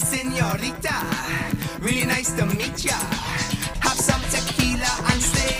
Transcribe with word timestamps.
senorita. 0.00 0.96
Really 1.80 2.06
nice 2.06 2.32
to 2.32 2.46
meet 2.46 2.84
ya. 2.84 2.96
Have 3.80 3.98
some 3.98 4.20
tequila 4.30 4.90
and 5.12 5.22
stay. 5.22 5.56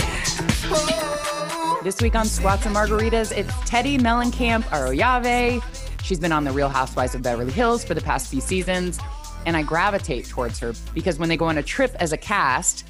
Oh. 0.73 1.81
This 1.85 2.01
week 2.01 2.15
on 2.15 2.27
Squats 2.27 2.67
and 2.67 2.75
Margaritas, 2.75 3.37
it's 3.37 3.53
Teddi 3.69 3.99
Mellencamp 3.99 4.65
Arroyave. 4.73 5.63
She's 6.03 6.19
been 6.19 6.33
on 6.33 6.45
The 6.45 6.53
Real 6.53 6.69
Housewives 6.69 7.15
of 7.15 7.23
Beverly 7.23 7.53
Hills 7.53 7.85
for 7.85 7.95
the 7.95 8.01
past 8.01 8.31
few 8.31 8.41
seasons, 8.41 8.99
and 9.47 9.57
I 9.57 9.63
gravitate 9.63 10.27
towards 10.27 10.59
her 10.61 10.73
because 10.95 11.19
when 11.19 11.29
they 11.29 11.37
go 11.37 11.47
on 11.47 11.59
a 11.59 11.63
trip 11.63 11.95
as 12.01 12.13
a 12.13 12.17
cast, 12.17 12.87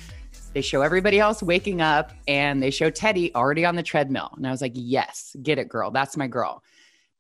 they 0.52 0.60
show 0.60 0.82
everybody 0.82 1.20
else 1.20 1.42
waking 1.42 1.80
up 1.80 2.12
and 2.26 2.62
they 2.62 2.70
show 2.70 2.90
Teddi 2.90 3.32
already 3.34 3.64
on 3.64 3.76
the 3.76 3.82
treadmill. 3.82 4.30
And 4.36 4.46
I 4.46 4.50
was 4.50 4.60
like, 4.60 4.72
yes, 4.74 5.36
get 5.42 5.58
it, 5.58 5.68
girl. 5.68 5.90
That's 5.90 6.16
my 6.16 6.26
girl. 6.26 6.62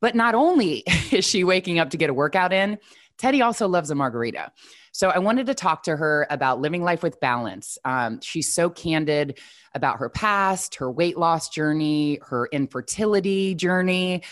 But 0.00 0.14
not 0.14 0.34
only 0.34 0.82
is 1.12 1.24
she 1.24 1.44
waking 1.44 1.78
up 1.78 1.90
to 1.90 1.96
get 1.96 2.10
a 2.10 2.14
workout 2.14 2.52
in, 2.52 2.78
Teddi 3.20 3.44
also 3.44 3.68
loves 3.68 3.90
a 3.90 3.94
margarita. 3.94 4.50
So 4.92 5.10
I 5.10 5.18
wanted 5.18 5.46
to 5.46 5.54
talk 5.54 5.82
to 5.84 5.96
her 5.96 6.26
about 6.30 6.60
living 6.60 6.82
life 6.82 7.02
with 7.02 7.20
balance. 7.20 7.78
Um, 7.84 8.20
she's 8.20 8.52
so 8.52 8.70
candid 8.70 9.38
about 9.74 9.98
her 9.98 10.08
past, 10.08 10.74
her 10.76 10.90
weight 10.90 11.16
loss 11.16 11.48
journey, 11.48 12.18
her 12.22 12.48
infertility 12.50 13.54
journey. 13.54 14.22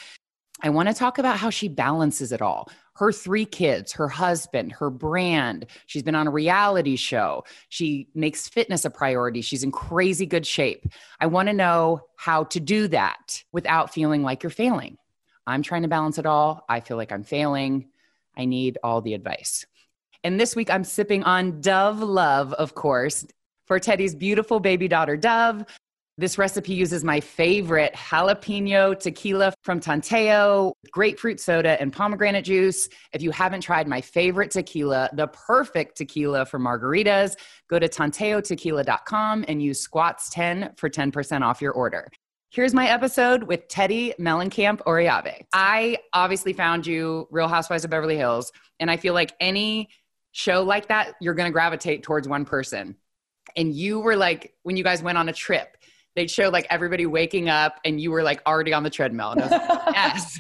I 0.62 0.70
want 0.70 0.88
to 0.88 0.94
talk 0.94 1.18
about 1.18 1.38
how 1.38 1.50
she 1.50 1.68
balances 1.68 2.32
it 2.32 2.42
all. 2.42 2.68
Her 2.94 3.12
three 3.12 3.44
kids, 3.44 3.92
her 3.92 4.08
husband, 4.08 4.72
her 4.72 4.90
brand. 4.90 5.66
She's 5.86 6.02
been 6.02 6.16
on 6.16 6.26
a 6.26 6.32
reality 6.32 6.96
show. 6.96 7.44
She 7.68 8.08
makes 8.16 8.48
fitness 8.48 8.84
a 8.84 8.90
priority. 8.90 9.40
She's 9.40 9.62
in 9.62 9.70
crazy 9.70 10.26
good 10.26 10.44
shape. 10.44 10.84
I 11.20 11.26
want 11.26 11.48
to 11.48 11.52
know 11.52 12.00
how 12.16 12.44
to 12.44 12.58
do 12.58 12.88
that 12.88 13.44
without 13.52 13.94
feeling 13.94 14.24
like 14.24 14.42
you're 14.42 14.50
failing. 14.50 14.96
I'm 15.46 15.62
trying 15.62 15.82
to 15.82 15.88
balance 15.88 16.18
it 16.18 16.26
all. 16.26 16.64
I 16.68 16.80
feel 16.80 16.96
like 16.96 17.12
I'm 17.12 17.22
failing. 17.22 17.90
I 18.38 18.44
need 18.44 18.78
all 18.82 19.02
the 19.02 19.14
advice. 19.14 19.66
And 20.24 20.40
this 20.40 20.56
week 20.56 20.70
I'm 20.70 20.84
sipping 20.84 21.24
on 21.24 21.60
Dove 21.60 22.00
Love, 22.00 22.52
of 22.54 22.74
course, 22.74 23.26
for 23.66 23.78
Teddi's 23.78 24.14
beautiful 24.14 24.60
baby 24.60 24.88
daughter, 24.88 25.16
Dove. 25.16 25.64
This 26.16 26.36
recipe 26.36 26.74
uses 26.74 27.04
my 27.04 27.20
favorite 27.20 27.94
jalapeno 27.94 28.98
tequila 28.98 29.52
from 29.62 29.78
Tanteo, 29.78 30.72
grapefruit 30.90 31.38
soda, 31.38 31.80
and 31.80 31.92
pomegranate 31.92 32.44
juice. 32.44 32.88
If 33.12 33.22
you 33.22 33.30
haven't 33.30 33.60
tried 33.60 33.86
my 33.86 34.00
favorite 34.00 34.50
tequila, 34.50 35.10
the 35.12 35.28
perfect 35.28 35.96
tequila 35.96 36.44
for 36.44 36.58
margaritas, 36.58 37.36
go 37.68 37.78
to 37.78 37.88
tanteotequila.com 37.88 39.44
and 39.46 39.62
use 39.62 39.86
squats10 39.86 40.76
for 40.76 40.90
10% 40.90 41.42
off 41.42 41.62
your 41.62 41.72
order. 41.72 42.08
Here's 42.50 42.72
my 42.72 42.88
episode 42.88 43.42
with 43.42 43.68
Teddi 43.68 44.14
Mellencamp 44.18 44.80
Arroyave. 44.86 45.44
I 45.52 45.98
obviously 46.14 46.54
found 46.54 46.86
you 46.86 47.28
Real 47.30 47.46
Housewives 47.46 47.84
of 47.84 47.90
Beverly 47.90 48.16
Hills, 48.16 48.52
and 48.80 48.90
I 48.90 48.96
feel 48.96 49.12
like 49.12 49.34
any 49.38 49.90
show 50.32 50.62
like 50.62 50.88
that, 50.88 51.14
you're 51.20 51.34
going 51.34 51.46
to 51.48 51.52
gravitate 51.52 52.02
towards 52.02 52.26
one 52.26 52.46
person. 52.46 52.96
And 53.54 53.74
you 53.74 54.00
were 54.00 54.16
like, 54.16 54.54
when 54.62 54.78
you 54.78 54.84
guys 54.84 55.02
went 55.02 55.18
on 55.18 55.28
a 55.28 55.32
trip, 55.32 55.76
they'd 56.16 56.30
show 56.30 56.48
like 56.48 56.66
everybody 56.70 57.04
waking 57.04 57.50
up 57.50 57.80
and 57.84 58.00
you 58.00 58.10
were 58.10 58.22
like 58.22 58.40
already 58.46 58.72
on 58.72 58.82
the 58.82 58.90
treadmill. 58.90 59.32
And 59.32 59.42
I 59.42 59.44
was 59.44 59.52
like, 59.52 59.80
yes, 59.94 60.38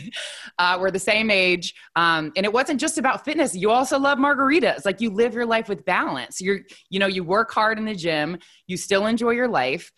uh, 0.58 0.78
we're 0.80 0.90
the 0.90 0.98
same 0.98 1.30
age. 1.30 1.74
Um, 1.94 2.32
and 2.36 2.46
it 2.46 2.52
wasn't 2.52 2.80
just 2.80 2.96
about 2.96 3.22
fitness. 3.22 3.54
You 3.54 3.70
also 3.70 3.98
love 3.98 4.18
margaritas. 4.18 4.86
Like 4.86 5.02
you 5.02 5.10
live 5.10 5.34
your 5.34 5.46
life 5.46 5.68
with 5.68 5.84
balance. 5.84 6.40
You're, 6.40 6.60
you 6.88 6.98
know, 6.98 7.06
you 7.06 7.22
work 7.22 7.52
hard 7.52 7.78
in 7.78 7.84
the 7.84 7.94
gym, 7.94 8.38
you 8.66 8.78
still 8.78 9.04
enjoy 9.04 9.32
your 9.32 9.48
life. 9.48 9.92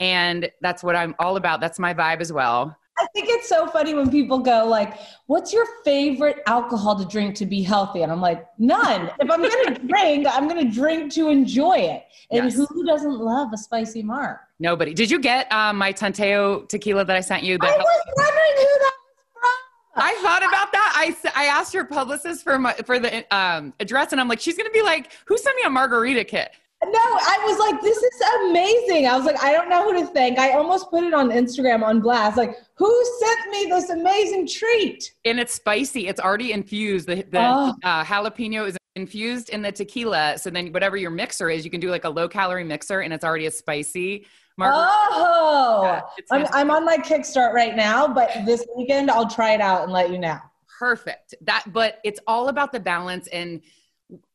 And 0.00 0.50
that's 0.60 0.82
what 0.82 0.96
I'm 0.96 1.14
all 1.18 1.36
about. 1.36 1.60
That's 1.60 1.78
my 1.78 1.94
vibe 1.94 2.20
as 2.20 2.32
well. 2.32 2.76
I 2.96 3.06
think 3.12 3.26
it's 3.28 3.48
so 3.48 3.66
funny 3.66 3.92
when 3.92 4.08
people 4.08 4.38
go 4.38 4.64
like, 4.66 4.98
"What's 5.26 5.52
your 5.52 5.66
favorite 5.84 6.42
alcohol 6.46 6.96
to 6.96 7.04
drink 7.04 7.34
to 7.36 7.46
be 7.46 7.60
healthy?" 7.60 8.02
And 8.02 8.12
I'm 8.12 8.20
like, 8.20 8.46
"None. 8.58 9.10
if 9.20 9.28
I'm 9.30 9.40
going 9.42 9.50
to 9.74 9.80
drink, 9.86 10.26
I'm 10.30 10.48
going 10.48 10.64
to 10.64 10.72
drink 10.72 11.12
to 11.14 11.28
enjoy 11.28 11.76
it." 11.78 12.04
And 12.30 12.44
Yes. 12.44 12.54
who 12.54 12.84
doesn't 12.86 13.18
love 13.18 13.52
a 13.52 13.58
spicy 13.58 14.02
mark? 14.04 14.40
Nobody. 14.60 14.94
Did 14.94 15.10
you 15.10 15.18
get 15.18 15.50
um, 15.52 15.76
my 15.76 15.92
Tanteo 15.92 16.68
tequila 16.68 17.04
that 17.04 17.16
I 17.16 17.20
sent 17.20 17.42
you? 17.42 17.58
I 17.60 17.66
was 17.66 18.04
wondering 18.16 18.52
who 18.56 18.78
that 18.78 18.92
was 18.94 19.24
from. 19.32 20.02
I 20.04 20.14
thought 20.22 20.44
about 20.44 20.70
that. 20.72 20.92
I, 20.96 21.16
I 21.34 21.46
asked 21.46 21.74
your 21.74 21.84
publicist 21.86 22.44
for 22.44 22.58
my 22.60 22.74
for 22.74 23.00
the 23.00 23.24
um, 23.36 23.74
address, 23.80 24.12
and 24.12 24.20
I'm 24.20 24.28
like, 24.28 24.38
she's 24.40 24.56
gonna 24.56 24.70
be 24.70 24.82
like, 24.82 25.10
"Who 25.26 25.36
sent 25.36 25.56
me 25.56 25.62
a 25.66 25.70
margarita 25.70 26.22
kit?" 26.24 26.52
No, 26.86 27.00
I 27.00 27.38
was 27.46 27.58
like, 27.58 27.80
this 27.82 27.96
is 27.96 28.20
amazing. 28.48 29.06
I 29.06 29.16
was 29.16 29.24
like, 29.26 29.42
I 29.42 29.52
don't 29.52 29.68
know 29.68 29.84
who 29.92 30.00
to 30.00 30.06
thank. 30.12 30.38
I 30.38 30.52
almost 30.52 30.90
put 30.90 31.04
it 31.04 31.14
on 31.14 31.30
Instagram 31.30 31.82
on 31.82 32.00
blast. 32.00 32.36
Like, 32.36 32.56
who 32.76 33.06
sent 33.20 33.50
me 33.50 33.66
this 33.70 33.90
amazing 33.90 34.46
treat? 34.48 35.12
And 35.24 35.38
it's 35.40 35.54
spicy. 35.54 36.08
It's 36.08 36.20
already 36.20 36.52
infused. 36.52 37.06
The, 37.08 37.16
the 37.30 37.38
Oh. 37.40 37.74
uh, 37.82 38.04
jalapeno 38.04 38.66
is 38.66 38.76
infused 38.96 39.48
in 39.50 39.62
the 39.62 39.72
tequila. 39.72 40.38
So 40.38 40.50
then, 40.50 40.72
whatever 40.72 40.96
your 40.96 41.10
mixer 41.10 41.50
is, 41.50 41.64
you 41.64 41.70
can 41.70 41.80
do 41.80 41.90
like 41.90 42.04
a 42.04 42.10
low 42.10 42.28
calorie 42.28 42.64
mixer, 42.64 43.00
and 43.00 43.12
it's 43.12 43.24
already 43.24 43.46
a 43.46 43.50
spicy 43.50 44.26
margarita. 44.56 44.90
Oh, 44.92 45.80
Yeah, 45.84 46.00
I'm. 46.30 46.46
I'm 46.52 46.70
on 46.70 46.84
my 46.84 46.96
Kickstart 46.98 47.52
right 47.52 47.74
now, 47.74 48.06
but 48.06 48.30
this 48.46 48.64
weekend 48.76 49.10
I'll 49.10 49.28
try 49.28 49.52
it 49.54 49.60
out 49.60 49.82
and 49.82 49.92
let 49.92 50.10
you 50.10 50.18
know. 50.18 50.38
perfect 50.78 51.34
that 51.40 51.64
but 51.72 51.98
it's 52.04 52.18
all 52.26 52.48
about 52.48 52.72
the 52.72 52.80
balance 52.80 53.28
and 53.28 53.60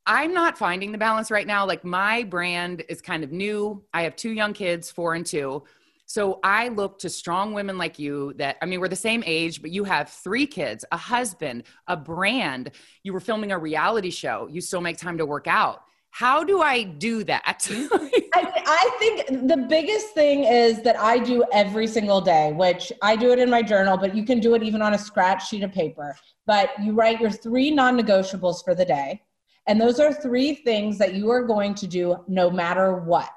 i'm 0.10 0.34
not 0.34 0.58
finding 0.58 0.92
the 0.92 0.98
balance 0.98 1.30
right 1.30 1.46
now. 1.46 1.66
Like 1.66 1.86
my 1.86 2.24
brand 2.24 2.84
is 2.90 3.00
kind 3.00 3.24
of 3.24 3.32
new. 3.32 3.84
I 3.94 4.02
have 4.02 4.16
two 4.16 4.32
young 4.32 4.54
kids 4.54 4.90
four 4.90 5.14
and 5.14 5.26
two. 5.26 5.64
So 6.08 6.40
i 6.44 6.70
look 6.70 6.98
to 7.00 7.10
strong 7.10 7.54
women 7.54 7.78
like 7.78 8.00
you 8.00 8.34
that 8.38 8.58
i 8.64 8.66
mean 8.66 8.80
we're 8.80 8.88
the 8.88 8.96
same 8.96 9.24
age 9.28 9.62
but 9.62 9.70
you 9.70 9.84
have 9.84 10.10
three 10.10 10.48
kids 10.48 10.84
a 10.92 10.98
husband 10.98 11.64
a 11.88 11.96
brand. 11.96 12.72
You 13.04 13.14
were 13.14 13.20
filming 13.20 13.52
a 13.52 13.60
reality 13.60 14.10
show. 14.10 14.48
You 14.52 14.62
still 14.62 14.82
make 14.82 14.98
time 14.98 15.20
to 15.20 15.28
work 15.28 15.46
out. 15.46 15.84
How 16.10 16.44
do 16.44 16.60
i 16.60 16.82
do 16.82 17.24
that? 17.26 17.68
I, 17.70 18.42
mean, 18.42 18.64
I 18.66 18.96
think 18.98 19.48
the 19.48 19.58
biggest 19.70 20.08
thing 20.16 20.46
is 20.46 20.82
that 20.82 21.00
I 21.00 21.20
do 21.20 21.44
every 21.54 21.86
single 21.86 22.20
day, 22.20 22.52
which 22.54 22.92
I 23.04 23.16
do 23.16 23.32
it 23.32 23.38
in 23.38 23.48
my 23.48 23.62
journal, 23.62 23.96
but 23.96 24.16
you 24.16 24.26
can 24.26 24.40
do 24.40 24.56
it 24.56 24.64
even 24.64 24.82
on 24.82 24.96
a 24.96 24.98
scratch 24.98 25.48
sheet 25.50 25.62
of 25.62 25.72
paper. 25.72 26.16
But 26.48 26.72
you 26.82 26.94
write 26.94 27.22
your 27.22 27.30
three 27.30 27.70
non 27.70 27.96
negotiables 27.96 28.64
for 28.66 28.74
the 28.74 28.86
day. 28.86 29.22
And 29.70 29.80
those 29.80 30.00
are 30.00 30.12
three 30.12 30.56
things 30.56 30.98
that 30.98 31.14
you 31.14 31.30
are 31.30 31.44
going 31.44 31.76
to 31.76 31.86
do 31.86 32.18
no 32.28 32.50
matter 32.50 32.96
what. 32.96 33.32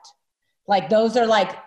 Like 0.66 0.88
those 0.88 1.14
are 1.14 1.26
like 1.26 1.58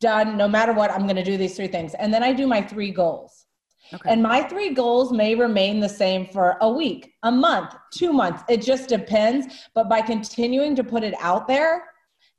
done 0.00 0.38
no 0.38 0.48
matter 0.48 0.72
what, 0.72 0.90
I'm 0.90 1.02
going 1.02 1.16
to 1.16 1.22
do 1.22 1.36
these 1.36 1.54
three 1.54 1.68
things. 1.68 1.92
And 1.92 2.12
then 2.12 2.22
I 2.22 2.32
do 2.32 2.46
my 2.46 2.62
three 2.62 2.90
goals. 2.90 3.44
okay. 3.92 4.10
And 4.10 4.22
my 4.22 4.42
three 4.44 4.72
goals 4.72 5.12
may 5.12 5.34
remain 5.34 5.78
the 5.78 5.90
same 5.90 6.26
for 6.26 6.56
a 6.62 6.70
week, 6.70 7.12
a 7.22 7.30
month, 7.30 7.74
two 7.92 8.14
months. 8.14 8.42
It 8.48 8.62
just 8.62 8.88
depends. 8.88 9.68
But 9.74 9.90
by 9.90 10.00
continuing 10.00 10.74
to 10.76 10.84
put 10.84 11.04
it 11.04 11.14
out 11.20 11.46
there, 11.46 11.84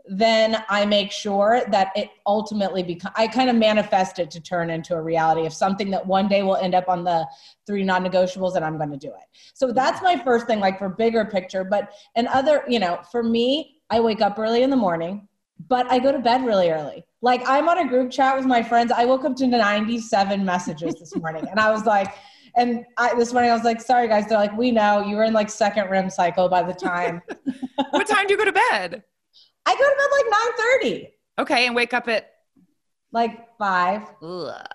then 0.09 0.63
I 0.69 0.85
make 0.85 1.11
sure 1.11 1.61
that 1.69 1.91
it 1.95 2.09
ultimately 2.25 2.81
becomes, 2.81 3.13
I 3.15 3.27
kind 3.27 3.47
of 3.47 3.55
manifest 3.55 4.17
it 4.17 4.31
to 4.31 4.41
turn 4.41 4.71
into 4.71 4.95
a 4.95 5.01
reality 5.01 5.45
of 5.45 5.53
something 5.53 5.91
that 5.91 6.05
one 6.05 6.27
day 6.27 6.41
will 6.41 6.55
end 6.55 6.73
up 6.73 6.89
on 6.89 7.03
the 7.03 7.27
three 7.67 7.83
non 7.83 8.03
negotiables 8.03 8.55
and 8.55 8.65
I'm 8.65 8.77
going 8.77 8.89
to 8.89 8.97
do 8.97 9.09
it. 9.09 9.25
So 9.53 9.71
that's 9.71 10.01
my 10.01 10.17
first 10.17 10.47
thing, 10.47 10.59
like 10.59 10.79
for 10.79 10.89
bigger 10.89 11.25
picture. 11.25 11.63
But 11.63 11.91
and 12.15 12.27
other, 12.29 12.63
you 12.67 12.79
know, 12.79 12.99
for 13.11 13.21
me, 13.21 13.81
I 13.91 13.99
wake 13.99 14.19
up 14.19 14.39
early 14.39 14.63
in 14.63 14.71
the 14.71 14.75
morning, 14.75 15.27
but 15.67 15.89
I 15.91 15.99
go 15.99 16.11
to 16.11 16.19
bed 16.19 16.43
really 16.43 16.71
early. 16.71 17.05
Like 17.21 17.43
I'm 17.47 17.69
on 17.69 17.77
a 17.77 17.87
group 17.87 18.09
chat 18.09 18.35
with 18.35 18.45
my 18.45 18.63
friends. 18.63 18.91
I 18.91 19.05
woke 19.05 19.25
up 19.25 19.35
to 19.37 19.47
97 19.47 20.43
messages 20.43 20.95
this 20.95 21.15
morning 21.15 21.45
and 21.51 21.59
I 21.59 21.69
was 21.69 21.85
like, 21.85 22.15
and 22.55 22.83
I, 22.97 23.13
this 23.13 23.31
morning 23.31 23.51
I 23.51 23.53
was 23.53 23.63
like, 23.63 23.79
sorry 23.79 24.07
guys. 24.07 24.25
They're 24.27 24.39
like, 24.39 24.57
we 24.57 24.71
know 24.71 25.05
you 25.05 25.17
were 25.17 25.23
in 25.23 25.33
like 25.33 25.51
second 25.51 25.87
REM 25.91 26.09
cycle 26.09 26.49
by 26.49 26.63
the 26.63 26.73
time. 26.73 27.21
what 27.91 28.07
time 28.07 28.25
do 28.25 28.33
you 28.33 28.37
go 28.39 28.45
to 28.45 28.51
bed 28.71 29.03
I 29.69 29.75
go 29.75 29.85
to 29.87 29.95
bed 29.99 30.09
like 30.17 31.03
9:30, 31.37 31.43
okay 31.43 31.67
and 31.67 31.75
wake 31.75 31.93
up 31.93 32.07
at 32.07 32.31
like 33.11 33.55
five. 33.57 34.01
ugh. 34.21 34.65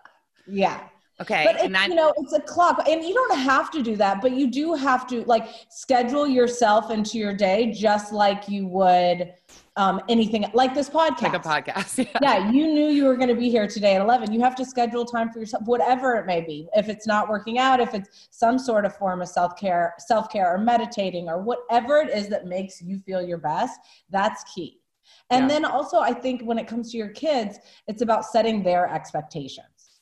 Yeah. 0.47 0.81
okay 1.21 1.45
But 1.45 1.73
then 1.73 1.91
you 1.91 1.97
know, 1.97 2.13
it's 2.19 2.33
a 2.33 2.41
clock, 2.41 2.87
and 2.89 3.03
you 3.03 3.13
don't 3.13 3.39
have 3.39 3.71
to 3.73 3.83
do 3.83 3.97
that, 3.97 4.23
but 4.23 4.33
you 4.33 4.51
do 4.51 4.75
have 4.75 5.07
to 5.09 5.25
like 5.25 5.49
schedule 5.69 6.29
yourself 6.29 6.91
into 6.93 7.19
your 7.19 7.35
day 7.35 7.73
just 7.73 8.13
like 8.13 8.49
you 8.49 8.69
would 8.69 9.33
um, 9.77 10.01
anything 10.09 10.45
like 10.55 10.73
this 10.75 10.89
podcast. 10.89 11.23
like 11.23 11.35
a 11.35 11.39
podcast 11.41 11.99
Yeah. 12.13 12.19
yeah, 12.23 12.51
you 12.51 12.67
knew 12.69 12.89
you 12.89 13.05
were 13.07 13.17
going 13.17 13.29
to 13.29 13.35
be 13.35 13.51
here 13.51 13.67
today 13.67 13.97
at 13.97 14.01
11. 14.01 14.33
You 14.33 14.41
have 14.41 14.55
to 14.57 14.65
schedule 14.65 15.05
time 15.05 15.31
for 15.33 15.41
yourself, 15.41 15.65
whatever 15.67 16.15
it 16.15 16.27
may 16.27 16.41
be. 16.43 16.69
If 16.75 16.89
it's 16.89 17.07
not 17.09 17.29
working 17.29 17.59
out, 17.59 17.81
if 17.81 17.93
it's 17.93 18.29
some 18.31 18.59
sort 18.59 18.85
of 18.85 18.97
form 18.97 19.21
of 19.21 19.29
self-care, 19.29 19.95
self-care 19.99 20.55
or 20.55 20.59
meditating 20.59 21.29
or 21.29 21.43
whatever 21.43 21.99
it 21.99 22.11
is 22.11 22.29
that 22.29 22.47
makes 22.47 22.81
you 22.81 23.01
feel 23.01 23.21
your 23.21 23.39
best, 23.39 23.81
that's 24.11 24.45
key. 24.55 24.81
And 25.31 25.43
Yeah. 25.43 25.49
then 25.49 25.65
also 25.65 25.99
I 25.99 26.13
think 26.13 26.43
when 26.43 26.59
it 26.59 26.67
comes 26.67 26.91
to 26.93 26.99
your 26.99 27.11
kids, 27.11 27.59
it's 27.87 28.03
about 28.03 28.25
setting 28.25 28.63
their 28.63 28.89
expectations. 28.89 30.01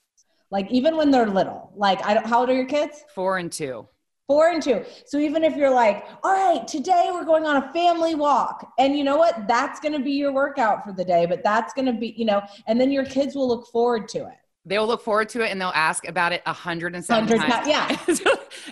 Like 0.51 0.71
even 0.71 0.97
when 0.97 1.11
they're 1.11 1.27
little, 1.27 1.73
like 1.77 2.05
I 2.05 2.15
don't, 2.15 2.27
how 2.27 2.41
old 2.41 2.51
are 2.51 2.55
your 2.55 2.67
kids? 2.67 3.05
four 3.15 3.39
and 3.39 3.51
two 3.51 3.89
Four 4.29 4.51
and 4.51 4.63
two. 4.63 4.85
So 5.05 5.19
even 5.19 5.45
if 5.45 5.57
you're 5.57 5.75
like, 5.75 6.07
all 6.23 6.33
right, 6.33 6.67
today 6.67 7.11
we're 7.13 7.25
going 7.25 7.45
on 7.45 7.57
a 7.57 7.73
family 7.73 8.15
walk. 8.15 8.73
And 8.79 8.97
you 8.97 9.05
know 9.05 9.17
what? 9.17 9.47
That's 9.47 9.79
going 9.81 9.93
to 9.93 9.99
be 9.99 10.13
your 10.13 10.33
workout 10.33 10.85
for 10.85 10.93
the 10.93 11.05
day, 11.05 11.27
but 11.27 11.43
that's 11.43 11.75
going 11.75 11.87
to 11.87 11.93
be, 11.93 12.15
you 12.17 12.25
know, 12.25 12.41
and 12.67 12.81
then 12.81 12.91
your 12.91 13.05
kids 13.05 13.35
will 13.35 13.49
look 13.49 13.67
forward 13.67 14.09
to 14.11 14.21
it. 14.21 14.42
They'll 14.65 14.87
look 14.87 15.03
forward 15.03 15.29
to 15.31 15.43
it 15.43 15.51
and 15.51 15.61
they'll 15.61 15.73
ask 15.75 16.07
about 16.07 16.33
it 16.33 16.43
a 16.47 16.53
hundred 16.53 16.95
and 16.95 17.05
seven 17.05 17.39
times. 17.39 17.65
ti- 17.65 17.71
yeah. 17.71 17.97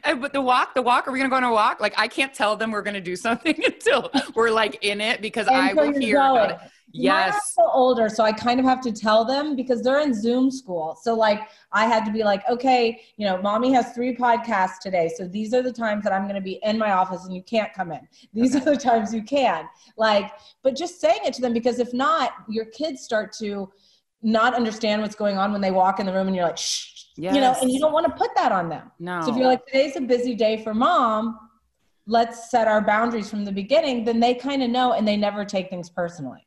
But 0.20 0.32
the 0.32 0.40
walk, 0.40 0.75
the 0.75 0.82
walk, 0.82 1.08
are 1.08 1.12
we 1.12 1.19
gonna 1.19 1.31
go 1.31 1.37
on 1.37 1.44
a 1.44 1.52
walk? 1.52 1.81
Like 1.81 1.94
I 1.96 2.08
can't 2.08 2.32
tell 2.32 2.56
them 2.56 2.70
we're 2.70 2.82
gonna 2.82 3.00
do 3.00 3.16
something 3.16 3.54
until 3.64 4.10
we're 4.34 4.50
like 4.50 4.78
in 4.82 5.00
it 5.00 5.20
because 5.20 5.48
I 5.48 5.72
will 5.72 5.92
hear 5.98 6.16
about 6.16 6.50
it. 6.52 6.58
Yes. 6.92 7.54
so 7.54 7.70
older, 7.72 8.08
so 8.08 8.25
I 8.25 8.32
kind 8.32 8.58
of 8.58 8.66
have 8.66 8.81
to 8.82 8.92
tell 8.92 9.25
them 9.25 9.54
because 9.54 9.82
they're 9.82 10.00
in 10.00 10.12
Zoom 10.12 10.50
school. 10.50 10.98
So 11.00 11.14
like 11.14 11.48
I 11.72 11.87
had 11.87 12.04
to 12.04 12.12
be 12.12 12.25
like, 12.25 12.42
okay, 12.48 13.00
you 13.16 13.26
know, 13.26 13.40
mommy 13.40 13.72
has 13.72 13.92
three 13.92 14.16
podcasts 14.16 14.78
today. 14.81 15.10
So 15.16 15.28
these 15.28 15.54
are 15.54 15.62
the 15.62 15.72
times 15.72 16.02
that 16.04 16.12
I'm 16.12 16.26
gonna 16.26 16.40
be 16.40 16.58
in 16.62 16.78
my 16.78 16.92
office 16.92 17.25
and 17.25 17.34
you 17.34 17.42
can't 17.42 17.72
come 17.72 17.92
in. 17.92 18.00
These 18.32 18.56
are 18.56 18.60
the 18.60 18.76
times 18.76 19.14
you 19.14 19.22
can. 19.22 19.69
Like, 19.96 20.32
but 20.62 20.76
just 20.76 21.00
saying 21.00 21.20
it 21.25 21.34
to 21.34 21.42
them 21.42 21.52
because 21.52 21.78
if 21.78 21.92
not, 21.92 22.32
your 22.48 22.64
kids 22.66 23.02
start 23.02 23.32
to 23.38 23.70
not 24.22 24.55
understand 24.55 25.02
what's 25.02 25.14
going 25.14 25.38
on 25.38 25.52
when 25.52 25.61
they 25.61 25.70
walk 25.70 26.00
in 26.00 26.06
the 26.06 26.12
room 26.12 26.26
and 26.26 26.37
you're 26.37 26.44
like, 26.44 26.58
shh, 26.58 27.05
you 27.17 27.32
know, 27.32 27.55
and 27.61 27.70
you 27.70 27.78
don't 27.78 27.93
want 27.93 28.06
to 28.06 28.12
put 28.12 28.31
that 28.37 28.52
on 28.52 28.69
them. 28.69 28.90
No. 28.99 29.20
So 29.22 29.31
if 29.31 29.37
you're 29.37 29.46
like, 29.46 29.67
today's 29.67 29.96
a 29.96 30.00
busy 30.00 30.34
day 30.34 30.62
for 30.62 30.72
mom, 30.72 31.38
let's 32.06 32.50
set 32.50 32.67
our 32.67 32.81
boundaries 32.81 33.28
from 33.28 33.44
the 33.44 33.52
beginning, 33.52 34.05
then 34.05 34.20
they 34.20 34.34
kind 34.34 34.62
of 34.62 34.70
know 34.70 34.93
and 34.93 35.06
they 35.06 35.17
never 35.17 35.44
take 35.44 35.70
things 35.70 35.90
personally. 35.90 36.46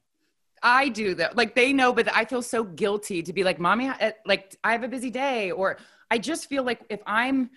I 0.62 0.90
do 0.90 1.14
though. 1.14 1.30
Like 1.34 1.56
they 1.56 1.74
know, 1.74 1.94
but 1.94 2.14
I 2.16 2.26
feel 2.26 2.42
so 2.42 2.64
guilty 2.64 3.22
to 3.22 3.34
be 3.34 3.44
like, 3.44 3.60
mommy, 3.60 3.92
like 4.26 4.56
I 4.64 4.72
have 4.72 4.84
a 4.84 4.88
busy 4.88 5.10
day. 5.10 5.52
Or 5.52 5.78
I 6.10 6.18
just 6.18 6.48
feel 6.48 6.64
like 6.64 6.82
if 6.90 7.02
I'm, 7.06 7.50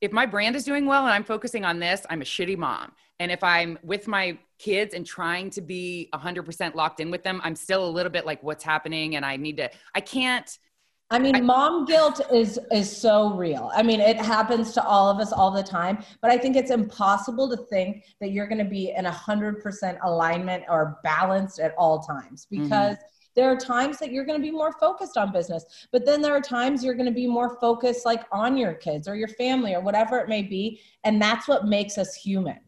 if 0.00 0.12
my 0.12 0.26
brand 0.26 0.56
is 0.56 0.64
doing 0.64 0.86
well 0.86 1.04
and 1.04 1.12
I'm 1.12 1.24
focusing 1.24 1.64
on 1.64 1.78
this, 1.80 2.06
I'm 2.08 2.22
a 2.22 2.24
shitty 2.24 2.56
mom. 2.56 2.92
And 3.20 3.30
if 3.30 3.42
I'm 3.44 3.78
with 3.82 4.08
my 4.08 4.38
kids 4.58 4.94
and 4.94 5.06
trying 5.06 5.50
to 5.50 5.60
be 5.60 6.08
100% 6.14 6.74
locked 6.74 7.00
in 7.00 7.10
with 7.10 7.22
them, 7.22 7.40
I'm 7.44 7.56
still 7.56 7.86
a 7.86 7.90
little 7.90 8.10
bit 8.10 8.26
like, 8.26 8.42
what's 8.42 8.64
happening? 8.64 9.16
And 9.16 9.24
I 9.24 9.36
need 9.36 9.56
to, 9.58 9.70
I 9.94 10.00
can't, 10.00 10.58
I 11.10 11.18
mean, 11.18 11.36
I- 11.36 11.40
mom 11.40 11.84
guilt 11.84 12.20
is 12.32 12.58
is 12.72 12.94
so 12.94 13.34
real. 13.34 13.70
I 13.74 13.82
mean, 13.82 14.00
it 14.00 14.16
happens 14.16 14.72
to 14.72 14.84
all 14.84 15.10
of 15.10 15.20
us 15.20 15.32
all 15.32 15.50
the 15.50 15.62
time, 15.62 16.02
but 16.22 16.30
I 16.30 16.38
think 16.38 16.56
it's 16.56 16.70
impossible 16.70 17.48
to 17.50 17.56
think 17.66 18.04
that 18.20 18.30
you're 18.30 18.48
going 18.48 18.58
to 18.58 18.64
be 18.64 18.92
in 18.96 19.04
100% 19.04 19.98
alignment 20.02 20.64
or 20.68 20.98
balanced 21.04 21.60
at 21.60 21.74
all 21.76 22.00
times 22.00 22.46
mm-hmm. 22.46 22.64
because 22.64 22.96
there 23.36 23.50
are 23.50 23.56
times 23.56 23.98
that 23.98 24.12
you're 24.12 24.24
going 24.24 24.40
to 24.40 24.42
be 24.42 24.50
more 24.50 24.72
focused 24.72 25.16
on 25.16 25.30
business, 25.30 25.86
but 25.92 26.06
then 26.06 26.22
there 26.22 26.34
are 26.34 26.40
times 26.40 26.82
you're 26.82 26.94
going 26.94 27.06
to 27.06 27.12
be 27.12 27.26
more 27.26 27.58
focused 27.60 28.06
like 28.06 28.24
on 28.32 28.56
your 28.56 28.74
kids 28.74 29.06
or 29.06 29.14
your 29.14 29.28
family 29.28 29.74
or 29.74 29.80
whatever 29.80 30.18
it 30.18 30.28
may 30.28 30.42
be, 30.42 30.80
and 31.04 31.20
that's 31.20 31.46
what 31.46 31.66
makes 31.66 31.98
us 31.98 32.14
human. 32.14 32.58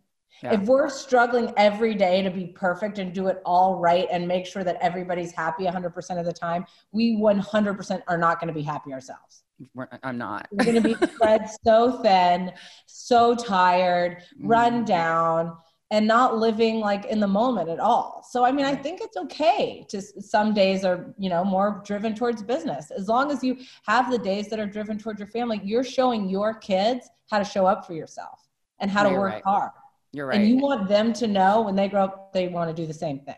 Yeah. 0.42 0.54
If 0.54 0.62
we're 0.68 0.88
struggling 0.88 1.52
every 1.56 1.94
day 1.94 2.22
to 2.22 2.30
be 2.30 2.46
perfect 2.48 2.98
and 2.98 3.12
do 3.12 3.28
it 3.28 3.40
all 3.44 3.76
right 3.76 4.06
and 4.10 4.28
make 4.28 4.46
sure 4.46 4.64
that 4.64 4.76
everybody's 4.80 5.32
happy 5.32 5.64
100% 5.64 6.18
of 6.18 6.26
the 6.26 6.32
time, 6.32 6.66
we 6.92 7.16
100% 7.16 8.02
are 8.08 8.18
not 8.18 8.38
going 8.40 8.48
to 8.48 8.54
be 8.54 8.62
happy 8.62 8.92
ourselves. 8.92 9.42
we're- 9.74 9.88
I'm 10.02 10.18
not. 10.18 10.46
We're 10.50 10.64
going 10.70 10.82
to 10.82 10.94
be 10.94 10.94
spread 11.14 11.48
so 11.64 12.02
thin, 12.02 12.52
so 12.84 13.34
tired, 13.34 14.22
run 14.40 14.82
Mhm. 14.82 14.86
down, 14.86 15.56
and 15.90 16.06
not 16.06 16.36
living 16.36 16.80
like 16.80 17.06
in 17.06 17.20
the 17.20 17.26
moment 17.28 17.70
at 17.70 17.78
all. 17.80 18.22
So, 18.28 18.44
I 18.44 18.52
mean, 18.52 18.66
I 18.66 18.74
think 18.74 19.00
it's 19.00 19.16
okay 19.16 19.86
to 19.88 20.02
some 20.02 20.52
days 20.52 20.84
are, 20.84 21.14
you 21.16 21.30
know, 21.30 21.42
more 21.44 21.80
driven 21.86 22.14
towards 22.14 22.42
business. 22.42 22.90
As 22.90 23.08
long 23.08 23.30
as 23.30 23.42
you 23.42 23.56
have 23.86 24.10
the 24.10 24.18
days 24.18 24.48
that 24.48 24.58
are 24.58 24.66
driven 24.66 24.98
towards 24.98 25.20
your 25.20 25.28
family, 25.28 25.60
you're 25.64 25.84
showing 25.84 26.28
your 26.28 26.52
kids 26.54 27.08
how 27.30 27.38
to 27.38 27.44
show 27.44 27.64
up 27.66 27.86
for 27.86 27.94
yourself 27.94 28.46
and 28.80 28.90
how 28.90 29.04
to 29.04 29.10
you're 29.10 29.20
work 29.20 29.32
right. 29.34 29.42
hard. 29.44 29.70
You're 30.12 30.26
right. 30.26 30.40
And 30.40 30.48
you 30.48 30.58
want 30.58 30.88
them 30.88 31.12
to 31.14 31.26
know 31.26 31.62
when 31.62 31.76
they 31.76 31.88
grow 31.88 32.04
up, 32.04 32.32
they 32.32 32.48
want 32.48 32.74
to 32.74 32.82
do 32.82 32.86
the 32.86 32.94
same 32.94 33.20
thing. 33.20 33.36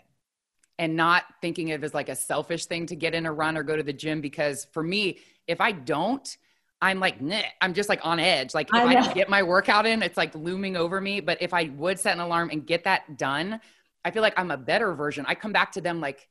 and 0.78 0.94
not 0.94 1.24
thinking 1.40 1.72
of 1.72 1.82
it 1.82 1.84
as 1.84 1.92
like 1.94 2.08
a 2.08 2.14
selfish 2.14 2.66
thing 2.66 2.86
to 2.86 2.94
get 2.96 3.14
in 3.14 3.26
a 3.26 3.32
run 3.32 3.56
or 3.56 3.62
go 3.64 3.76
to 3.76 3.82
the 3.82 3.92
gym 3.92 4.20
because 4.20 4.66
for 4.72 4.82
me 4.82 5.18
if 5.48 5.60
i 5.60 5.72
don't 5.72 6.36
i'm 6.80 7.00
like 7.00 7.16
i'm 7.60 7.74
just 7.74 7.88
like 7.88 7.98
on 8.04 8.20
edge 8.20 8.54
like 8.54 8.68
if 8.68 8.74
I 8.74 8.94
I, 8.94 9.12
get 9.12 9.28
my 9.28 9.42
workout 9.42 9.86
in 9.86 10.02
it's 10.02 10.16
like 10.16 10.32
looming 10.36 10.76
over 10.76 11.00
me 11.00 11.18
but 11.20 11.38
if 11.40 11.52
i 11.52 11.64
would 11.76 11.98
set 11.98 12.14
an 12.14 12.20
alarm 12.20 12.50
and 12.52 12.64
get 12.64 12.84
that 12.84 13.18
done 13.18 13.60
i 14.04 14.10
feel 14.12 14.22
like 14.22 14.38
i'm 14.38 14.52
a 14.52 14.56
better 14.56 14.94
version 14.94 15.24
i 15.26 15.34
come 15.34 15.52
back 15.52 15.72
to 15.72 15.80
them 15.80 16.00
like 16.00 16.28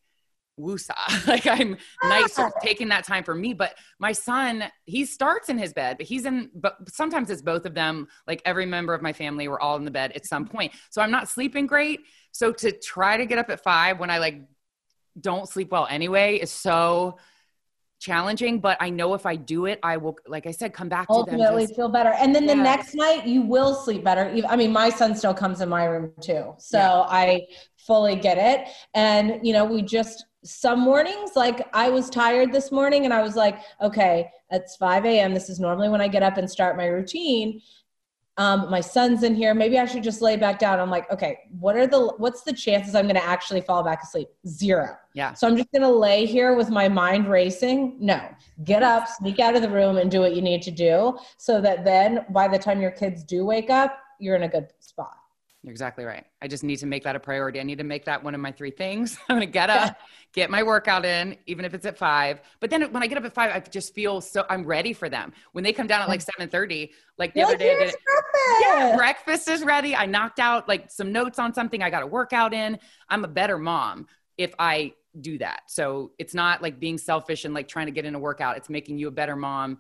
woosah 0.60 1.28
like 1.28 1.46
i'm 1.46 1.78
nice 2.04 2.34
for 2.34 2.46
ah. 2.46 2.60
taking 2.62 2.88
that 2.88 3.04
time 3.04 3.24
for 3.24 3.36
me 3.36 3.54
but 3.54 3.76
my 4.00 4.12
son 4.12 4.64
he 4.86 5.06
starts 5.06 5.50
in 5.50 5.58
his 5.58 5.74
bed 5.74 5.98
but 5.98 6.06
he's 6.06 6.26
in 6.26 6.50
but 6.56 6.78
sometimes 6.90 7.30
it's 7.30 7.42
both 7.42 7.66
of 7.66 7.74
them 7.74 8.08
like 8.26 8.42
every 8.46 8.66
member 8.66 8.94
of 8.94 9.02
my 9.02 9.14
family 9.14 9.48
we're 9.48 9.60
all 9.60 9.76
in 9.76 9.86
the 9.86 9.92
bed 9.92 10.12
at 10.14 10.26
some 10.26 10.46
mm-hmm. 10.46 10.58
point. 10.58 10.74
So 10.90 11.02
i'm 11.02 11.12
not 11.12 11.30
sleeping 11.30 11.68
great. 11.68 12.02
So 12.32 12.52
to 12.54 12.72
try 12.72 13.18
to 13.18 13.26
get 13.26 13.38
up 13.38 13.50
at 13.50 13.64
five 13.64 14.00
when 14.00 14.10
i 14.10 14.18
like 14.18 14.42
don't 15.20 15.50
sleep 15.50 15.72
well 15.72 15.88
anyway 15.90 16.36
is 16.36 16.52
so 16.52 17.18
challenging 18.00 18.60
but 18.60 18.78
i 18.80 18.90
know 18.90 19.14
if 19.14 19.26
i 19.26 19.36
do 19.36 19.66
it 19.66 19.80
i 19.84 19.98
will 19.98 20.16
like 20.28 20.46
i 20.46 20.52
said 20.52 20.74
come 20.74 20.88
back 20.88 21.08
to 21.08 21.14
them 21.14 21.18
ultimately 21.18 21.64
just, 21.64 21.76
feel 21.76 21.90
better. 21.90 22.14
And 22.14 22.34
then 22.34 22.46
the 22.46 22.56
next 22.56 22.96
night 22.96 23.26
you 23.26 23.42
will 23.42 23.74
sleep 23.74 24.04
better. 24.04 24.34
I 24.48 24.56
mean, 24.56 24.72
my 24.72 24.90
son 24.90 25.16
still 25.16 25.34
comes 25.34 25.62
in 25.62 25.70
my 25.70 25.86
room 25.86 26.12
too. 26.22 26.54
So 26.58 26.78
Yeah. 26.78 27.06
I 27.08 27.48
fully 27.78 28.16
get 28.16 28.38
it. 28.38 28.68
And, 28.94 29.40
you 29.46 29.54
know, 29.54 29.66
we 29.66 29.82
just, 29.82 30.26
some 30.44 30.80
mornings, 30.80 31.32
like 31.36 31.68
I 31.74 31.90
was 31.90 32.10
tired 32.10 32.52
this 32.52 32.72
morning 32.72 33.06
and 33.06 33.14
I 33.14 33.22
was 33.22 33.36
like, 33.36 33.60
okay, 33.82 34.30
it's 34.52 34.76
5 34.76 35.06
a.m. 35.06 35.34
This 35.34 35.50
is 35.50 35.60
normally 35.60 35.90
when 35.90 36.02
I 36.02 36.08
get 36.08 36.24
up 36.24 36.38
and 36.38 36.50
start 36.50 36.78
my 36.78 36.86
routine. 36.86 37.62
Um, 38.38 38.70
my 38.70 38.82
son's 38.82 39.24
in 39.24 39.34
here. 39.34 39.54
Maybe 39.56 39.80
I 39.80 39.86
should 39.86 40.04
just 40.04 40.22
lay 40.22 40.36
back 40.36 40.60
down. 40.60 40.80
I'm 40.80 40.92
like, 40.92 41.12
okay, 41.12 41.40
what 41.60 41.76
are 41.76 41.88
the, 41.88 42.14
what's 42.18 42.44
the 42.44 42.54
chances 42.54 42.94
I'm 42.94 43.06
going 43.06 43.16
to 43.16 43.24
actually 43.24 43.62
fall 43.62 43.84
back 43.84 44.04
asleep? 44.04 44.28
Zero. 44.48 44.96
yeah 45.16 45.34
So 45.34 45.48
I'm 45.48 45.58
just 45.58 45.72
going 45.72 45.82
to 45.82 45.92
lay 45.92 46.26
here 46.26 46.56
with 46.56 46.70
my 46.70 46.88
mind 46.88 47.28
racing. 47.28 47.98
No, 48.00 48.22
get 48.64 48.84
up, 48.84 49.08
sneak 49.08 49.40
out 49.40 49.56
of 49.56 49.64
the 49.64 49.70
room, 49.70 49.98
and 49.98 50.12
do 50.12 50.20
what 50.20 50.36
you 50.36 50.42
need 50.42 50.62
to 50.64 50.72
do 50.72 51.18
so 51.38 51.60
that 51.62 51.84
then 51.84 52.26
by 52.30 52.48
the 52.48 52.60
time 52.60 52.80
your 52.80 52.92
kids 52.92 53.24
do 53.24 53.44
wake 53.44 53.70
up, 53.70 53.98
you're 54.20 54.36
in 54.36 54.44
a 54.44 54.50
good 54.50 54.68
spot. 54.80 55.18
You're 55.64 55.72
exactly 55.72 56.06
right. 56.06 56.24
I 56.42 56.48
just 56.48 56.64
need 56.64 56.78
to 56.78 56.86
make 56.86 57.04
that 57.04 57.16
a 57.16 57.20
priority. 57.20 57.60
I 57.60 57.64
need 57.64 57.80
to 57.80 57.84
make 57.84 58.06
that 58.06 58.24
one 58.24 58.34
of 58.36 58.40
my 58.40 58.52
three 58.52 58.72
things. 58.72 59.18
I'm 59.30 59.36
going 59.36 59.48
to 59.48 59.52
get 59.52 59.70
up, 59.70 59.98
get 60.34 60.50
my 60.50 60.64
workout 60.64 61.04
in, 61.04 61.36
even 61.46 61.66
if 61.66 61.74
it's 61.74 61.86
at 61.86 61.98
five. 61.98 62.40
But 62.62 62.70
then 62.70 62.84
when 62.94 63.04
I 63.04 63.08
get 63.08 63.18
up 63.18 63.26
at 63.26 63.34
five, 63.34 63.52
I 63.54 63.60
just 63.60 63.94
feel 63.94 64.22
so 64.22 64.46
I'm 64.50 64.64
ready 64.64 64.94
for 64.94 65.10
them. 65.10 65.34
When 65.52 65.64
they 65.64 65.74
come 65.74 65.88
down 65.88 66.02
at 66.02 66.08
like 66.08 66.22
7:30, 66.22 66.92
like 67.18 67.34
the 67.34 67.40
You're 67.40 67.48
other 67.48 67.54
like, 67.54 67.60
day, 67.60 67.76
did, 67.76 67.96
breakfast." 68.06 68.62
yeah, 68.62 68.96
breakfast 68.96 69.48
is 69.50 69.64
ready. 69.64 69.96
I 69.96 70.06
knocked 70.06 70.40
out 70.40 70.68
like 70.68 70.90
some 70.92 71.12
notes 71.12 71.40
on 71.40 71.54
something. 71.54 71.82
I 71.82 71.90
got 71.90 72.04
a 72.04 72.08
workout 72.08 72.54
in. 72.54 72.80
I'm 73.10 73.24
a 73.26 73.28
better 73.28 73.58
mom 73.58 74.08
if 74.38 74.54
I 74.60 74.94
do 75.20 75.38
that. 75.40 75.62
So 75.68 76.12
it's 76.20 76.34
not 76.36 76.62
like 76.62 76.80
being 76.80 76.98
selfish 76.98 77.44
and 77.46 77.54
like 77.54 77.68
trying 77.68 77.88
to 77.88 77.92
get 77.92 78.06
in 78.06 78.16
a 78.16 78.20
workout. 78.20 78.58
It's 78.58 78.70
making 78.70 79.00
you 79.00 79.08
a 79.08 79.12
better 79.12 79.36
mom 79.36 79.80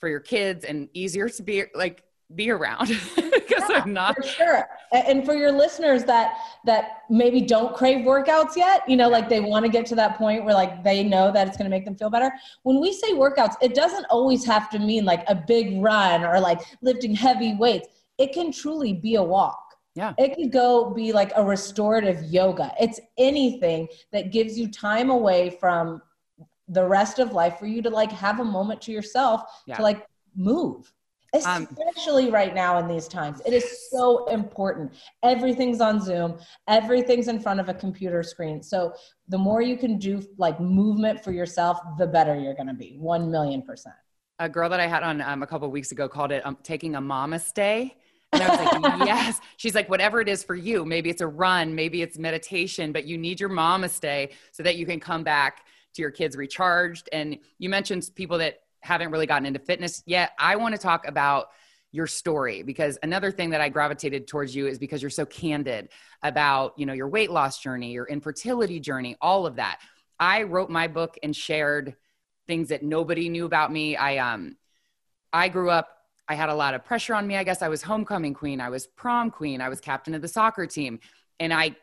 for 0.00 0.08
your 0.08 0.20
kids 0.20 0.64
and 0.64 0.88
easier 0.94 1.28
to 1.28 1.42
be 1.42 1.64
like 1.74 2.02
be 2.34 2.50
around 2.50 2.88
because 3.16 3.68
Yeah, 3.68 3.68
I'm 3.70 3.92
not. 3.92 4.16
for 4.16 4.22
sure 4.22 4.68
and 4.92 5.24
for 5.24 5.34
your 5.34 5.50
listeners 5.50 6.04
that 6.04 6.36
that 6.64 7.02
maybe 7.08 7.40
don't 7.40 7.74
crave 7.74 8.04
workouts 8.04 8.54
yet 8.56 8.82
you 8.88 8.96
know 8.96 9.08
like 9.08 9.28
they 9.28 9.40
want 9.40 9.64
to 9.64 9.70
get 9.70 9.86
to 9.86 9.94
that 9.94 10.16
point 10.18 10.44
where 10.44 10.54
like 10.54 10.84
they 10.84 11.02
know 11.02 11.32
that 11.32 11.48
it's 11.48 11.56
going 11.56 11.70
to 11.70 11.74
make 11.76 11.84
them 11.84 11.96
feel 11.96 12.10
better. 12.10 12.30
When 12.62 12.80
we 12.80 12.92
say 12.92 13.12
workouts 13.12 13.54
it 13.62 13.74
doesn't 13.74 14.04
always 14.10 14.44
have 14.44 14.68
to 14.70 14.78
mean 14.78 15.04
like 15.04 15.24
a 15.28 15.34
big 15.34 15.80
run 15.82 16.24
or 16.24 16.38
like 16.40 16.60
lifting 16.82 17.14
heavy 17.14 17.54
weights. 17.54 17.88
It 18.18 18.32
can 18.32 18.52
truly 18.52 18.92
be 18.92 19.14
a 19.16 19.22
walk. 19.22 19.58
Yeah. 19.94 20.14
it 20.18 20.36
could 20.36 20.52
go 20.52 20.90
be 20.90 21.12
like 21.12 21.32
a 21.36 21.44
restorative 21.44 22.22
yoga. 22.24 22.72
It's 22.80 22.98
anything 23.18 23.88
that 24.10 24.32
gives 24.32 24.58
you 24.58 24.68
time 24.68 25.10
away 25.10 25.50
from 25.60 26.00
the 26.68 26.86
rest 26.86 27.18
of 27.18 27.32
life 27.32 27.58
for 27.58 27.66
you 27.66 27.82
to 27.82 27.90
like 27.90 28.10
have 28.10 28.40
a 28.40 28.44
moment 28.44 28.80
to 28.82 28.92
yourself 28.92 29.42
Yeah. 29.66 29.76
to 29.76 29.82
like 29.82 30.06
move 30.34 30.90
Um, 31.46 31.66
especially 31.78 32.30
right 32.30 32.54
now 32.54 32.78
in 32.78 32.86
these 32.86 33.08
times 33.08 33.40
it 33.46 33.54
is 33.54 33.88
so 33.90 34.26
important 34.26 34.92
everything's 35.22 35.80
on 35.80 35.98
zoom 35.98 36.38
everything's 36.68 37.26
in 37.26 37.40
front 37.40 37.58
of 37.58 37.70
a 37.70 37.74
computer 37.74 38.22
screen 38.22 38.62
so 38.62 38.92
the 39.28 39.38
more 39.38 39.62
you 39.62 39.78
can 39.78 39.96
do 39.96 40.22
like 40.36 40.60
movement 40.60 41.24
for 41.24 41.32
yourself 41.32 41.78
the 41.96 42.06
better 42.06 42.38
you're 42.38 42.52
going 42.54 42.66
to 42.66 42.74
be 42.74 42.96
1 42.98 43.30
million 43.30 43.62
percent 43.62 43.94
a 44.42 44.48
girl 44.48 44.68
that 44.68 44.80
I 44.80 44.86
had 44.86 45.02
on 45.02 45.20
um, 45.20 45.42
a 45.42 45.46
couple 45.46 45.66
of 45.66 45.72
weeks 45.72 45.92
ago 45.92 46.08
called 46.08 46.32
it 46.32 46.44
um, 46.44 46.58
taking 46.62 46.96
a 46.96 47.00
mama 47.00 47.38
stay. 47.38 47.96
And 48.32 48.42
I 48.42 48.48
was 48.48 48.58
like, 48.58 48.98
yes. 49.06 49.40
She's 49.56 49.74
like, 49.74 49.88
whatever 49.88 50.20
it 50.20 50.28
is 50.28 50.42
for 50.42 50.54
you. 50.54 50.84
Maybe 50.84 51.10
it's 51.10 51.20
a 51.20 51.26
run, 51.26 51.74
maybe 51.74 52.02
it's 52.02 52.18
meditation, 52.18 52.92
but 52.92 53.04
you 53.04 53.18
need 53.18 53.38
your 53.38 53.48
mama 53.48 53.88
stay 53.88 54.30
so 54.50 54.62
that 54.62 54.76
you 54.76 54.86
can 54.86 54.98
come 54.98 55.22
back 55.22 55.64
to 55.94 56.02
your 56.02 56.10
kids 56.10 56.36
recharged. 56.36 57.08
And 57.12 57.38
you 57.58 57.68
mentioned 57.68 58.10
people 58.14 58.38
that 58.38 58.60
haven't 58.82 59.10
really 59.10 59.26
gotten 59.26 59.46
into 59.46 59.58
fitness 59.58 60.02
yet. 60.06 60.32
I 60.38 60.56
want 60.56 60.74
to 60.74 60.80
talk 60.80 61.06
about 61.06 61.46
your 61.92 62.06
story 62.06 62.62
because 62.62 62.98
another 63.02 63.30
thing 63.30 63.50
that 63.50 63.60
I 63.60 63.68
gravitated 63.68 64.26
towards 64.26 64.54
you 64.54 64.66
is 64.66 64.78
because 64.78 65.02
you're 65.02 65.10
so 65.10 65.26
candid 65.26 65.90
about, 66.22 66.72
you 66.78 66.86
know, 66.86 66.94
your 66.94 67.08
weight 67.08 67.30
loss 67.30 67.60
journey, 67.60 67.92
your 67.92 68.06
infertility 68.06 68.80
journey, 68.80 69.16
all 69.20 69.46
of 69.46 69.56
that. 69.56 69.80
I 70.18 70.44
wrote 70.44 70.70
my 70.70 70.88
book 70.88 71.18
and 71.22 71.34
shared 71.34 71.96
things 72.46 72.68
that 72.70 72.82
nobody 72.82 73.28
knew 73.28 73.44
about 73.44 73.70
me. 73.70 73.96
I 73.96 74.16
um 74.18 74.56
I 75.32 75.48
grew 75.48 75.70
up 75.70 75.90
I 76.28 76.34
had 76.34 76.48
a 76.48 76.54
lot 76.54 76.74
of 76.74 76.84
pressure 76.84 77.14
on 77.14 77.26
me. 77.26 77.36
I 77.36 77.44
guess 77.44 77.62
I 77.62 77.68
was 77.68 77.82
homecoming 77.82 78.32
queen, 78.32 78.60
I 78.60 78.70
was 78.70 78.86
prom 78.86 79.30
queen, 79.30 79.60
I 79.60 79.68
was 79.68 79.80
captain 79.80 80.14
of 80.14 80.22
the 80.22 80.28
soccer 80.28 80.66
team, 80.66 81.00
and 81.38 81.52
I 81.52 81.76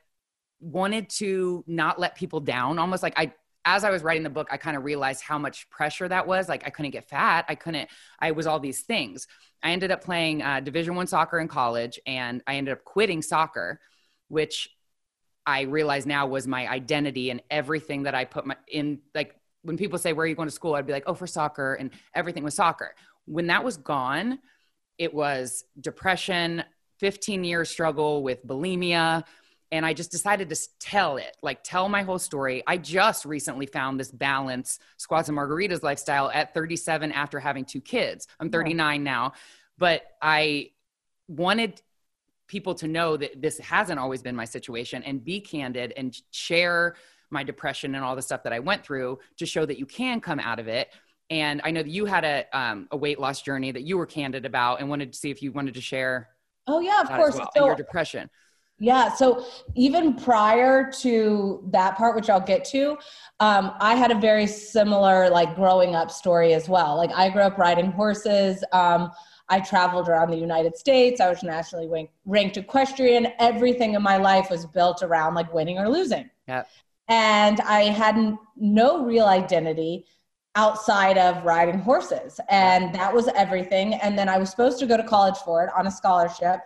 wanted 0.60 1.10
to 1.10 1.64
not 1.68 2.00
let 2.00 2.16
people 2.16 2.40
down, 2.40 2.80
almost 2.80 3.04
like 3.04 3.14
I 3.18 3.34
as 3.76 3.84
I 3.84 3.90
was 3.90 4.04
writing 4.04 4.24
the 4.24 4.30
book, 4.30 4.48
I 4.52 4.58
kind 4.58 4.76
of 4.76 4.84
realized 4.84 5.22
how 5.22 5.38
much 5.38 5.70
pressure 5.70 6.08
that 6.08 6.26
was. 6.28 6.50
Like 6.50 6.66
I 6.66 6.70
couldn't 6.70 6.92
get 6.92 7.08
fat. 7.08 7.46
I 7.48 7.56
couldn't, 7.56 7.90
I 8.20 8.32
was 8.32 8.48
all 8.48 8.60
these 8.60 8.82
things. 8.82 9.28
I 9.62 9.72
ended 9.72 9.92
up 9.92 10.04
playing 10.04 10.42
uh, 10.42 10.60
division 10.62 10.96
one 10.96 11.08
soccer 11.08 11.40
in 11.40 11.48
college 11.48 12.00
and 12.06 12.42
I 12.48 12.56
ended 12.56 12.72
up 12.72 12.84
quitting 12.84 13.22
soccer, 13.22 13.80
which 14.28 14.70
I 15.46 15.62
realize 15.62 16.06
now 16.06 16.28
was 16.28 16.48
my 16.48 16.68
identity 16.68 17.30
and 17.30 17.42
everything 17.50 18.04
that 18.04 18.16
I 18.16 18.26
put 18.26 18.46
my 18.46 18.56
in 18.68 19.00
like 19.16 19.36
when 19.64 19.78
people 19.78 19.98
say 19.98 20.14
where 20.14 20.24
are 20.24 20.28
you 20.28 20.36
going 20.36 20.48
to 20.48 20.54
school 20.54 20.76
I'd 20.76 20.86
be 20.86 20.94
like 20.94 21.06
oh 21.08 21.16
for 21.16 21.28
soccer 21.28 21.74
and 21.74 21.92
everything 22.14 22.44
was 22.44 22.54
soccer 22.54 22.94
when 23.26 23.48
that 23.48 23.64
was 23.64 23.78
gone 23.78 24.40
it 25.00 25.12
was 25.14 25.64
depression 25.80 26.64
15 27.00 27.44
year 27.44 27.66
struggle 27.66 28.22
with 28.22 28.46
bulimia 28.46 29.24
and 29.72 29.86
I 29.86 29.94
just 29.94 30.12
decided 30.12 30.50
to 30.50 30.58
tell 30.80 31.18
it 31.18 31.38
like 31.42 31.64
tell 31.64 31.90
my 31.90 32.04
whole 32.04 32.20
story 32.20 32.64
I 32.68 32.78
just 32.78 33.26
recently 33.26 33.66
found 33.66 34.00
this 34.00 34.12
balance 34.12 34.80
squats 34.98 35.30
and 35.30 35.38
margaritas 35.38 35.84
lifestyle 35.84 36.30
at 36.32 36.54
37 36.54 37.12
after 37.12 37.40
having 37.40 37.66
two 37.66 37.82
kids 37.82 38.28
I'm 38.40 38.50
39 38.50 39.04
now 39.04 39.34
but 39.78 40.04
I 40.22 40.72
wanted 41.28 41.82
people 42.48 42.74
to 42.74 42.88
know 42.88 43.16
that 43.16 43.42
this 43.42 43.60
hasn't 43.60 44.00
always 44.00 44.22
been 44.22 44.36
my 44.36 44.46
situation 44.46 45.04
and 45.04 45.24
be 45.24 45.40
candid 45.40 45.94
and 45.96 46.20
share 46.32 46.96
my 47.30 47.44
depression 47.44 47.96
and 47.96 48.04
all 48.04 48.16
the 48.16 48.22
stuff 48.22 48.44
that 48.44 48.52
I 48.52 48.60
went 48.60 48.84
through 48.84 49.20
to 49.38 49.46
show 49.46 49.66
that 49.66 49.78
you 49.78 49.86
can 49.86 50.20
come 50.20 50.40
out 50.40 50.60
of 50.60 50.68
it. 50.68 50.90
And 51.30 51.62
I 51.64 51.70
know 51.70 51.84
that 51.84 51.92
you 51.92 52.06
had 52.06 52.26
a, 52.26 52.46
um, 52.58 52.88
a 52.92 52.98
weight 52.98 53.20
loss 53.20 53.44
journey 53.44 53.72
that 53.72 53.84
you 53.84 53.98
were 53.98 54.08
candid 54.08 54.46
about 54.46 54.80
and 54.80 54.90
wanted 54.90 55.14
to 55.14 55.20
see 55.20 55.30
if 55.30 55.44
you 55.44 55.52
wanted 55.52 55.76
to 55.76 55.82
share. 55.82 56.30
Oh 56.66 56.80
yeah, 56.80 57.02
of 57.02 57.10
course. 57.10 57.36
Well, 57.36 57.50
so, 57.56 57.66
your 57.68 57.76
depression. 57.76 58.32
Yeah. 58.80 59.14
So 59.14 59.46
even 59.76 60.16
prior 60.16 60.90
to 61.02 61.64
that 61.72 61.98
part, 61.98 62.16
which 62.16 62.30
I'll 62.30 62.40
get 62.40 62.64
to, 62.66 62.98
um, 63.42 63.74
I 63.80 63.96
had 63.96 64.10
a 64.12 64.16
very 64.16 64.48
similar 64.48 65.30
like 65.30 65.56
growing 65.56 65.96
up 65.96 66.10
story 66.10 66.54
as 66.54 66.70
well. 66.70 66.96
Like 66.96 67.12
I 67.12 67.30
grew 67.30 67.42
up 67.42 67.58
riding 67.58 67.92
horses. 67.92 68.64
Um, 68.72 69.12
I 69.50 69.60
traveled 69.60 70.08
around 70.08 70.32
the 70.32 70.38
United 70.38 70.78
States. 70.78 71.20
I 71.20 71.30
was 71.30 71.44
nationally 71.44 72.08
ranked 72.26 72.58
equestrian. 72.58 73.28
Everything 73.40 73.96
in 73.96 74.02
my 74.02 74.18
life 74.18 74.50
was 74.50 74.66
built 74.66 75.04
around 75.04 75.34
like 75.34 75.54
winning 75.54 75.78
or 75.78 75.90
losing. 75.90 76.30
Yeah. 76.48 76.64
And 77.10 77.60
I 77.62 77.86
had 77.86 78.38
no 78.56 79.04
real 79.04 79.26
identity 79.26 80.06
outside 80.60 81.18
of 81.18 81.42
riding 81.46 81.80
horses. 81.80 82.38
And 82.50 82.94
that 82.94 83.14
was 83.14 83.30
everything. 83.30 83.94
And 83.94 84.20
then 84.20 84.28
I 84.28 84.38
was 84.38 84.50
supposed 84.50 84.78
to 84.80 84.86
go 84.86 84.98
to 84.98 85.04
college 85.04 85.38
for 85.38 85.64
it 85.64 85.70
on 85.78 85.88
a 85.88 85.92
scholarship. 85.92 86.60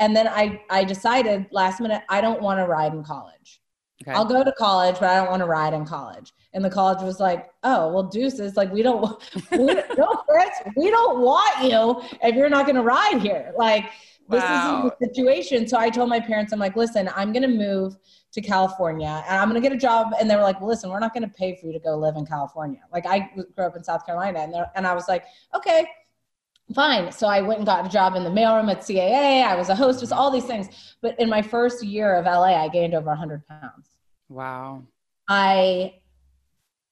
And 0.00 0.16
then 0.16 0.26
I, 0.26 0.60
I 0.68 0.82
decided 0.82 1.46
last 1.52 1.80
minute, 1.80 2.02
I 2.08 2.20
don't 2.20 2.42
want 2.42 2.58
to 2.58 2.66
ride 2.66 2.92
in 2.92 3.04
college. 3.04 3.60
Okay. 4.02 4.10
I'll 4.10 4.24
go 4.24 4.42
to 4.42 4.52
college, 4.58 4.96
but 4.98 5.08
I 5.10 5.16
don't 5.18 5.30
want 5.30 5.42
to 5.42 5.46
ride 5.46 5.74
in 5.74 5.86
college. 5.86 6.32
And 6.54 6.64
the 6.64 6.70
college 6.70 7.02
was 7.02 7.20
like, 7.20 7.46
oh, 7.62 7.92
well, 7.92 8.02
deuces, 8.02 8.56
like 8.56 8.72
we 8.72 8.82
don't, 8.82 9.16
we, 9.52 9.58
no, 9.96 10.08
Chris, 10.28 10.50
we 10.76 10.90
don't 10.90 11.20
want 11.20 11.62
you 11.62 12.18
if 12.28 12.34
you're 12.34 12.50
not 12.50 12.66
going 12.66 12.76
to 12.76 12.82
ride 12.82 13.20
here. 13.20 13.52
Like 13.56 13.84
this 14.28 14.42
wow. 14.42 14.86
is 14.86 14.92
the 14.98 15.06
situation. 15.06 15.68
So 15.68 15.78
I 15.78 15.90
told 15.90 16.08
my 16.08 16.20
parents, 16.20 16.52
I'm 16.52 16.58
like, 16.58 16.76
listen, 16.76 17.08
I'm 17.14 17.32
going 17.32 17.42
to 17.42 17.48
move 17.48 17.96
to 18.32 18.40
California 18.40 19.24
and 19.28 19.38
I'm 19.38 19.48
going 19.48 19.60
to 19.60 19.66
get 19.66 19.74
a 19.74 19.80
job. 19.80 20.12
And 20.18 20.28
they 20.28 20.36
were 20.36 20.42
like, 20.42 20.60
listen, 20.60 20.90
we're 20.90 20.98
not 20.98 21.14
going 21.14 21.22
to 21.22 21.34
pay 21.34 21.56
for 21.56 21.66
you 21.66 21.72
to 21.72 21.78
go 21.78 21.96
live 21.96 22.16
in 22.16 22.26
California. 22.26 22.80
Like 22.92 23.06
I 23.06 23.30
grew 23.54 23.66
up 23.66 23.76
in 23.76 23.84
South 23.84 24.04
Carolina 24.04 24.40
and, 24.40 24.54
and 24.74 24.86
I 24.86 24.94
was 24.94 25.08
like, 25.08 25.24
okay, 25.54 25.86
fine. 26.74 27.12
So 27.12 27.28
I 27.28 27.40
went 27.40 27.58
and 27.58 27.66
got 27.66 27.86
a 27.86 27.88
job 27.88 28.16
in 28.16 28.24
the 28.24 28.30
mailroom 28.30 28.70
at 28.70 28.80
CAA. 28.80 29.44
I 29.44 29.54
was 29.54 29.68
a 29.68 29.74
hostess, 29.74 30.12
all 30.12 30.30
these 30.30 30.44
things. 30.44 30.96
But 31.00 31.18
in 31.20 31.28
my 31.28 31.40
first 31.40 31.84
year 31.84 32.16
of 32.16 32.24
LA, 32.24 32.62
I 32.62 32.68
gained 32.68 32.94
over 32.94 33.08
100 33.08 33.46
pounds. 33.46 33.88
Wow. 34.28 34.82
I 35.28 35.94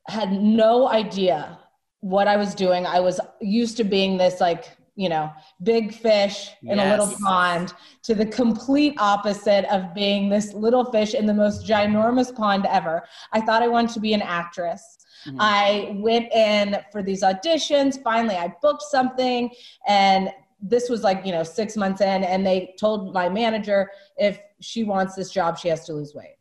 had 0.06 0.32
no 0.32 0.88
idea 0.88 1.58
what 2.00 2.28
I 2.28 2.36
was 2.36 2.54
doing. 2.54 2.86
I 2.86 3.00
was 3.00 3.20
used 3.40 3.76
to 3.78 3.84
being 3.84 4.18
this 4.18 4.40
like, 4.40 4.76
you 4.96 5.08
know, 5.08 5.32
big 5.62 5.92
fish 5.92 6.50
in 6.62 6.78
yes. 6.78 6.86
a 6.86 6.90
little 6.90 7.18
pond 7.20 7.74
to 8.02 8.14
the 8.14 8.26
complete 8.26 8.94
opposite 8.98 9.64
of 9.72 9.92
being 9.94 10.28
this 10.28 10.54
little 10.54 10.84
fish 10.92 11.14
in 11.14 11.26
the 11.26 11.34
most 11.34 11.66
ginormous 11.66 12.34
pond 12.34 12.66
ever. 12.66 13.04
I 13.32 13.40
thought 13.40 13.62
I 13.62 13.68
wanted 13.68 13.92
to 13.94 14.00
be 14.00 14.12
an 14.12 14.22
actress. 14.22 14.98
Mm-hmm. 15.26 15.38
I 15.40 15.96
went 15.98 16.32
in 16.32 16.76
for 16.92 17.02
these 17.02 17.22
auditions. 17.22 18.02
Finally, 18.02 18.36
I 18.36 18.54
booked 18.62 18.82
something 18.82 19.50
and 19.88 20.30
this 20.60 20.88
was 20.88 21.02
like, 21.02 21.26
you 21.26 21.32
know, 21.32 21.42
six 21.42 21.76
months 21.76 22.00
in, 22.00 22.24
and 22.24 22.46
they 22.46 22.74
told 22.80 23.12
my 23.12 23.28
manager 23.28 23.90
if 24.16 24.40
she 24.60 24.82
wants 24.82 25.14
this 25.14 25.30
job, 25.30 25.58
she 25.58 25.68
has 25.68 25.84
to 25.84 25.92
lose 25.92 26.14
weight 26.14 26.36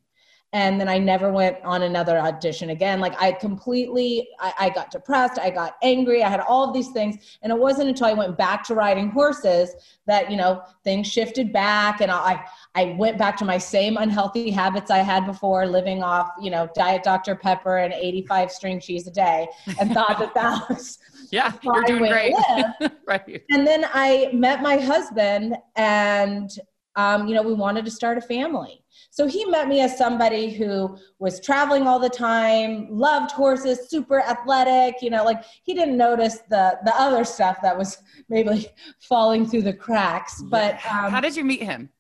and 0.53 0.79
then 0.79 0.87
i 0.87 0.97
never 0.97 1.31
went 1.31 1.57
on 1.63 1.83
another 1.83 2.17
audition 2.17 2.69
again. 2.69 2.99
Like 2.99 3.19
i 3.21 3.31
completely 3.31 4.29
I, 4.39 4.53
I, 4.59 4.69
got 4.69 4.91
depressed 4.91 5.39
i 5.39 5.49
got 5.49 5.75
angry 5.83 6.23
i 6.23 6.29
had 6.29 6.39
all 6.39 6.67
of 6.67 6.73
these 6.73 6.89
things. 6.89 7.17
And 7.41 7.51
it 7.51 7.59
wasn't 7.59 7.89
until 7.89 8.07
i 8.07 8.13
went 8.13 8.37
back 8.37 8.63
to 8.65 8.75
riding 8.75 9.09
horses 9.09 9.75
that 10.05 10.29
you 10.29 10.37
know 10.37 10.61
things 10.83 11.07
shifted 11.07 11.51
back 11.51 12.01
and 12.01 12.11
i 12.11 12.43
i 12.75 12.95
went 12.97 13.17
back 13.17 13.35
to 13.37 13.45
my 13.45 13.57
same 13.57 13.97
unhealthy 13.97 14.51
habits 14.51 14.91
i 14.91 14.99
had 14.99 15.25
before 15.25 15.65
living 15.65 16.03
off 16.03 16.31
you 16.41 16.51
know 16.51 16.69
diet 16.75 17.03
dr 17.03 17.35
pepper 17.35 17.77
and 17.77 17.93
85 17.93 18.51
string 18.51 18.79
cheese 18.79 19.07
a 19.07 19.11
day 19.11 19.47
and 19.79 19.91
thought 19.91 20.19
that 20.19 20.33
that 20.33 20.69
was 20.69 20.99
yeah 21.31 21.51
you're 21.63 21.83
doing 21.83 22.11
great. 22.11 22.33
right. 23.07 23.43
And 23.49 23.65
then 23.65 23.85
i 23.93 24.29
met 24.33 24.61
my 24.61 24.77
husband 24.77 25.55
and 25.75 26.51
um, 26.95 27.27
you 27.27 27.33
know 27.33 27.41
we 27.41 27.53
wanted 27.53 27.85
to 27.85 27.91
start 27.91 28.19
a 28.19 28.21
family 28.21 28.82
so 29.13 29.27
he 29.27 29.45
met 29.45 29.67
me 29.67 29.79
as 29.79 29.95
somebody 29.95 30.51
who 30.51 30.97
was 31.19 31.39
traveling 31.39 31.85
all 31.85 31.99
the 31.99 32.09
time, 32.09 32.87
loved 32.89 33.29
horses, 33.29 33.87
super 33.87 34.19
athletic, 34.19 35.03
you 35.03 35.11
know, 35.11 35.23
like 35.23 35.43
he 35.61 35.75
didn't 35.75 35.97
notice 35.97 36.39
the 36.49 36.79
the 36.83 36.99
other 36.99 37.23
stuff 37.23 37.57
that 37.61 37.77
was 37.77 37.99
maybe 38.27 38.65
falling 39.01 39.45
through 39.45 39.61
the 39.61 39.73
cracks. 39.73 40.41
But 40.41 40.83
um, 40.89 41.11
how 41.11 41.21
did 41.21 41.35
you 41.35 41.43
meet 41.43 41.61
him? 41.61 41.91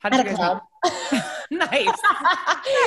How 0.00 0.08
did 0.08 0.26
you 0.26 0.36
guys 0.36 0.60
meet? 0.82 1.22
nice. 1.50 1.86
nice. 1.86 1.96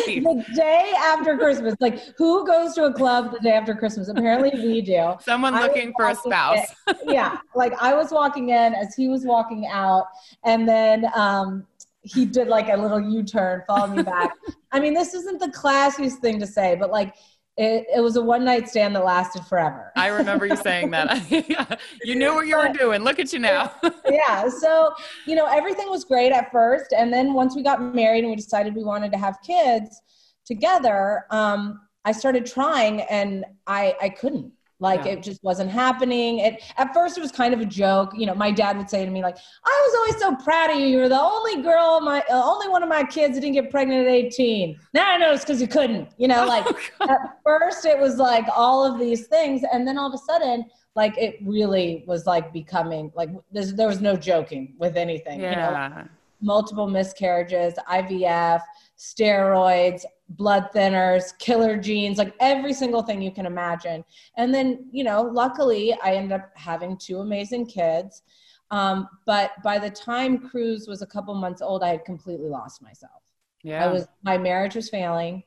The 0.08 0.46
day 0.56 0.94
after 0.98 1.38
Christmas. 1.38 1.76
Like, 1.80 2.02
who 2.18 2.46
goes 2.46 2.74
to 2.74 2.86
a 2.86 2.94
club 2.94 3.32
the 3.32 3.40
day 3.40 3.52
after 3.52 3.76
Christmas? 3.76 4.10
Apparently, 4.10 4.50
we 4.56 4.82
do. 4.82 5.14
Someone 5.22 5.54
looking 5.54 5.94
for 5.96 6.10
a 6.10 6.16
spouse. 6.16 6.74
yeah. 7.06 7.38
Like, 7.56 7.74
I 7.80 7.94
was 7.94 8.12
walking 8.12 8.50
in 8.50 8.74
as 8.74 8.96
he 8.96 9.10
was 9.10 9.26
walking 9.26 9.68
out. 9.68 10.08
And 10.44 10.68
then 10.68 11.06
um, 11.16 11.68
he 12.04 12.26
did 12.26 12.48
like 12.48 12.70
a 12.70 12.76
little 12.78 13.00
U-turn, 13.00 13.64
followed 13.66 13.96
me 13.96 14.04
back. 14.04 14.32
I 14.72 14.80
mean, 14.80 14.94
this 14.94 15.14
isn't 15.14 15.40
the 15.40 15.48
classiest 15.48 16.18
thing 16.18 16.40
to 16.40 16.48
say, 16.48 16.76
but 16.76 16.92
like 16.92 17.16
it, 17.56 17.86
it 17.96 18.00
was 18.00 18.16
a 18.16 18.22
one 18.22 18.44
night 18.44 18.68
stand 18.68 18.96
that 18.96 19.06
lasted 19.06 19.44
forever. 19.46 19.92
I 19.96 20.08
remember 20.08 20.46
you 20.46 20.56
saying 20.56 20.90
that. 20.92 21.30
you 22.04 22.16
knew 22.16 22.34
what 22.34 22.48
you 22.48 22.58
were 22.58 22.70
doing. 22.70 23.04
Look 23.04 23.20
at 23.20 23.32
you 23.32 23.40
now. 23.40 23.74
yeah. 24.10 24.50
So, 24.50 24.94
you 25.28 25.36
know, 25.36 25.46
everything 25.46 25.90
was 25.90 26.04
great 26.04 26.32
at 26.32 26.52
first. 26.52 26.94
And 26.98 27.14
then 27.14 27.34
once 27.34 27.56
we 27.56 27.62
got 27.62 27.94
married 27.94 28.24
and 28.24 28.30
we 28.30 28.36
decided 28.36 28.76
we 28.76 28.84
wanted 28.84 29.12
to 29.12 29.18
have 29.18 29.38
kids 29.46 30.02
together, 30.46 31.26
um, 31.30 31.82
I 32.06 32.12
started 32.12 32.46
trying 32.46 33.02
and 33.04 33.46
I, 33.68 33.96
I 34.02 34.10
couldn't. 34.10 34.52
Like 34.84 35.06
yeah. 35.06 35.14
it 35.14 35.24
just 35.24 35.42
wasn't 35.46 35.72
happening. 35.72 36.40
It 36.40 36.62
at 36.78 36.94
first 36.94 37.18
it 37.18 37.22
was 37.22 37.32
kind 37.32 37.54
of 37.54 37.62
a 37.62 37.66
joke. 37.66 38.12
You 38.14 38.26
know, 38.26 38.36
my 38.36 38.52
dad 38.52 38.78
would 38.78 38.90
say 38.90 39.06
to 39.06 39.10
me 39.10 39.24
like, 39.24 39.38
"I 39.66 39.88
was 39.88 39.96
always 39.96 40.22
so 40.22 40.44
proud 40.44 40.72
of 40.72 40.76
you. 40.78 40.88
You 40.88 40.98
were 40.98 41.08
the 41.08 41.22
only 41.22 41.62
girl, 41.62 42.02
my 42.02 42.20
uh, 42.30 42.44
only 42.44 42.68
one 42.68 42.84
of 42.84 42.90
my 42.90 43.06
kids 43.06 43.36
that 43.36 43.42
didn't 43.42 43.54
get 43.54 43.72
pregnant 43.72 44.06
at 44.06 44.14
18." 44.14 44.78
Now 44.94 45.10
I 45.14 45.18
know 45.18 45.32
it's 45.32 45.46
because 45.46 45.62
you 45.62 45.70
couldn't. 45.70 46.10
You 46.18 46.28
know, 46.28 46.46
like 46.56 46.66
oh, 47.00 47.10
at 47.10 47.40
first 47.46 47.86
it 47.86 47.98
was 47.98 48.18
like 48.18 48.46
all 48.54 48.84
of 48.84 49.00
these 49.00 49.28
things, 49.28 49.62
and 49.72 49.88
then 49.88 49.98
all 49.98 50.10
of 50.10 50.14
a 50.14 50.24
sudden, 50.32 50.66
like 50.98 51.18
it 51.18 51.38
really 51.46 52.04
was 52.06 52.26
like 52.26 52.52
becoming 52.52 53.10
like 53.16 53.30
there 53.54 53.88
was 53.88 54.02
no 54.02 54.18
joking 54.18 54.76
with 54.80 54.98
anything. 54.98 55.40
Yeah. 55.40 55.52
You 55.52 55.96
know, 55.96 56.08
multiple 56.42 56.88
miscarriages, 56.88 57.76
IVF, 57.90 58.60
steroids, 58.98 60.04
blood 60.38 60.70
thinners, 60.74 61.38
killer 61.40 61.78
genes, 61.78 62.18
like 62.18 62.34
every 62.40 62.74
single 62.74 63.02
thing 63.02 63.22
you 63.22 63.32
can 63.32 63.46
imagine. 63.46 64.04
And 64.38 64.54
then, 64.54 64.88
you 64.92 65.04
know, 65.04 65.22
luckily 65.22 65.98
I 66.04 66.16
ended 66.16 66.34
up 66.34 66.52
having 66.56 66.98
two 66.98 67.20
amazing 67.20 67.68
kids. 67.68 68.24
Um, 68.72 69.08
but 69.26 69.52
by 69.64 69.78
the 69.78 69.90
time 69.90 70.50
Cruz 70.50 70.88
was 70.88 71.02
a 71.02 71.08
couple 71.08 71.34
months 71.36 71.62
old, 71.62 71.84
I 71.84 71.90
had 71.90 72.06
completely 72.06 72.50
lost 72.50 72.82
myself. 72.82 73.22
Yeah. 73.64 73.86
I 73.86 73.88
was, 73.92 74.08
my 74.24 74.38
marriage 74.38 74.76
was 74.76 74.90
failing 74.90 75.44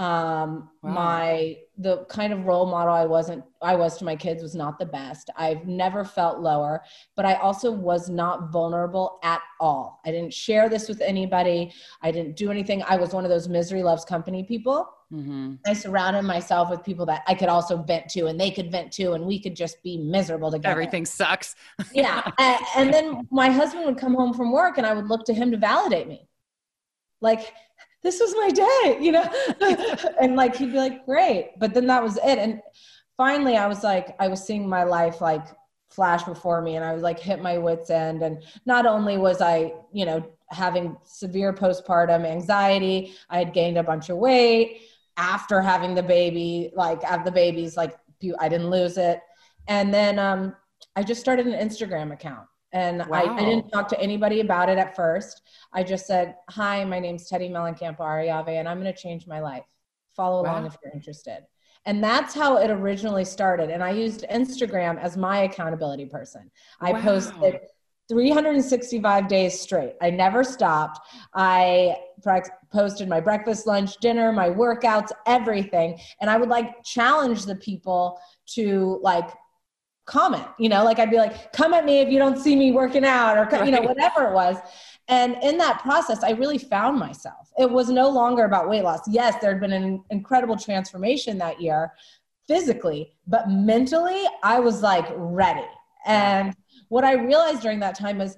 um 0.00 0.70
wow. 0.82 0.92
my 0.92 1.56
the 1.76 2.06
kind 2.06 2.32
of 2.32 2.46
role 2.46 2.64
model 2.64 2.94
i 2.94 3.04
wasn't 3.04 3.44
i 3.60 3.74
was 3.74 3.98
to 3.98 4.04
my 4.06 4.16
kids 4.16 4.42
was 4.42 4.54
not 4.54 4.78
the 4.78 4.86
best. 4.86 5.28
I've 5.36 5.66
never 5.66 6.04
felt 6.04 6.40
lower 6.40 6.82
but 7.16 7.26
i 7.26 7.34
also 7.34 7.70
was 7.70 8.08
not 8.08 8.50
vulnerable 8.50 9.18
at 9.22 9.42
all. 9.60 10.00
I 10.06 10.10
didn't 10.10 10.32
share 10.32 10.70
this 10.70 10.88
with 10.88 11.02
anybody. 11.02 11.72
I 12.00 12.10
didn't 12.10 12.36
do 12.36 12.50
anything. 12.50 12.82
I 12.84 12.96
was 12.96 13.12
one 13.12 13.24
of 13.24 13.30
those 13.30 13.46
misery 13.46 13.82
loves 13.82 14.04
company 14.06 14.42
people. 14.42 14.88
Mm-hmm. 15.12 15.54
i 15.66 15.72
surrounded 15.72 16.22
myself 16.22 16.70
with 16.70 16.84
people 16.84 17.04
that 17.06 17.24
i 17.26 17.34
could 17.34 17.48
also 17.48 17.82
vent 17.82 18.08
to 18.10 18.26
and 18.26 18.40
they 18.40 18.48
could 18.48 18.70
vent 18.70 18.92
to 18.92 19.14
and 19.14 19.24
we 19.26 19.40
could 19.40 19.56
just 19.56 19.82
be 19.82 19.98
miserable 19.98 20.52
together. 20.52 20.70
Everything 20.70 21.04
sucks. 21.04 21.56
Yeah 21.92 22.30
and, 22.38 22.58
and 22.76 22.94
then 22.94 23.26
my 23.32 23.50
husband 23.50 23.84
would 23.86 23.98
come 23.98 24.14
home 24.14 24.32
from 24.32 24.52
work 24.52 24.78
and 24.78 24.86
i 24.86 24.92
would 24.94 25.08
look 25.08 25.24
to 25.26 25.34
him 25.34 25.50
to 25.50 25.56
validate 25.56 26.06
me. 26.08 26.28
Like 27.20 27.52
this 28.02 28.20
was 28.20 28.34
my 28.36 28.50
day, 28.50 28.98
you 29.00 29.12
know? 29.12 29.28
and 30.20 30.36
like, 30.36 30.56
he'd 30.56 30.72
be 30.72 30.78
like, 30.78 31.04
great. 31.04 31.52
But 31.58 31.74
then 31.74 31.86
that 31.88 32.02
was 32.02 32.16
it. 32.16 32.38
And 32.38 32.60
finally, 33.16 33.56
I 33.56 33.66
was 33.66 33.84
like, 33.84 34.16
I 34.18 34.28
was 34.28 34.42
seeing 34.42 34.68
my 34.68 34.84
life 34.84 35.20
like 35.20 35.46
flash 35.90 36.24
before 36.24 36.62
me 36.62 36.76
and 36.76 36.84
I 36.84 36.92
was 36.92 37.02
like, 37.02 37.20
hit 37.20 37.42
my 37.42 37.58
wits' 37.58 37.90
end. 37.90 38.22
And 38.22 38.42
not 38.64 38.86
only 38.86 39.18
was 39.18 39.40
I, 39.40 39.74
you 39.92 40.06
know, 40.06 40.24
having 40.48 40.96
severe 41.04 41.52
postpartum 41.52 42.24
anxiety, 42.24 43.14
I 43.28 43.38
had 43.38 43.52
gained 43.52 43.78
a 43.78 43.82
bunch 43.82 44.08
of 44.08 44.16
weight 44.16 44.82
after 45.16 45.60
having 45.60 45.94
the 45.94 46.02
baby, 46.02 46.72
like, 46.74 47.04
at 47.04 47.24
the 47.24 47.30
babies, 47.30 47.76
like, 47.76 47.96
I 48.38 48.48
didn't 48.48 48.70
lose 48.70 48.96
it. 48.96 49.20
And 49.68 49.92
then 49.92 50.18
um, 50.18 50.56
I 50.96 51.02
just 51.02 51.20
started 51.20 51.46
an 51.46 51.68
Instagram 51.68 52.12
account 52.12 52.46
and 52.72 53.06
wow. 53.06 53.24
I, 53.24 53.34
I, 53.34 53.44
didn't 53.44 53.70
talk 53.70 53.88
to 53.88 54.00
anybody 54.00 54.40
about 54.40 54.68
it 54.68 54.78
at 54.78 54.94
first. 54.94 55.42
I 55.72 55.82
just 55.82 56.06
said, 56.06 56.36
Hi, 56.50 56.84
my 56.84 56.98
name's 56.98 57.28
Teddi 57.28 57.50
Mellencamp 57.50 57.98
Arroyave, 58.00 58.48
and 58.48 58.68
I'm 58.68 58.80
going 58.80 58.92
to 58.92 59.00
change 59.00 59.26
my 59.26 59.40
life. 59.40 59.64
Follow 60.14 60.44
wow. 60.44 60.52
along 60.52 60.66
if 60.66 60.76
you're 60.82 60.92
interested. 60.92 61.46
And 61.86 62.04
that's 62.04 62.34
how 62.34 62.58
it 62.58 62.70
originally 62.70 63.24
started. 63.24 63.70
And 63.70 63.82
I 63.82 63.90
used 63.90 64.26
Instagram 64.30 65.00
as 65.00 65.16
my 65.16 65.40
accountability 65.42 66.06
person. 66.06 66.50
I 66.80 66.92
wow. 66.92 67.00
posted 67.00 67.60
365 68.10 69.28
days 69.28 69.58
straight. 69.58 69.94
I 70.02 70.10
never 70.10 70.44
stopped. 70.44 71.00
I 71.32 71.96
posted 72.72 73.08
my 73.08 73.20
breakfast, 73.20 73.66
lunch, 73.66 73.96
dinner, 73.98 74.32
my 74.32 74.50
workouts, 74.50 75.10
everything. 75.26 75.98
And 76.20 76.28
I 76.28 76.36
would 76.36 76.48
like 76.48 76.82
challenge 76.84 77.46
the 77.46 77.54
people 77.56 78.20
to 78.54 78.98
like 79.02 79.30
comment, 80.10 80.46
you 80.58 80.68
know, 80.68 80.84
like 80.84 80.98
I'd 80.98 81.10
be 81.10 81.16
like, 81.16 81.52
come 81.52 81.72
at 81.72 81.84
me 81.84 82.00
if 82.00 82.10
you 82.10 82.18
don't 82.18 82.36
see 82.36 82.56
me 82.56 82.72
working 82.72 83.04
out 83.04 83.38
or, 83.38 83.44
right. 83.44 83.64
you 83.64 83.70
know, 83.70 83.80
whatever 83.80 84.26
it 84.26 84.34
was. 84.34 84.56
And 85.06 85.36
in 85.42 85.56
that 85.58 85.80
process, 85.80 86.22
I 86.24 86.30
really 86.30 86.58
found 86.58 86.98
myself. 86.98 87.52
It 87.58 87.70
was 87.70 87.88
no 87.88 88.08
longer 88.08 88.44
about 88.44 88.68
weight 88.68 88.82
loss. 88.82 89.00
Yes, 89.08 89.36
there 89.40 89.52
had 89.52 89.60
been 89.60 89.72
an 89.72 90.02
incredible 90.10 90.56
transformation 90.56 91.38
that 91.38 91.60
year 91.60 91.92
physically, 92.48 93.12
but 93.26 93.48
mentally, 93.48 94.24
I 94.42 94.58
was 94.58 94.82
like 94.82 95.06
ready. 95.16 95.66
And 96.04 96.54
what 96.88 97.04
I 97.04 97.12
realized 97.12 97.62
during 97.62 97.78
that 97.80 97.96
time 97.96 98.20
is 98.20 98.36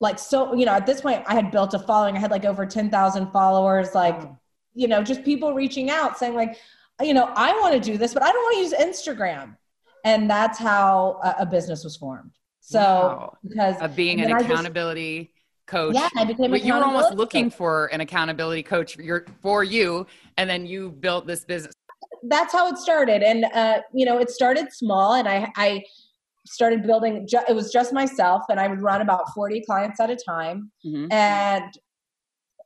like, 0.00 0.18
so, 0.18 0.54
you 0.54 0.66
know, 0.66 0.72
at 0.72 0.86
this 0.86 1.00
point, 1.00 1.22
I 1.26 1.34
had 1.34 1.52
built 1.52 1.74
a 1.74 1.78
following. 1.78 2.16
I 2.16 2.18
had 2.18 2.32
like 2.32 2.44
over 2.44 2.66
10,000 2.66 3.30
followers, 3.30 3.94
like, 3.94 4.20
mm. 4.20 4.36
you 4.74 4.88
know, 4.88 5.04
just 5.04 5.22
people 5.24 5.54
reaching 5.54 5.90
out 5.90 6.18
saying, 6.18 6.34
like, 6.34 6.56
you 7.00 7.14
know, 7.14 7.32
I 7.36 7.52
want 7.60 7.74
to 7.74 7.80
do 7.80 7.96
this, 7.96 8.12
but 8.12 8.22
I 8.24 8.32
don't 8.32 8.42
want 8.42 8.54
to 8.56 8.60
use 8.60 8.96
Instagram 8.96 9.56
and 10.04 10.28
that's 10.28 10.58
how 10.58 11.20
a, 11.22 11.42
a 11.42 11.46
business 11.46 11.84
was 11.84 11.96
formed. 11.96 12.32
So 12.60 12.78
wow. 12.78 13.38
because 13.46 13.80
of 13.80 13.96
being 13.96 14.20
an 14.20 14.30
accountability 14.30 15.32
just, 15.34 15.66
coach, 15.66 15.94
yeah, 15.94 16.08
I 16.16 16.24
became. 16.24 16.54
you 16.54 16.74
were 16.74 16.84
almost 16.84 17.14
looking 17.14 17.50
coach. 17.50 17.58
for 17.58 17.86
an 17.86 18.00
accountability 18.00 18.62
coach 18.62 18.94
for 18.94 19.02
your 19.02 19.26
for 19.42 19.64
you, 19.64 20.06
and 20.38 20.48
then 20.48 20.64
you 20.66 20.90
built 20.90 21.26
this 21.26 21.44
business. 21.44 21.74
That's 22.22 22.52
how 22.52 22.68
it 22.68 22.78
started, 22.78 23.22
and 23.22 23.44
uh, 23.52 23.80
you 23.92 24.06
know, 24.06 24.18
it 24.18 24.30
started 24.30 24.72
small, 24.72 25.14
and 25.14 25.28
I 25.28 25.50
I 25.56 25.82
started 26.46 26.84
building. 26.84 27.26
Ju- 27.26 27.42
it 27.48 27.54
was 27.54 27.72
just 27.72 27.92
myself, 27.92 28.42
and 28.48 28.60
I 28.60 28.68
would 28.68 28.80
run 28.80 29.00
about 29.00 29.24
forty 29.34 29.60
clients 29.62 29.98
at 29.98 30.08
a 30.08 30.16
time, 30.16 30.70
mm-hmm. 30.86 31.10
and 31.12 31.72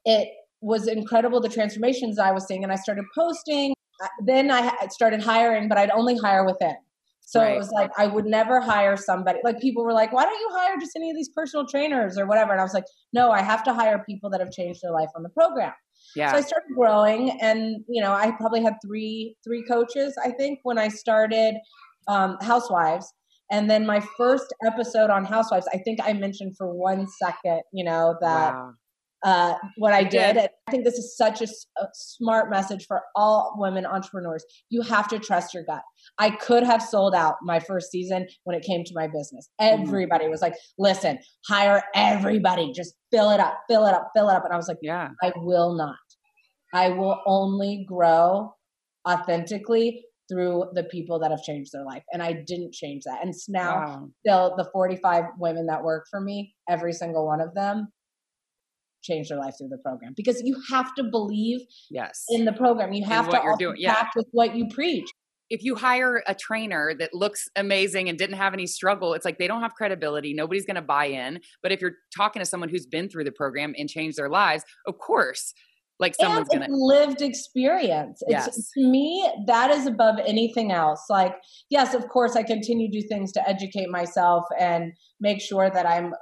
it 0.05 0.29
was 0.61 0.89
incredible 0.89 1.41
the 1.41 1.49
transformations 1.49 2.19
I 2.19 2.33
was 2.33 2.47
seeing, 2.47 2.65
and 2.65 2.73
I 2.73 2.77
started 2.77 3.05
posting. 3.15 3.75
Uh, 4.03 4.09
then 4.25 4.51
I 4.51 4.89
started 4.91 5.23
hiring, 5.23 5.69
but 5.69 5.79
I'd 5.79 5.91
only 5.91 6.19
hire 6.19 6.45
within. 6.45 6.77
So 7.27 7.41
right. 7.41 7.55
it 7.55 7.59
was 7.59 7.71
like 7.73 7.91
I 7.99 8.07
would 8.07 8.25
never 8.25 8.61
hire 8.61 8.97
somebody. 8.97 9.41
Like 9.43 9.61
people 9.61 9.85
were 9.85 9.93
like, 9.93 10.13
"Why 10.13 10.25
don't 10.25 10.41
you 10.41 10.49
hire 10.53 10.77
just 10.79 10.93
any 10.95 11.11
of 11.11 11.17
these 11.17 11.29
personal 11.29 11.67
trainers 11.67 12.17
or 12.17 12.25
whatever?" 12.25 12.53
And 12.53 12.61
I 12.61 12.65
was 12.65 12.73
like, 12.73 12.85
"No, 13.13 13.33
I 13.33 13.43
have 13.43 13.65
to 13.65 13.75
hire 13.75 14.03
people 14.09 14.31
that 14.31 14.41
have 14.41 14.53
changed 14.53 14.81
their 14.81 14.93
life 14.93 15.11
on 15.17 15.25
the 15.25 15.29
program." 15.31 15.73
Yeah. 16.15 16.31
So 16.31 16.39
I 16.39 16.41
started 16.41 16.69
growing, 16.77 17.37
and 17.43 17.85
you 17.89 18.01
know, 18.01 18.13
I 18.13 18.31
probably 18.31 18.63
had 18.63 18.75
three 18.81 19.37
three 19.45 19.65
coaches. 19.67 20.15
I 20.25 20.31
think 20.31 20.61
when 20.63 20.79
I 20.79 20.87
started 20.87 21.57
um, 22.07 22.39
Housewives, 22.43 23.13
and 23.51 23.69
then 23.69 23.85
my 23.87 24.01
first 24.17 24.55
episode 24.65 25.11
on 25.11 25.25
Housewives, 25.25 25.67
I 25.75 25.79
think 25.79 25.99
I 26.05 26.13
mentioned 26.13 26.57
for 26.57 26.73
one 26.73 27.09
second, 27.09 27.63
you 27.73 27.85
know, 27.85 28.15
that 28.21 28.55
wow 28.55 28.75
uh, 29.25 29.55
what 29.77 29.93
I 29.93 30.05
did. 30.05 30.37
I 30.37 30.71
think 30.71 30.85
this 30.85 30.99
is 30.99 31.17
such 31.17 31.41
a, 31.41 31.47
a, 31.79 31.87
smart 31.95 32.51
message 32.51 32.87
for 32.87 33.03
all 33.15 33.55
women 33.57 33.87
entrepreneurs. 33.87 34.45
You 34.69 34.83
have 34.83 35.09
to 35.09 35.19
trust 35.19 35.55
your 35.55 35.65
gut. 35.65 35.83
I 36.19 36.31
could 36.31 36.63
have 36.63 36.83
sold 36.83 37.15
out 37.15 37.37
my 37.43 37.59
first 37.59 37.91
season 37.91 38.27
when 38.45 38.57
it 38.57 38.63
came 38.63 38.85
to 38.85 38.93
my 38.95 39.07
business. 39.07 39.49
Mm-hmm. 39.61 39.83
Everybody 39.83 40.29
was 40.29 40.43
like, 40.43 40.55
listen, 40.79 41.19
hire 41.49 41.83
everybody, 41.95 42.73
just 42.73 42.95
fill 43.11 43.31
it 43.31 43.41
up, 43.41 43.59
fill 43.69 43.87
it 43.87 43.95
up, 43.95 44.11
fill 44.15 44.29
it 44.29 44.35
up. 44.35 44.45
And 44.45 44.53
I 44.53 44.57
was 44.57 44.69
like, 44.69 44.79
yeah, 44.83 45.09
I 45.23 45.33
will 45.37 45.75
not. 45.75 45.97
I 46.75 46.91
will 46.91 47.21
only 47.27 47.85
grow 47.89 48.55
authentically 49.09 50.05
through 50.29 50.67
the 50.75 50.85
people 50.85 51.19
that 51.21 51.31
have 51.31 51.43
changed 51.43 51.71
their 51.73 51.85
life. 51.85 52.03
And 52.13 52.23
I 52.23 52.33
didn't 52.33 52.75
change 52.75 53.05
that. 53.05 53.25
And 53.25 53.33
now, 53.49 53.77
wow. 53.77 54.09
still, 54.27 54.55
the 54.57 54.69
45 54.73 55.25
women 55.39 55.67
that 55.67 55.85
work 55.85 56.07
for 56.11 56.21
me, 56.21 56.55
every 56.69 56.93
single 56.93 57.27
one 57.27 57.41
of 57.41 57.55
them 57.55 57.89
change 59.07 59.29
their 59.29 59.39
life 59.39 59.55
through 59.59 59.69
the 59.69 59.79
program 59.79 60.13
because 60.17 60.43
you 60.45 60.57
have 60.71 60.95
to 60.95 61.05
believe 61.05 61.61
yes 61.91 62.25
in 62.31 62.45
the 62.45 62.53
program 62.53 62.93
you 62.93 63.05
have 63.05 63.29
to 63.29 63.41
also 63.41 63.57
doing. 63.57 63.77
Yeah. 63.79 63.95
practice 63.95 64.25
what 64.33 64.55
you 64.57 64.67
preach 64.69 65.09
if 65.49 65.63
you 65.63 65.77
hire 65.77 66.23
a 66.27 66.35
trainer 66.35 66.93
that 66.99 67.15
looks 67.15 67.49
amazing 67.57 68.09
and 68.09 68.19
didn't 68.19 68.37
have 68.37 68.53
any 68.53 68.67
struggle, 68.67 69.15
it's 69.15 69.25
like 69.25 69.39
they 69.39 69.47
don't 69.47 69.63
have 69.63 69.75
credibility. 69.75 70.35
Nobody's 70.35 70.67
going 70.67 70.75
to 70.77 70.83
buy 70.83 71.07
in. 71.07 71.41
But 71.63 71.73
if 71.73 71.81
you're 71.81 71.97
talking 72.17 72.41
to 72.41 72.47
someone 72.47 72.69
who's 72.69 72.87
been 72.87 73.09
through 73.09 73.25
the 73.25 73.33
program 73.33 73.73
and 73.79 73.89
changed 73.89 74.19
their 74.19 74.29
lives, 74.29 74.65
of 74.87 74.99
course, 74.99 75.55
like 75.99 76.15
someone's 76.15 76.49
going 76.49 76.61
to 76.61 76.69
lived 76.71 77.23
experience. 77.23 78.23
Yes. 78.29 78.49
It's 78.49 78.73
to 78.73 78.87
me 78.87 79.29
that 79.47 79.71
is 79.71 79.87
above 79.87 80.19
anything 80.27 80.73
else. 80.73 81.05
Like, 81.09 81.35
yes, 81.71 81.95
of 81.95 82.09
course, 82.09 82.37
I 82.37 82.43
continue 82.43 82.91
to 82.91 83.01
do 83.01 83.09
things 83.09 83.33
to 83.33 83.49
educate 83.49 83.89
myself 83.89 84.45
and 84.59 84.93
make 85.21 85.41
sure 85.41 85.71
that 85.71 85.87
I'm 85.87 86.13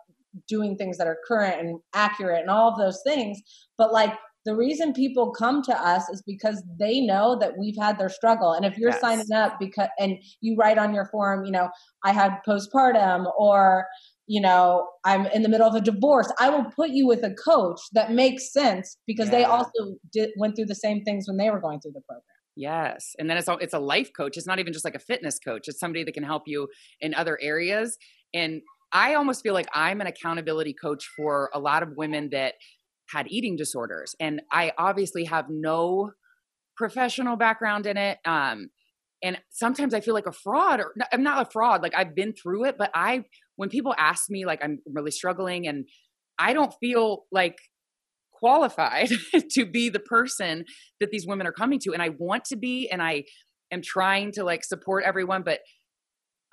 doing 0.48 0.76
things 0.76 0.98
that 0.98 1.06
are 1.06 1.18
current 1.26 1.60
and 1.60 1.80
accurate 1.94 2.40
and 2.40 2.50
all 2.50 2.70
of 2.70 2.78
those 2.78 3.00
things. 3.04 3.40
But 3.78 3.92
like 3.92 4.14
the 4.44 4.54
reason 4.54 4.92
people 4.92 5.32
come 5.32 5.62
to 5.62 5.74
us 5.74 6.08
is 6.10 6.22
because 6.26 6.62
they 6.78 7.00
know 7.00 7.38
that 7.38 7.52
we've 7.58 7.76
had 7.80 7.98
their 7.98 8.08
struggle. 8.08 8.52
And 8.52 8.64
if 8.64 8.76
you're 8.76 8.90
yes. 8.90 9.00
signing 9.00 9.32
up 9.34 9.56
because 9.58 9.88
and 9.98 10.18
you 10.40 10.56
write 10.58 10.78
on 10.78 10.94
your 10.94 11.06
form, 11.06 11.44
you 11.44 11.52
know, 11.52 11.70
I 12.04 12.12
had 12.12 12.38
postpartum 12.46 13.26
or 13.38 13.86
you 14.26 14.40
know, 14.40 14.88
I'm 15.04 15.26
in 15.26 15.42
the 15.42 15.50
middle 15.50 15.68
of 15.68 15.74
a 15.74 15.80
divorce. 15.80 16.32
I 16.40 16.48
will 16.48 16.64
put 16.74 16.90
you 16.90 17.06
with 17.06 17.22
a 17.24 17.34
coach 17.34 17.78
that 17.92 18.12
makes 18.12 18.52
sense 18.52 18.96
because 19.06 19.26
yeah. 19.26 19.38
they 19.38 19.44
also 19.44 19.96
did, 20.12 20.30
went 20.38 20.56
through 20.56 20.64
the 20.66 20.74
same 20.74 21.02
things 21.02 21.26
when 21.28 21.36
they 21.36 21.50
were 21.50 21.60
going 21.60 21.80
through 21.80 21.92
the 21.92 22.00
program. 22.08 22.22
Yes, 22.56 23.14
and 23.18 23.28
then 23.28 23.36
it's 23.36 23.48
a, 23.48 23.54
it's 23.54 23.74
a 23.74 23.78
life 23.78 24.10
coach. 24.16 24.36
It's 24.36 24.46
not 24.46 24.60
even 24.60 24.72
just 24.72 24.84
like 24.84 24.94
a 24.94 25.00
fitness 25.00 25.38
coach. 25.38 25.66
It's 25.66 25.80
somebody 25.80 26.04
that 26.04 26.14
can 26.14 26.22
help 26.22 26.44
you 26.46 26.68
in 27.00 27.12
other 27.12 27.38
areas. 27.42 27.98
And 28.32 28.62
I 28.94 29.14
almost 29.14 29.42
feel 29.42 29.54
like 29.54 29.68
I'm 29.74 30.00
an 30.00 30.06
accountability 30.06 30.72
coach 30.72 31.04
for 31.16 31.50
a 31.52 31.58
lot 31.58 31.82
of 31.82 31.90
women 31.96 32.30
that 32.30 32.54
had 33.10 33.26
eating 33.28 33.56
disorders. 33.56 34.14
And 34.20 34.40
I 34.52 34.72
obviously 34.78 35.24
have 35.24 35.46
no 35.50 36.12
professional 36.76 37.36
background 37.36 37.86
in 37.86 37.96
it. 37.96 38.18
Um, 38.24 38.70
and 39.22 39.38
sometimes 39.50 39.94
I 39.94 40.00
feel 40.00 40.14
like 40.14 40.26
a 40.26 40.32
fraud, 40.32 40.80
or 40.80 40.94
I'm 41.12 41.22
not 41.22 41.46
a 41.46 41.50
fraud. 41.50 41.82
Like 41.82 41.94
I've 41.94 42.14
been 42.14 42.34
through 42.34 42.66
it, 42.66 42.76
but 42.78 42.90
I, 42.94 43.24
when 43.56 43.68
people 43.68 43.94
ask 43.98 44.30
me, 44.30 44.46
like 44.46 44.62
I'm 44.62 44.78
really 44.86 45.10
struggling, 45.10 45.66
and 45.66 45.86
I 46.38 46.52
don't 46.52 46.72
feel 46.80 47.24
like 47.32 47.56
qualified 48.32 49.08
to 49.50 49.64
be 49.64 49.88
the 49.88 50.00
person 50.00 50.64
that 51.00 51.10
these 51.10 51.26
women 51.26 51.46
are 51.46 51.52
coming 51.52 51.78
to. 51.80 51.92
And 51.92 52.02
I 52.02 52.10
want 52.10 52.44
to 52.46 52.56
be, 52.56 52.88
and 52.90 53.02
I 53.02 53.24
am 53.72 53.80
trying 53.82 54.32
to 54.32 54.44
like 54.44 54.62
support 54.62 55.04
everyone, 55.04 55.42
but 55.42 55.60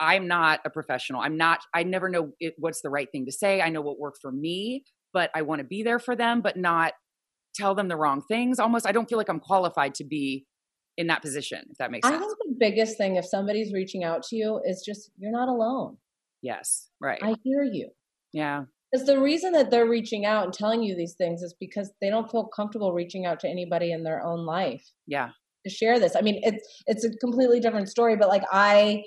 I'm 0.02 0.28
not 0.28 0.60
a 0.66 0.70
professional. 0.70 1.22
I'm 1.22 1.38
not, 1.38 1.60
I 1.74 1.84
never 1.84 2.10
know 2.10 2.32
it, 2.40 2.56
what's 2.58 2.82
the 2.82 2.90
right 2.90 3.08
thing 3.12 3.26
to 3.28 3.32
say. 3.32 3.62
I 3.62 3.70
know 3.70 3.82
what 3.82 4.00
worked 4.00 4.18
for 4.22 4.32
me, 4.32 4.84
but 5.14 5.30
I 5.36 5.44
want 5.44 5.60
to 5.60 5.64
be 5.64 5.84
there 5.84 6.00
for 6.00 6.16
them, 6.16 6.42
but 6.42 6.58
not 6.58 6.94
tell 7.54 7.76
them 7.76 7.88
the 7.88 7.96
wrong 7.96 8.24
things. 8.28 8.60
Almost, 8.60 8.88
I 8.88 8.92
don't 8.92 9.08
feel 9.08 9.20
like 9.20 9.30
I'm 9.30 9.40
qualified 9.40 9.94
to 9.96 10.04
be 10.04 10.46
in 10.98 11.08
that 11.08 11.22
position, 11.22 11.60
if 11.70 11.78
that 11.78 11.92
makes 11.92 12.08
sense. 12.08 12.18
I 12.18 12.20
think 12.20 12.38
the 12.40 12.56
biggest 12.60 12.98
thing, 12.98 13.16
if 13.16 13.26
somebody's 13.26 13.72
reaching 13.74 14.04
out 14.04 14.24
to 14.24 14.36
you, 14.36 14.60
is 14.66 14.84
just 14.86 15.12
you're 15.18 15.32
not 15.32 15.48
alone. 15.48 15.98
Yes, 16.42 16.90
right. 17.00 17.20
I 17.22 17.36
hear 17.44 17.64
you. 17.64 17.90
Yeah. 18.34 18.64
Because 18.92 19.06
the 19.06 19.20
reason 19.20 19.54
that 19.54 19.72
they're 19.72 19.88
reaching 19.88 20.26
out 20.26 20.46
and 20.46 20.54
telling 20.54 20.84
you 20.84 20.96
these 20.96 21.14
things 21.14 21.42
is 21.44 21.56
because 21.60 21.92
they 22.02 22.10
don't 22.10 22.30
feel 22.30 22.48
comfortable 22.48 22.92
reaching 22.92 23.26
out 23.26 23.40
to 23.42 23.48
anybody 23.48 23.92
in 23.92 24.04
their 24.04 24.26
own 24.26 24.46
life. 24.46 24.84
Yeah. 25.08 25.30
To 25.66 25.70
share 25.72 26.00
this. 26.00 26.16
I 26.16 26.22
mean, 26.22 26.42
it's 26.44 26.84
it's 26.88 27.06
a 27.06 27.12
completely 27.18 27.60
different 27.60 27.88
story, 27.88 28.16
but 28.16 28.28
like 28.28 28.44
I 28.52 29.04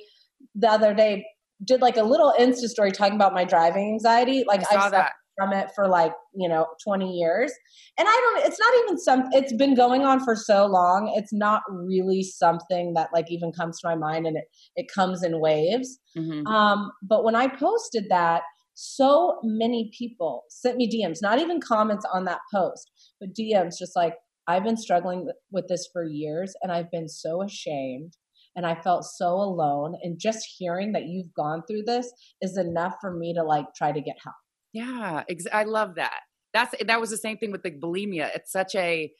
the 0.54 0.70
other 0.70 0.94
day 0.94 1.26
did 1.64 1.80
like 1.80 1.96
a 1.96 2.02
little 2.02 2.34
Insta 2.38 2.68
story 2.68 2.90
talking 2.90 3.14
about 3.14 3.32
my 3.32 3.44
driving 3.44 3.92
anxiety. 3.92 4.44
Like 4.46 4.60
I 4.60 4.74
saw 4.74 4.90
that 4.90 5.12
from 5.36 5.52
it 5.52 5.68
for 5.74 5.88
like 5.88 6.12
you 6.32 6.48
know 6.48 6.64
20 6.84 7.10
years 7.10 7.52
and 7.98 8.06
i 8.08 8.12
don't 8.12 8.46
it's 8.46 8.60
not 8.60 8.72
even 8.84 8.96
some 8.96 9.24
it's 9.32 9.52
been 9.52 9.74
going 9.74 10.02
on 10.02 10.24
for 10.24 10.36
so 10.36 10.64
long 10.64 11.12
it's 11.16 11.32
not 11.32 11.60
really 11.68 12.22
something 12.22 12.94
that 12.94 13.08
like 13.12 13.24
even 13.30 13.50
comes 13.50 13.80
to 13.80 13.88
my 13.88 13.96
mind 13.96 14.28
and 14.28 14.36
it 14.36 14.44
it 14.76 14.86
comes 14.94 15.24
in 15.24 15.40
waves 15.40 15.98
mm-hmm. 16.16 16.46
um 16.46 16.88
but 17.02 17.24
when 17.24 17.34
i 17.34 17.48
posted 17.48 18.04
that 18.10 18.42
so 18.74 19.38
many 19.42 19.90
people 19.96 20.44
sent 20.50 20.76
me 20.76 20.90
DMs, 20.90 21.22
not 21.22 21.38
even 21.38 21.60
comments 21.60 22.04
on 22.12 22.24
that 22.24 22.40
post, 22.52 22.90
but 23.20 23.34
DMs 23.34 23.78
just 23.78 23.96
like, 23.96 24.14
I've 24.46 24.64
been 24.64 24.76
struggling 24.76 25.28
with 25.50 25.68
this 25.68 25.88
for 25.92 26.04
years 26.04 26.54
and 26.60 26.70
I've 26.70 26.90
been 26.90 27.08
so 27.08 27.42
ashamed 27.42 28.16
and 28.56 28.66
I 28.66 28.74
felt 28.74 29.04
so 29.04 29.34
alone. 29.34 29.96
And 30.02 30.18
just 30.18 30.46
hearing 30.58 30.92
that 30.92 31.06
you've 31.06 31.32
gone 31.34 31.62
through 31.68 31.84
this 31.84 32.12
is 32.40 32.56
enough 32.56 32.94
for 33.00 33.12
me 33.12 33.34
to 33.34 33.42
like 33.42 33.66
try 33.76 33.92
to 33.92 34.00
get 34.00 34.16
help. 34.22 34.36
Yeah, 34.72 35.22
ex- 35.28 35.46
I 35.52 35.64
love 35.64 35.96
that. 35.96 36.20
That's 36.52 36.74
that 36.86 37.00
was 37.00 37.10
the 37.10 37.16
same 37.16 37.36
thing 37.38 37.50
with 37.50 37.62
the 37.62 37.72
bulimia. 37.72 38.30
It's 38.34 38.52
such 38.52 38.74
a 38.74 39.10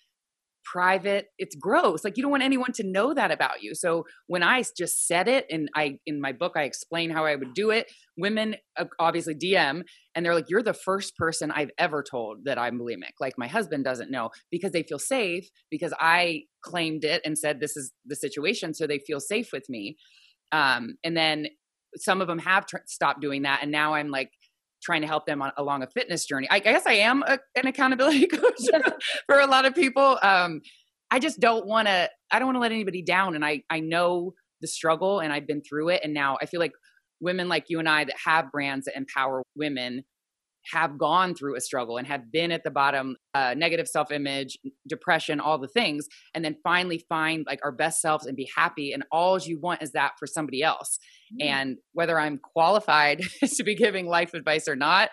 private 0.65 1.27
it's 1.39 1.55
gross 1.55 2.05
like 2.05 2.17
you 2.17 2.23
don't 2.23 2.31
want 2.31 2.43
anyone 2.43 2.73
to 2.73 2.83
know 2.83 3.15
that 3.15 3.31
about 3.31 3.63
you. 3.63 3.75
So 3.75 4.05
when 4.27 4.43
i 4.43 4.63
just 4.77 5.07
said 5.07 5.29
it 5.29 5.47
and 5.51 5.69
i 5.75 5.99
in 6.07 6.21
my 6.21 6.33
book 6.33 6.53
i 6.57 6.63
explain 6.63 7.11
how 7.11 7.25
i 7.25 7.35
would 7.35 7.55
do 7.55 7.71
it 7.71 7.91
women 8.17 8.57
obviously 8.99 9.35
dm 9.35 9.83
and 10.15 10.25
they're 10.25 10.35
like 10.35 10.49
you're 10.49 10.63
the 10.63 10.73
first 10.73 11.17
person 11.17 11.51
i've 11.51 11.71
ever 11.79 12.03
told 12.03 12.39
that 12.45 12.59
i'm 12.59 12.79
bulimic. 12.79 13.15
Like 13.21 13.35
my 13.37 13.47
husband 13.49 13.85
doesn't 13.85 14.11
know 14.11 14.31
because 14.51 14.73
they 14.73 14.83
feel 14.83 14.99
safe 14.99 15.49
because 15.71 15.93
i 16.01 16.43
claimed 16.63 17.05
it 17.05 17.21
and 17.25 17.39
said 17.39 17.61
this 17.61 17.77
is 17.77 17.93
the 18.07 18.17
situation 18.17 18.75
so 18.75 18.87
they 18.87 18.99
feel 18.99 19.21
safe 19.21 19.51
with 19.53 19.69
me. 19.69 19.97
Um, 20.53 20.97
and 21.05 21.17
then 21.17 21.49
some 21.97 22.21
of 22.21 22.27
them 22.27 22.39
have 22.39 22.67
tr- 22.67 22.79
stopped 22.87 23.21
doing 23.21 23.43
that 23.43 23.61
and 23.63 23.71
now 23.71 23.95
i'm 23.95 24.11
like 24.11 24.31
trying 24.85 25.01
to 25.01 25.07
help 25.07 25.27
them 25.27 25.43
on, 25.43 25.53
along 25.57 25.83
a 25.83 25.87
fitness 25.87 26.27
journey. 26.27 26.47
I, 26.51 26.57
I 26.57 26.61
guess 26.61 26.87
I 26.87 26.95
am 26.95 27.23
a, 27.27 27.39
an 27.57 27.67
accountability 27.67 28.27
coach 28.29 28.61
for 29.27 29.41
a 29.41 29.47
lot 29.47 29.65
of 29.65 29.75
people. 29.75 30.19
Um, 30.23 30.61
I 31.11 31.19
just 31.19 31.41
don't 31.41 31.67
want 31.67 31.89
to. 31.89 32.11
I 32.31 32.39
don't 32.39 32.47
want 32.47 32.57
to 32.57 32.61
let 32.61 32.73
anybody 32.73 33.03
down, 33.03 33.35
and 33.35 33.45
I 33.45 33.63
I 33.71 33.81
know 33.81 34.35
the 34.61 34.69
struggle, 34.69 35.21
and 35.21 35.33
I've 35.33 35.47
been 35.47 35.63
through 35.63 35.91
it, 35.91 36.01
and 36.05 36.13
now 36.13 36.37
I 36.41 36.47
feel 36.47 36.61
like 36.61 36.73
women 37.21 37.49
like 37.49 37.67
you 37.69 37.79
and 37.79 37.89
I 37.89 38.05
that 38.05 38.17
have 38.25 38.51
brands 38.51 38.87
that 38.87 38.97
empower 38.97 39.43
women 39.57 40.05
have 40.73 40.99
gone 40.99 41.35
through 41.35 41.57
a 41.57 41.61
struggle 41.61 41.97
and 41.97 42.07
have 42.07 42.31
been 42.33 42.51
at 42.51 42.65
the 42.65 42.71
bottom 42.71 43.17
uh, 43.35 43.55
negative 43.57 43.87
self-image 43.87 44.59
depression 44.89 45.41
all 45.41 45.59
the 45.59 45.69
things 45.69 46.07
and 46.35 46.45
then 46.45 46.57
finally 46.63 47.05
find 47.09 47.45
like 47.47 47.61
our 47.63 47.73
best 47.73 48.01
selves 48.01 48.27
and 48.27 48.37
be 48.37 48.49
happy 48.57 48.93
and 48.93 49.05
all 49.13 49.39
you 49.39 49.59
want 49.61 49.83
is 49.83 49.93
that 49.93 50.13
for 50.19 50.27
somebody 50.27 50.63
else. 50.63 50.99
Mm-hmm. 51.33 51.49
and 51.49 51.77
whether 51.93 52.19
i'm 52.19 52.39
qualified 52.39 53.23
to 53.45 53.65
be 53.65 53.75
giving 53.75 54.07
life 54.07 54.35
advice 54.35 54.69
or 54.69 54.77
not 54.77 55.11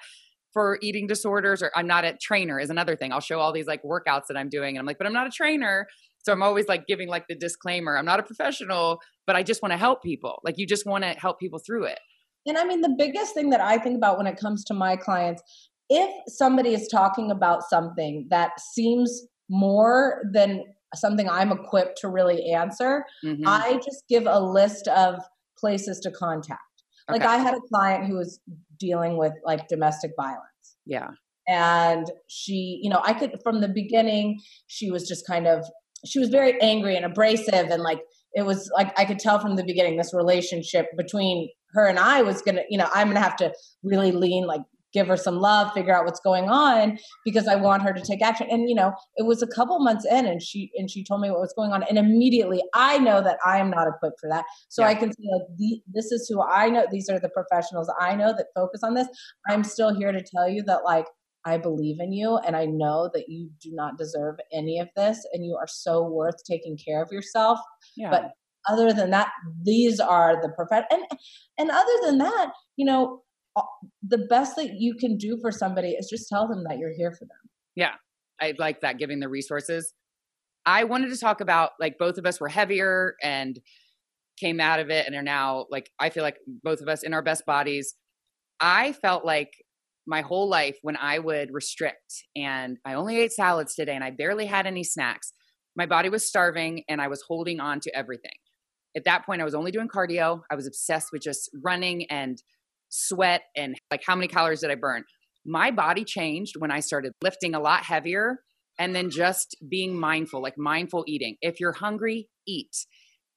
for 0.54 0.78
eating 0.82 1.08
disorders 1.08 1.64
or 1.64 1.72
i'm 1.76 1.88
not 1.88 2.04
a 2.04 2.18
trainer 2.22 2.60
is 2.60 2.70
another 2.70 2.96
thing. 2.96 3.12
I'll 3.14 3.22
show 3.22 3.40
all 3.40 3.54
these 3.54 3.68
like 3.68 3.82
workouts 3.84 4.24
that 4.28 4.38
i'm 4.38 4.50
doing 4.50 4.76
and 4.76 4.80
i'm 4.80 4.86
like 4.86 4.98
but 4.98 5.08
i'm 5.08 5.14
not 5.14 5.28
a 5.28 5.32
trainer. 5.32 5.88
So 6.24 6.32
i'm 6.34 6.44
always 6.44 6.68
like 6.68 6.86
giving 6.86 7.08
like 7.08 7.26
the 7.28 7.36
disclaimer 7.36 7.98
i'm 7.98 8.06
not 8.06 8.20
a 8.20 8.24
professional 8.24 9.00
but 9.26 9.36
i 9.36 9.44
just 9.44 9.62
want 9.62 9.72
to 9.72 9.78
help 9.78 10.04
people. 10.04 10.40
Like 10.44 10.56
you 10.58 10.68
just 10.68 10.86
want 10.86 11.04
to 11.04 11.12
help 11.12 11.40
people 11.40 11.60
through 11.66 11.86
it 11.86 12.00
and 12.46 12.58
I 12.58 12.66
mean, 12.66 12.82
the 12.82 12.96
biggest 12.98 13.34
thing 13.34 13.50
that 13.52 13.62
I 13.62 13.78
think 13.78 13.98
about 13.98 14.18
when 14.18 14.28
it 14.28 14.38
comes 14.38 14.64
to 14.66 14.74
my 14.74 14.96
clients, 14.96 15.42
if 15.90 16.10
somebody 16.28 16.74
is 16.74 16.88
talking 16.88 17.32
about 17.32 17.64
something 17.70 18.28
that 18.30 18.52
seems 18.74 19.28
more 19.50 20.24
than 20.34 20.64
something 20.96 21.30
I'm 21.30 21.52
equipped 21.52 22.00
to 22.02 22.10
really 22.10 22.52
answer, 22.52 23.06
mm-hmm. 23.24 23.44
I 23.46 23.80
just 23.84 24.04
give 24.10 24.26
a 24.26 24.40
list 24.40 24.88
of 24.88 25.20
places 25.58 26.00
to 26.02 26.12
contact. 26.12 26.60
Okay. 27.10 27.20
Like 27.20 27.28
I 27.28 27.38
had 27.38 27.54
a 27.54 27.62
client 27.72 28.08
who 28.08 28.18
was 28.18 28.40
dealing 28.80 29.18
with 29.18 29.34
like 29.46 29.68
domestic 29.68 30.12
violence. 30.20 30.78
Yeah. 30.86 31.10
And 31.48 32.08
she, 32.28 32.80
you 32.82 32.90
know, 32.90 33.02
I 33.04 33.14
could 33.14 33.40
from 33.44 33.62
the 33.62 33.68
beginning, 33.68 34.40
she 34.68 34.92
was 34.92 35.08
just 35.08 35.28
kind 35.28 35.48
of 35.48 35.66
she 36.06 36.20
was 36.20 36.30
very 36.30 36.60
angry 36.62 36.96
and 36.96 37.06
abrasive 37.06 37.70
and 37.70 37.84
like 37.84 38.00
it 38.34 38.44
was 38.44 38.72
like 38.76 38.98
I 38.98 39.06
could 39.06 39.20
tell 39.20 39.40
from 39.40 39.56
the 39.56 39.64
beginning 39.64 39.98
this 39.98 40.14
relationship 40.14 40.88
between 40.98 41.50
her 41.74 41.88
and 41.88 42.00
I 42.00 42.22
was 42.22 42.42
gonna, 42.42 42.64
you 42.70 42.78
know, 42.78 42.90
I'm 42.94 43.08
gonna 43.08 43.20
have 43.20 43.38
to 43.38 43.54
really 43.84 44.12
lean, 44.12 44.46
like 44.46 44.62
give 44.94 45.08
her 45.08 45.18
some 45.18 45.40
love, 45.40 45.72
figure 45.74 45.96
out 45.96 46.06
what's 46.06 46.20
going 46.20 46.50
on 46.50 46.98
because 47.24 47.48
I 47.48 47.56
want 47.56 47.84
her 47.84 47.94
to 47.94 48.02
take 48.02 48.22
action. 48.22 48.48
And 48.50 48.70
you 48.70 48.76
know, 48.76 48.94
it 49.16 49.26
was 49.26 49.42
a 49.42 49.48
couple 49.48 49.80
months 49.80 50.06
in 50.06 50.26
and 50.26 50.42
she 50.42 50.72
and 50.76 50.90
she 50.90 51.04
told 51.04 51.22
me 51.22 51.30
what 51.30 51.40
was 51.40 51.54
going 51.56 51.72
on. 51.72 51.84
And 51.84 51.98
immediately 51.98 52.62
I 52.74 52.98
know 52.98 53.22
that 53.22 53.38
I 53.46 53.60
am 53.60 53.70
not 53.70 53.88
equipped 53.88 54.20
for 54.20 54.30
that. 54.30 54.46
So 54.70 54.82
yeah. 54.84 54.90
I 54.90 54.96
can 54.96 55.12
say 55.12 55.24
like 55.32 55.48
the, 55.58 55.82
this 55.94 56.12
is 56.12 56.28
who 56.30 56.42
I 56.42 56.70
know, 56.70 56.86
these 56.92 57.10
are 57.10 57.20
the 57.20 57.30
professionals 57.30 57.92
I 58.00 58.16
know 58.16 58.34
that 58.36 58.48
focus 58.56 58.82
on 58.84 58.94
this. 58.94 59.08
I'm 59.50 59.64
still 59.64 59.94
here 59.96 60.12
to 60.12 60.24
tell 60.36 60.50
you 60.50 60.64
that 60.64 60.84
like 60.84 61.06
I 61.44 61.58
believe 61.58 62.00
in 62.00 62.14
you 62.14 62.38
and 62.38 62.56
I 62.56 62.66
know 62.66 63.10
that 63.14 63.26
you 63.28 63.50
do 63.62 63.72
not 63.74 63.98
deserve 63.98 64.36
any 64.54 64.80
of 64.80 64.90
this 64.96 65.26
and 65.34 65.46
you 65.46 65.56
are 65.60 65.68
so 65.68 66.04
worth 66.04 66.44
taking 66.44 66.78
care 66.78 67.02
of 67.02 67.12
yourself. 67.12 67.60
Yeah. 67.98 68.12
But 68.12 68.32
other 68.70 68.94
than 68.94 69.10
that, 69.12 69.30
these 69.64 70.00
are 70.00 70.42
the 70.42 70.50
perfect 70.50 70.92
and 70.92 71.04
and 71.58 71.72
other 71.72 71.94
than 72.04 72.18
that, 72.20 72.52
you 72.76 72.86
know, 72.86 73.22
the 74.08 74.26
best 74.30 74.56
that 74.56 74.76
you 74.78 74.96
can 74.96 75.18
do 75.18 75.38
for 75.42 75.52
somebody 75.52 75.90
is 75.90 76.08
just 76.10 76.30
tell 76.30 76.48
them 76.48 76.64
that 76.68 76.78
you're 76.78 76.94
here 76.96 77.12
for 77.12 77.26
them. 77.26 77.50
Yeah. 77.76 77.94
I 78.42 78.54
like 78.58 78.82
that 78.82 78.98
giving 78.98 79.20
the 79.20 79.30
resources. 79.30 79.94
I 80.66 80.84
wanted 80.84 81.12
to 81.12 81.18
talk 81.18 81.42
about 81.42 81.72
like 81.80 81.98
both 81.98 82.18
of 82.18 82.26
us 82.26 82.40
were 82.40 82.48
heavier 82.48 83.16
and 83.22 83.60
came 84.40 84.60
out 84.60 84.80
of 84.80 84.90
it 84.90 85.06
and 85.06 85.16
are 85.16 85.22
now 85.22 85.66
like 85.70 85.92
I 86.00 86.10
feel 86.10 86.24
like 86.24 86.38
both 86.64 86.82
of 86.82 86.88
us 86.88 87.04
in 87.04 87.14
our 87.14 87.22
best 87.22 87.46
bodies. 87.46 87.96
I 88.60 88.94
felt 88.94 89.26
like 89.26 89.52
my 90.08 90.22
whole 90.22 90.50
life 90.50 90.78
when 90.82 90.98
I 90.98 91.20
would 91.20 91.50
restrict 91.52 92.26
and 92.36 92.78
I 92.86 92.94
only 92.96 93.20
ate 93.20 93.32
salads 93.32 93.76
today 93.76 93.96
and 93.96 94.04
I 94.04 94.12
barely 94.12 94.46
had 94.46 94.66
any 94.66 94.84
snacks, 94.84 95.34
my 95.76 95.86
body 95.86 96.10
was 96.10 96.28
starving 96.28 96.84
and 96.90 97.02
I 97.02 97.08
was 97.08 97.24
holding 97.28 97.60
on 97.60 97.80
to 97.82 97.96
everything. 97.96 98.32
At 98.96 99.06
that 99.06 99.26
point, 99.26 99.42
I 99.42 99.46
was 99.46 99.56
only 99.56 99.72
doing 99.72 99.88
cardio. 99.88 100.42
I 100.52 100.56
was 100.56 100.68
obsessed 100.68 101.10
with 101.12 101.22
just 101.22 101.50
running 101.64 102.06
and 102.10 102.42
sweat 102.90 103.44
and 103.56 103.76
like 103.90 104.04
how 104.06 104.16
many 104.16 104.28
calories 104.28 104.62
did 104.62 104.72
I 104.72 104.76
burn. 104.76 105.04
My 105.46 105.72
body 105.72 106.04
changed 106.04 106.56
when 106.60 106.72
I 106.72 106.82
started 106.82 107.14
lifting 107.24 107.56
a 107.56 107.60
lot 107.60 107.84
heavier 107.84 108.42
and 108.78 108.96
then 108.96 109.10
just 109.10 109.56
being 109.70 109.98
mindful, 109.98 110.42
like 110.42 110.58
mindful 110.58 111.04
eating. 111.08 111.38
If 111.42 111.60
you're 111.60 111.74
hungry, 111.74 112.30
eat. 112.48 112.76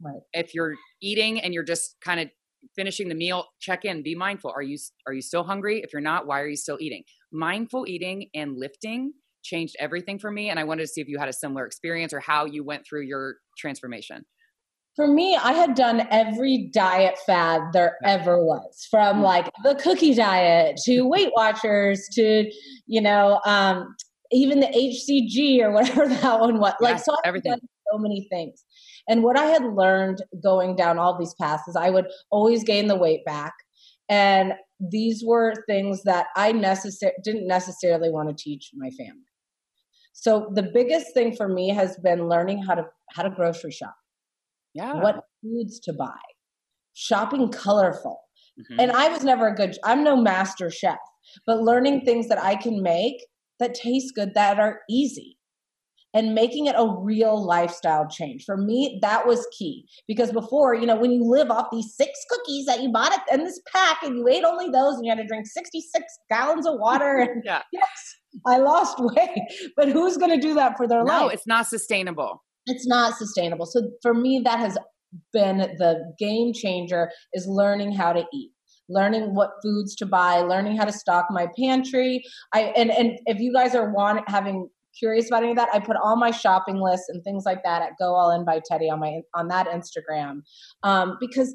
Right. 0.03 0.21
If 0.33 0.55
you're 0.55 0.75
eating 1.01 1.41
and 1.41 1.55
you're 1.55 1.65
just 1.65 1.97
kind 2.05 2.21
of 2.21 2.29
finishing 2.75 3.09
the 3.09 3.15
meal, 3.15 3.47
check 3.61 3.85
in, 3.85 4.03
be 4.03 4.15
mindful. 4.15 4.53
Are 4.55 4.63
you 4.63 4.77
are 5.07 5.13
you 5.13 5.23
still 5.23 5.45
hungry? 5.45 5.81
If 5.83 5.93
you're 5.93 6.03
not, 6.03 6.27
why 6.27 6.41
are 6.41 6.49
you 6.49 6.57
still 6.57 6.79
eating? 6.81 7.05
Mindful 7.33 7.87
eating 7.89 8.29
and 8.35 8.59
lifting 8.59 9.13
changed 9.43 9.77
everything 9.79 10.19
for 10.19 10.31
me 10.31 10.49
and 10.49 10.59
I 10.59 10.65
wanted 10.65 10.83
to 10.83 10.89
see 10.89 11.03
if 11.03 11.09
you 11.09 11.19
had 11.19 11.29
a 11.29 11.33
similar 11.33 11.67
experience 11.67 12.13
or 12.13 12.21
how 12.21 12.47
you 12.47 12.65
went 12.65 12.87
through 12.87 13.03
your 13.03 13.37
transformation. 13.59 14.25
For 14.97 15.09
me, 15.09 15.37
I 15.37 15.53
had 15.53 15.75
done 15.75 16.07
every 16.11 16.71
diet 16.73 17.19
fad 17.27 17.63
there 17.73 17.97
ever 18.05 18.45
was, 18.45 18.87
from 18.91 19.19
mm. 19.19 19.23
like 19.23 19.51
the 19.65 19.75
cookie 19.75 20.15
diet 20.15 20.79
to 20.85 21.03
Weight 21.09 21.31
Watchers 21.37 22.09
to, 22.13 22.51
you 22.87 23.01
know, 23.01 23.41
um, 23.45 23.97
even 24.31 24.61
the 24.61 24.67
HCG 24.67 25.61
or 25.63 25.71
whatever 25.73 26.09
that 26.09 26.41
one 26.41 26.59
was. 26.61 26.75
Like, 26.81 27.01
so 27.01 27.13
I've 27.13 27.29
everything. 27.29 27.59
so 27.93 27.99
many 27.99 28.29
things. 28.31 28.65
And 29.09 29.23
what 29.23 29.39
I 29.39 29.47
had 29.47 29.65
learned 29.65 30.23
going 30.43 30.77
down 30.77 30.99
all 30.99 31.19
these 31.19 31.35
paths 31.35 31.67
is 31.69 31.77
I 31.77 31.91
would 31.91 32.07
always 32.31 32.65
gain 32.65 32.87
the 32.87 32.97
weight 32.97 33.25
back. 33.25 33.53
And 34.09 34.55
these 34.81 35.23
were 35.25 35.55
things 35.69 36.03
that 36.05 36.27
I 36.37 36.53
necessar- 36.53 37.13
didn't 37.23 37.47
necessarily 37.47 38.11
want 38.11 38.29
to 38.29 38.43
teach 38.43 38.71
my 38.75 38.91
family. 38.91 39.23
So 40.13 40.51
the 40.55 40.63
biggest 40.63 41.13
thing 41.13 41.35
for 41.35 41.49
me 41.49 41.71
has 41.71 41.97
been 41.99 42.29
learning 42.29 42.63
how 42.63 42.75
to 42.77 42.85
how 43.11 43.25
to 43.25 43.31
grocery 43.31 43.73
shop. 43.73 43.95
Yeah. 44.75 44.95
What 44.95 45.25
foods 45.43 45.81
to 45.81 45.93
buy. 45.93 46.19
Shopping 46.95 47.51
colorful. 47.51 48.21
Mm-hmm. 48.59 48.81
And 48.81 48.93
I 48.93 49.09
was 49.09 49.25
never 49.25 49.49
a 49.49 49.55
good 49.55 49.77
I'm 49.85 50.05
no 50.05 50.17
master 50.17 50.71
chef, 50.71 50.99
but 51.47 51.63
learning 51.63 52.03
things 52.03 52.29
that 52.29 52.43
I 52.43 52.57
can 52.57 52.83
make 52.83 53.25
that 53.61 53.75
taste 53.75 54.15
good 54.15 54.35
that 54.35 54.59
are 54.59 54.81
easy 54.89 55.39
and 56.15 56.33
making 56.33 56.67
it 56.67 56.77
a 56.79 56.89
real 57.01 57.45
lifestyle 57.45 58.09
change. 58.09 58.45
For 58.45 58.57
me, 58.57 59.01
that 59.03 59.27
was 59.27 59.47
key 59.59 59.87
because 60.07 60.31
before, 60.31 60.75
you 60.75 60.87
know, 60.87 60.97
when 60.97 61.11
you 61.11 61.25
live 61.25 61.51
off 61.51 61.67
these 61.73 61.93
six 61.97 62.13
cookies 62.31 62.67
that 62.67 62.83
you 62.83 62.93
bought 62.93 63.13
in 63.33 63.43
this 63.43 63.61
pack 63.71 64.03
and 64.05 64.17
you 64.17 64.29
ate 64.29 64.45
only 64.45 64.71
those 64.71 64.95
and 64.95 65.05
you 65.05 65.11
had 65.11 65.19
to 65.19 65.27
drink 65.27 65.47
66 65.47 66.05
gallons 66.31 66.67
of 66.67 66.75
water 66.79 67.19
and 67.19 67.43
yeah. 67.45 67.63
yes, 67.73 68.15
I 68.47 68.59
lost 68.59 68.99
weight. 69.01 69.41
But 69.77 69.89
who's 69.89 70.17
going 70.17 70.31
to 70.31 70.41
do 70.41 70.55
that 70.55 70.77
for 70.77 70.87
their 70.87 71.03
no, 71.03 71.13
life? 71.13 71.21
No, 71.21 71.29
it's 71.29 71.47
not 71.47 71.67
sustainable. 71.67 72.43
It's 72.67 72.87
not 72.87 73.17
sustainable. 73.17 73.67
So 73.67 73.91
for 74.03 74.15
me 74.15 74.41
that 74.45 74.59
has 74.59 74.79
been 75.33 75.59
the 75.59 76.15
game 76.19 76.53
changer 76.53 77.11
is 77.33 77.47
learning 77.47 77.93
how 77.93 78.13
to 78.13 78.25
eat 78.33 78.51
learning 78.89 79.35
what 79.35 79.51
foods 79.63 79.95
to 79.97 80.07
buy, 80.07 80.41
learning 80.41 80.77
how 80.77 80.85
to 80.85 80.93
stock 80.93 81.27
my 81.31 81.47
pantry. 81.59 82.23
I 82.53 82.73
and 82.77 82.91
and 82.91 83.19
if 83.27 83.39
you 83.41 83.53
guys 83.53 83.75
are 83.75 83.93
want 83.93 84.29
having 84.29 84.69
curious 84.99 85.29
about 85.29 85.43
any 85.43 85.51
of 85.51 85.57
that, 85.57 85.69
I 85.73 85.81
put 85.81 85.97
all 85.97 86.17
my 86.17 86.31
shopping 86.31 86.81
lists 86.81 87.09
and 87.09 87.23
things 87.25 87.45
like 87.47 87.63
that 87.65 87.83
at 87.83 87.93
Go 87.99 88.15
All 88.15 88.31
In 88.31 88.45
by 88.45 88.61
Teddi 88.71 88.91
on 88.91 89.01
my 89.01 89.21
on 89.35 89.49
that 89.49 89.69
Instagram 89.69 90.43
um, 90.83 91.17
because 91.21 91.55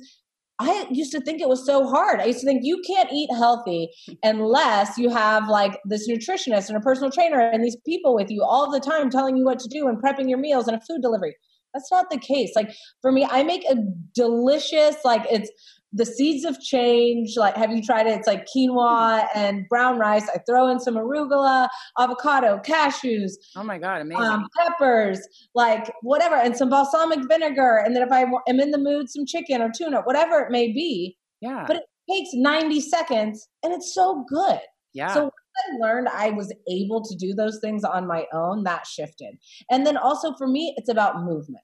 I 0.61 0.87
used 0.91 1.13
to 1.13 1.21
think 1.21 1.39
it 1.39 1.47
was 1.47 1.65
so 1.65 1.87
hard. 1.87 2.19
I 2.19 2.25
used 2.25 2.41
to 2.41 2.45
think 2.45 2.61
you 2.63 2.81
can't 2.85 3.09
eat 3.13 3.29
healthy 3.31 3.89
unless 4.23 4.97
you 4.97 5.09
have 5.09 5.47
like 5.47 5.79
this 5.85 6.09
nutritionist 6.09 6.67
and 6.67 6.77
a 6.77 6.81
personal 6.81 7.11
trainer 7.11 7.39
and 7.39 7.63
these 7.63 7.77
people 7.85 8.13
with 8.13 8.29
you 8.29 8.43
all 8.43 8.69
the 8.69 8.81
time 8.81 9.09
telling 9.09 9.37
you 9.37 9.45
what 9.45 9.59
to 9.59 9.69
do 9.69 9.87
and 9.87 10.01
prepping 10.01 10.29
your 10.29 10.37
meals 10.37 10.67
and 10.67 10.75
a 10.75 10.81
food 10.81 11.01
delivery. 11.01 11.35
That's 11.73 11.89
not 11.91 12.09
the 12.09 12.17
case. 12.17 12.51
Like 12.55 12.71
for 13.01 13.11
me, 13.11 13.25
I 13.29 13.43
make 13.43 13.63
a 13.69 13.75
delicious, 14.13 14.97
like 15.05 15.25
it's 15.29 15.49
the 15.91 16.05
seeds 16.05 16.45
of 16.45 16.59
change. 16.59 17.33
Like, 17.35 17.55
have 17.55 17.71
you 17.71 17.81
tried 17.81 18.07
it? 18.07 18.17
It's 18.17 18.27
like 18.27 18.45
quinoa 18.55 19.27
and 19.35 19.67
brown 19.69 19.97
rice. 19.97 20.27
I 20.29 20.39
throw 20.47 20.67
in 20.67 20.79
some 20.79 20.95
arugula, 20.95 21.67
avocado, 21.97 22.59
cashews. 22.59 23.31
Oh 23.55 23.63
my 23.63 23.77
god, 23.77 24.01
amazing! 24.01 24.23
Um, 24.23 24.47
peppers, 24.57 25.19
like 25.55 25.91
whatever, 26.01 26.35
and 26.35 26.55
some 26.55 26.69
balsamic 26.69 27.19
vinegar. 27.29 27.81
And 27.83 27.95
then 27.95 28.03
if 28.03 28.11
I 28.11 28.25
am 28.47 28.59
in 28.59 28.71
the 28.71 28.77
mood, 28.77 29.09
some 29.09 29.25
chicken 29.25 29.61
or 29.61 29.71
tuna, 29.75 30.01
whatever 30.03 30.39
it 30.39 30.51
may 30.51 30.67
be. 30.67 31.17
Yeah. 31.41 31.63
But 31.67 31.77
it 31.77 31.83
takes 32.09 32.29
90 32.33 32.81
seconds, 32.81 33.47
and 33.63 33.73
it's 33.73 33.93
so 33.93 34.25
good. 34.29 34.59
Yeah. 34.93 35.13
So 35.13 35.27
I 35.27 35.77
learned 35.79 36.09
I 36.09 36.31
was 36.31 36.53
able 36.69 37.03
to 37.03 37.15
do 37.15 37.33
those 37.33 37.59
things 37.59 37.83
on 37.83 38.07
my 38.07 38.25
own, 38.33 38.63
that 38.63 38.87
shifted. 38.87 39.35
And 39.69 39.85
then 39.85 39.97
also 39.97 40.33
for 40.37 40.47
me, 40.47 40.73
it's 40.77 40.89
about 40.89 41.23
movement. 41.23 41.63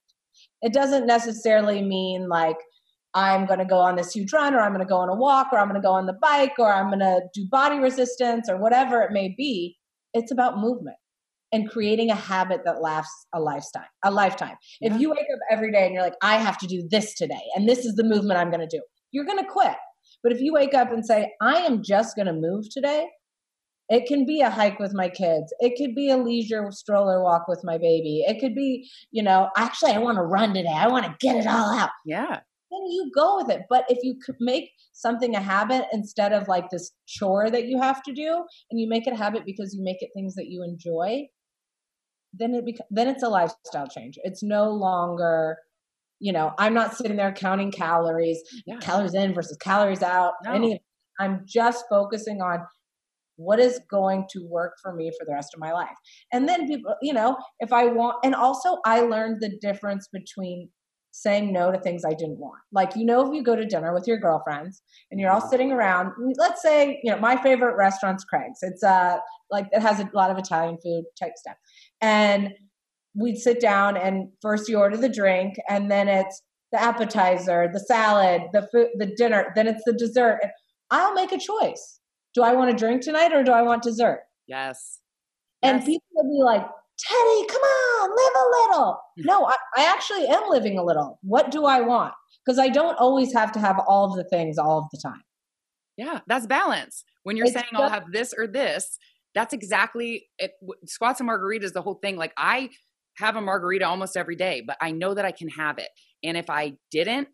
It 0.61 0.73
doesn't 0.73 1.05
necessarily 1.05 1.81
mean 1.81 2.27
like 2.27 2.57
I'm 3.15 3.45
going 3.45 3.59
to 3.59 3.65
go 3.65 3.77
on 3.77 3.95
this 3.95 4.11
huge 4.11 4.33
run 4.33 4.53
or 4.53 4.59
I'm 4.59 4.73
going 4.73 4.85
to 4.85 4.89
go 4.89 4.97
on 4.97 5.07
a 5.07 5.15
walk 5.15 5.47
or 5.53 5.57
I'm 5.57 5.69
going 5.69 5.81
to 5.81 5.85
go 5.85 5.93
on 5.93 6.05
the 6.05 6.17
bike 6.21 6.59
or 6.59 6.71
I'm 6.71 6.87
going 6.87 6.99
to 6.99 7.21
do 7.33 7.47
body 7.49 7.79
resistance 7.79 8.49
or 8.49 8.57
whatever 8.57 9.01
it 9.01 9.11
may 9.11 9.33
be. 9.35 9.77
It's 10.13 10.33
about 10.33 10.59
movement 10.59 10.97
and 11.53 11.69
creating 11.69 12.11
a 12.11 12.15
habit 12.15 12.61
that 12.65 12.81
lasts 12.81 13.25
a 13.33 13.39
lifetime. 13.39 13.87
A 14.03 14.11
lifetime. 14.11 14.57
Yeah. 14.81 14.93
If 14.93 14.99
you 14.99 15.09
wake 15.11 15.19
up 15.19 15.39
every 15.49 15.71
day 15.71 15.85
and 15.85 15.93
you're 15.93 16.03
like, 16.03 16.17
I 16.21 16.35
have 16.35 16.57
to 16.57 16.67
do 16.67 16.85
this 16.91 17.15
today 17.15 17.41
and 17.55 17.69
this 17.69 17.85
is 17.85 17.95
the 17.95 18.03
movement 18.03 18.37
I'm 18.37 18.51
going 18.51 18.67
to 18.67 18.77
do, 18.77 18.83
you're 19.11 19.25
going 19.25 19.39
to 19.39 19.49
quit. 19.49 19.77
But 20.21 20.33
if 20.33 20.41
you 20.41 20.51
wake 20.51 20.73
up 20.73 20.91
and 20.91 21.05
say, 21.05 21.31
I 21.41 21.59
am 21.59 21.83
just 21.83 22.17
going 22.17 22.27
to 22.27 22.33
move 22.33 22.65
today, 22.69 23.07
it 23.87 24.07
can 24.07 24.25
be 24.25 24.41
a 24.41 24.49
hike 24.49 24.79
with 24.79 24.93
my 24.93 25.07
kids. 25.07 25.53
It 25.59 25.75
could 25.77 25.95
be 25.95 26.09
a 26.09 26.17
leisure 26.17 26.69
stroller 26.71 27.23
walk 27.23 27.47
with 27.47 27.61
my 27.63 27.77
baby. 27.77 28.25
It 28.27 28.41
could 28.41 28.55
be, 28.55 28.89
you 29.11 29.23
know, 29.23 29.49
actually, 29.55 29.91
I 29.91 29.99
want 29.99 30.17
to 30.17 30.23
run 30.23 30.53
today. 30.53 30.73
I 30.75 30.89
want 30.89 31.05
to 31.05 31.15
get 31.21 31.37
it 31.37 31.47
all 31.47 31.73
out. 31.73 31.91
Yeah 32.05 32.39
then 32.75 32.91
you 32.91 33.11
go 33.15 33.37
with 33.37 33.49
it. 33.49 33.63
But 33.69 33.85
if 33.89 33.99
you 34.03 34.15
could 34.23 34.35
make 34.39 34.69
something 34.93 35.35
a 35.35 35.41
habit 35.41 35.85
instead 35.91 36.33
of 36.33 36.47
like 36.47 36.69
this 36.69 36.91
chore 37.07 37.49
that 37.49 37.65
you 37.65 37.81
have 37.81 38.03
to 38.03 38.13
do, 38.13 38.43
and 38.69 38.79
you 38.79 38.87
make 38.89 39.07
it 39.07 39.13
a 39.13 39.17
habit 39.17 39.43
because 39.45 39.73
you 39.73 39.83
make 39.83 40.01
it 40.01 40.09
things 40.15 40.35
that 40.35 40.47
you 40.47 40.63
enjoy, 40.63 41.27
then 42.33 42.53
it 42.53 42.65
beca- 42.65 42.87
then 42.89 43.07
it's 43.07 43.23
a 43.23 43.29
lifestyle 43.29 43.87
change. 43.87 44.15
It's 44.23 44.43
no 44.43 44.69
longer, 44.69 45.57
you 46.19 46.33
know, 46.33 46.53
I'm 46.57 46.73
not 46.73 46.95
sitting 46.95 47.17
there 47.17 47.31
counting 47.33 47.71
calories, 47.71 48.41
yeah. 48.65 48.77
calories 48.77 49.13
in 49.13 49.33
versus 49.33 49.57
calories 49.57 50.03
out. 50.03 50.33
No. 50.43 50.53
Any, 50.53 50.81
I'm 51.19 51.41
just 51.45 51.85
focusing 51.89 52.41
on 52.41 52.59
what 53.37 53.59
is 53.59 53.79
going 53.89 54.25
to 54.31 54.47
work 54.49 54.73
for 54.81 54.93
me 54.93 55.11
for 55.17 55.25
the 55.25 55.33
rest 55.33 55.53
of 55.53 55.59
my 55.59 55.71
life. 55.71 55.95
And 56.31 56.47
then 56.47 56.67
people, 56.67 56.95
you 57.01 57.13
know, 57.13 57.37
if 57.59 57.73
I 57.73 57.85
want, 57.85 58.17
and 58.23 58.33
also 58.33 58.77
I 58.85 59.01
learned 59.01 59.41
the 59.41 59.57
difference 59.61 60.07
between 60.11 60.69
saying 61.17 61.53
no 61.53 61.71
to 61.71 61.79
things 61.79 62.03
I 62.03 62.13
didn't 62.13 62.39
want. 62.39 62.59
Like, 62.73 62.93
you 62.95 63.05
know, 63.05 63.25
if 63.25 63.33
you 63.33 63.41
go 63.41 63.55
to 63.55 63.65
dinner 63.65 63.93
with 63.93 64.05
your 64.05 64.17
girlfriends 64.17 64.81
and 65.09 65.19
you're 65.19 65.31
all 65.31 65.39
mm-hmm. 65.39 65.49
sitting 65.49 65.71
around, 65.71 66.11
let's 66.37 66.61
say, 66.61 66.99
you 67.03 67.11
know, 67.11 67.17
my 67.17 67.41
favorite 67.41 67.77
restaurant's 67.77 68.25
Craig's. 68.25 68.59
It's 68.61 68.83
uh 68.83 69.17
like 69.49 69.67
it 69.71 69.81
has 69.81 70.01
a 70.01 70.09
lot 70.13 70.29
of 70.29 70.37
Italian 70.37 70.77
food 70.83 71.05
type 71.17 71.31
stuff. 71.37 71.55
And 72.01 72.53
we'd 73.13 73.37
sit 73.37 73.61
down 73.61 73.95
and 73.95 74.27
first 74.41 74.67
you 74.67 74.77
order 74.77 74.97
the 74.97 75.07
drink 75.07 75.55
and 75.69 75.89
then 75.89 76.09
it's 76.09 76.41
the 76.73 76.81
appetizer, 76.81 77.69
the 77.71 77.79
salad, 77.79 78.41
the 78.51 78.67
food, 78.73 78.89
the 78.95 79.05
dinner, 79.15 79.53
then 79.55 79.67
it's 79.67 79.83
the 79.85 79.93
dessert. 79.93 80.41
I'll 80.91 81.13
make 81.13 81.31
a 81.31 81.39
choice. 81.39 82.01
Do 82.33 82.43
I 82.43 82.53
want 82.53 82.71
a 82.71 82.73
drink 82.73 83.01
tonight 83.01 83.31
or 83.33 83.41
do 83.41 83.53
I 83.53 83.61
want 83.61 83.83
dessert? 83.83 84.23
Yes. 84.47 84.99
And 85.63 85.77
yes. 85.77 85.85
people 85.85 86.07
would 86.15 86.29
be 86.29 86.43
like, 86.43 86.67
Teddi, 86.97 87.47
come 87.47 87.61
on, 87.61 88.09
live 88.09 88.33
a 88.35 88.47
little. 88.61 88.99
Hmm. 89.17 89.25
No, 89.25 89.45
I, 89.45 89.55
I 89.77 89.85
actually 89.85 90.27
am 90.27 90.43
living 90.49 90.77
a 90.79 90.83
little. 90.83 91.19
What 91.21 91.51
do 91.51 91.65
I 91.65 91.81
want? 91.81 92.13
Because 92.45 92.59
I 92.59 92.69
don't 92.69 92.97
always 92.99 93.33
have 93.33 93.51
to 93.53 93.59
have 93.59 93.79
all 93.87 94.11
of 94.11 94.17
the 94.17 94.23
things 94.23 94.57
all 94.57 94.79
of 94.79 94.85
the 94.91 94.99
time. 95.03 95.21
Yeah, 95.97 96.19
that's 96.27 96.45
balance. 96.45 97.03
When 97.23 97.37
you're 97.37 97.47
it's 97.47 97.55
saying 97.55 97.67
I'll 97.73 97.89
have 97.89 98.11
this 98.11 98.33
or 98.37 98.47
this, 98.47 98.97
that's 99.33 99.53
exactly 99.53 100.27
it. 100.37 100.51
Squats 100.85 101.19
and 101.19 101.29
margaritas, 101.29 101.73
the 101.73 101.81
whole 101.81 101.99
thing. 102.01 102.17
Like 102.17 102.33
I 102.37 102.69
have 103.17 103.35
a 103.35 103.41
margarita 103.41 103.87
almost 103.87 104.17
every 104.17 104.35
day, 104.35 104.61
but 104.65 104.77
I 104.81 104.91
know 104.91 105.13
that 105.13 105.25
I 105.25 105.31
can 105.31 105.49
have 105.49 105.77
it. 105.77 105.89
And 106.23 106.37
if 106.37 106.49
I 106.49 106.73
didn't, 106.91 107.29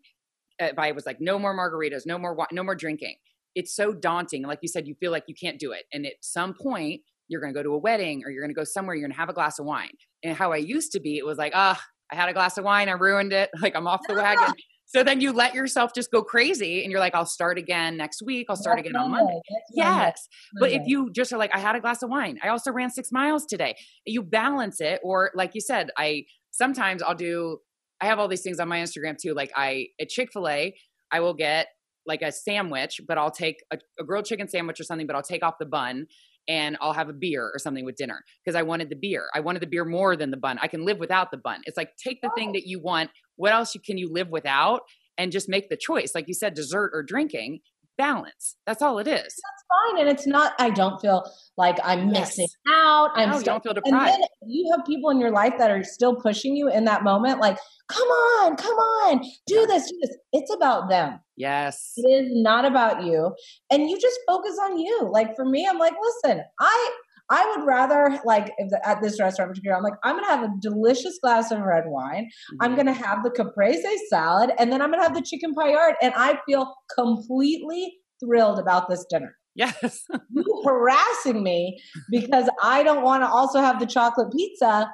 if 0.58 0.78
I 0.78 0.92
was 0.92 1.06
like, 1.06 1.18
no 1.20 1.38
more 1.38 1.56
margaritas, 1.56 2.02
no 2.06 2.18
more, 2.18 2.36
no 2.52 2.62
more 2.62 2.74
drinking, 2.74 3.16
it's 3.54 3.74
so 3.74 3.92
daunting. 3.92 4.42
Like 4.44 4.60
you 4.62 4.68
said, 4.68 4.86
you 4.86 4.94
feel 5.00 5.10
like 5.10 5.24
you 5.26 5.34
can't 5.34 5.58
do 5.58 5.72
it. 5.72 5.84
And 5.92 6.06
at 6.06 6.14
some 6.20 6.54
point, 6.54 7.02
you're 7.32 7.40
going 7.40 7.52
to 7.52 7.58
go 7.58 7.62
to 7.62 7.74
a 7.74 7.78
wedding 7.78 8.22
or 8.24 8.30
you're 8.30 8.42
going 8.42 8.54
to 8.54 8.58
go 8.58 8.64
somewhere, 8.64 8.94
you're 8.94 9.08
going 9.08 9.14
to 9.14 9.18
have 9.18 9.30
a 9.30 9.32
glass 9.32 9.58
of 9.58 9.64
wine. 9.64 9.90
And 10.22 10.36
how 10.36 10.52
I 10.52 10.58
used 10.58 10.92
to 10.92 11.00
be, 11.00 11.16
it 11.16 11.26
was 11.26 11.38
like, 11.38 11.52
ah, 11.56 11.76
oh, 11.76 11.84
I 12.12 12.14
had 12.14 12.28
a 12.28 12.32
glass 12.32 12.58
of 12.58 12.64
wine, 12.64 12.88
I 12.88 12.92
ruined 12.92 13.32
it. 13.32 13.50
Like 13.60 13.74
I'm 13.74 13.86
off 13.86 14.00
the 14.06 14.14
wagon. 14.14 14.54
So 14.84 15.02
then 15.02 15.22
you 15.22 15.32
let 15.32 15.54
yourself 15.54 15.92
just 15.94 16.10
go 16.10 16.22
crazy 16.22 16.82
and 16.82 16.90
you're 16.90 17.00
like, 17.00 17.14
I'll 17.14 17.24
start 17.24 17.56
again 17.56 17.96
next 17.96 18.20
week. 18.22 18.48
I'll 18.50 18.56
start 18.56 18.76
That's 18.76 18.90
again 18.90 19.00
Monday. 19.00 19.16
on 19.16 19.24
Monday. 19.24 19.40
yes. 19.74 20.28
Monday. 20.52 20.76
But 20.76 20.82
if 20.82 20.86
you 20.86 21.10
just 21.12 21.32
are 21.32 21.38
like, 21.38 21.50
I 21.54 21.60
had 21.60 21.74
a 21.74 21.80
glass 21.80 22.02
of 22.02 22.10
wine. 22.10 22.38
I 22.44 22.48
also 22.48 22.70
ran 22.70 22.90
six 22.90 23.10
miles 23.10 23.46
today. 23.46 23.74
You 24.04 24.22
balance 24.22 24.82
it. 24.82 25.00
Or 25.02 25.30
like 25.34 25.54
you 25.54 25.62
said, 25.62 25.88
I 25.96 26.26
sometimes 26.50 27.02
I'll 27.02 27.14
do, 27.14 27.56
I 28.02 28.04
have 28.04 28.18
all 28.18 28.28
these 28.28 28.42
things 28.42 28.60
on 28.60 28.68
my 28.68 28.80
Instagram 28.80 29.16
too. 29.16 29.32
Like 29.32 29.50
I, 29.56 29.86
at 29.98 30.10
Chick-fil-A, 30.10 30.74
I 31.10 31.20
will 31.20 31.34
get 31.34 31.68
like 32.06 32.20
a 32.20 32.30
sandwich, 32.30 33.00
but 33.08 33.16
I'll 33.16 33.30
take 33.30 33.64
a, 33.70 33.78
a 33.98 34.04
grilled 34.04 34.26
chicken 34.26 34.46
sandwich 34.46 34.78
or 34.78 34.84
something, 34.84 35.06
but 35.06 35.16
I'll 35.16 35.22
take 35.22 35.42
off 35.42 35.54
the 35.58 35.64
bun 35.64 36.06
and 36.48 36.76
I'll 36.80 36.92
have 36.92 37.08
a 37.08 37.12
beer 37.12 37.50
or 37.52 37.58
something 37.58 37.84
with 37.84 37.96
dinner 37.96 38.24
because 38.44 38.56
I 38.56 38.62
wanted 38.62 38.90
the 38.90 38.96
beer. 38.96 39.28
I 39.34 39.40
wanted 39.40 39.62
the 39.62 39.66
beer 39.66 39.84
more 39.84 40.16
than 40.16 40.30
the 40.30 40.36
bun. 40.36 40.58
I 40.60 40.68
can 40.68 40.84
live 40.84 40.98
without 40.98 41.30
the 41.30 41.36
bun. 41.36 41.62
It's 41.64 41.76
like 41.76 41.96
take 41.96 42.20
the 42.20 42.30
thing 42.36 42.50
oh. 42.50 42.52
that 42.54 42.66
you 42.66 42.80
want. 42.80 43.10
What 43.36 43.52
else 43.52 43.76
can 43.84 43.98
you 43.98 44.12
live 44.12 44.28
without? 44.28 44.82
And 45.18 45.30
just 45.30 45.48
make 45.48 45.68
the 45.68 45.76
choice. 45.76 46.12
Like 46.14 46.26
you 46.26 46.34
said, 46.34 46.54
dessert 46.54 46.90
or 46.94 47.02
drinking, 47.02 47.60
balance. 48.02 48.56
That's 48.66 48.82
all 48.82 48.98
it 48.98 49.06
is. 49.06 49.22
That's 49.22 49.64
fine. 49.70 50.00
And 50.00 50.08
it's 50.08 50.26
not, 50.26 50.54
I 50.58 50.70
don't 50.70 51.00
feel 51.00 51.22
like 51.56 51.78
I'm 51.84 52.08
yes. 52.08 52.36
missing 52.36 52.48
out. 52.74 53.10
I'm 53.14 53.30
no, 53.30 53.38
still, 53.38 53.54
don't 53.54 53.62
feel 53.62 53.74
deprived. 53.74 54.14
And 54.14 54.22
then 54.22 54.50
you 54.50 54.74
have 54.74 54.84
people 54.84 55.10
in 55.10 55.20
your 55.20 55.30
life 55.30 55.54
that 55.58 55.70
are 55.70 55.84
still 55.84 56.16
pushing 56.16 56.56
you 56.56 56.68
in 56.68 56.84
that 56.86 57.04
moment, 57.04 57.38
like, 57.38 57.58
come 57.88 58.08
on, 58.08 58.56
come 58.56 58.74
on, 58.74 59.20
do 59.46 59.54
yeah. 59.54 59.66
this, 59.66 59.88
do 59.88 59.98
this. 60.00 60.16
It's 60.32 60.52
about 60.52 60.88
them. 60.88 61.20
Yes. 61.36 61.92
It 61.96 62.08
is 62.08 62.30
not 62.32 62.64
about 62.64 63.04
you. 63.04 63.34
And 63.70 63.88
you 63.88 64.00
just 64.00 64.18
focus 64.26 64.56
on 64.62 64.78
you. 64.78 65.08
Like 65.10 65.36
for 65.36 65.44
me, 65.44 65.66
I'm 65.68 65.78
like, 65.78 65.94
listen, 66.24 66.42
I 66.58 66.90
I 67.32 67.50
would 67.56 67.66
rather 67.66 68.20
like 68.26 68.52
if 68.58 68.68
the, 68.68 68.86
at 68.86 69.00
this 69.00 69.18
restaurant 69.18 69.50
particular, 69.50 69.74
I'm 69.74 69.82
like, 69.82 69.94
I'm 70.04 70.16
gonna 70.16 70.26
have 70.26 70.42
a 70.42 70.52
delicious 70.60 71.18
glass 71.22 71.50
of 71.50 71.60
red 71.60 71.84
wine. 71.86 72.24
Mm-hmm. 72.24 72.56
I'm 72.60 72.76
gonna 72.76 72.92
have 72.92 73.22
the 73.22 73.30
caprese 73.30 73.96
salad, 74.10 74.50
and 74.58 74.70
then 74.70 74.82
I'm 74.82 74.90
gonna 74.90 75.02
have 75.02 75.14
the 75.14 75.22
chicken 75.22 75.54
paillard, 75.58 75.94
and 76.02 76.12
I 76.14 76.38
feel 76.46 76.74
completely 76.94 77.94
thrilled 78.22 78.58
about 78.58 78.90
this 78.90 79.06
dinner. 79.08 79.34
Yes. 79.54 80.04
you 80.30 80.62
harassing 80.62 81.42
me 81.42 81.78
because 82.10 82.50
I 82.62 82.82
don't 82.82 83.02
want 83.02 83.22
to 83.22 83.28
also 83.28 83.60
have 83.60 83.80
the 83.80 83.86
chocolate 83.86 84.30
pizza. 84.30 84.90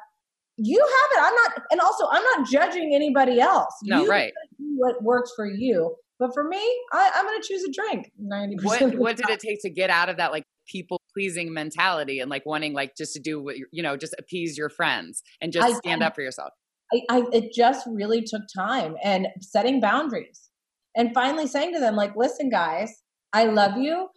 You 0.57 0.81
have 0.81 1.19
it. 1.19 1.29
I'm 1.29 1.35
not, 1.35 1.63
and 1.73 1.81
also 1.81 2.07
I'm 2.11 2.23
not 2.23 2.49
judging 2.49 2.93
anybody 2.95 3.41
else. 3.41 3.75
No, 3.83 4.03
you 4.03 4.09
right. 4.09 4.33
What 4.59 5.03
works 5.03 5.33
for 5.35 5.47
you. 5.47 5.97
But 6.19 6.35
for 6.35 6.43
me, 6.43 6.59
I, 6.93 7.11
am 7.15 7.27
going 7.27 7.41
to 7.41 7.47
choose 7.47 7.63
a 7.63 7.71
drink. 7.71 8.11
90%. 8.21 8.65
What, 8.65 8.99
what 8.99 9.17
did 9.17 9.29
it 9.29 9.39
take 9.39 9.63
to 9.63 9.71
get 9.71 9.89
out 9.89 10.09
of 10.09 10.17
that 10.17 10.33
like 10.33 10.43
people 10.67 11.01
pleasing 11.19 11.53
mentality 11.53 12.21
and 12.21 12.31
like 12.31 12.47
wanting 12.47 12.73
like 12.73 12.97
just 12.97 13.13
to 13.13 13.19
do 13.19 13.43
what 13.43 13.57
you 13.73 13.83
know, 13.83 13.97
just 13.97 14.15
appease 14.19 14.57
your 14.57 14.69
friends 14.69 15.23
and 15.41 15.53
just 15.53 15.67
I, 15.67 15.73
stand 15.79 16.05
I, 16.05 16.07
up 16.07 16.15
for 16.15 16.23
yourself? 16.23 16.53
I, 16.93 17.01
I, 17.11 17.23
it 17.33 17.53
just 17.53 17.87
really 17.87 18.23
took 18.23 18.43
time 18.57 18.95
and 19.03 19.27
setting 19.41 19.81
boundaries 19.81 20.49
and 20.97 21.13
finally 21.13 21.49
saying 21.49 21.75
to 21.75 21.81
them 21.81 21.97
like, 21.97 22.15
listen, 22.17 22.51
guys, 22.51 23.03
I 23.33 23.45
love 23.45 23.77
you, 23.77 24.09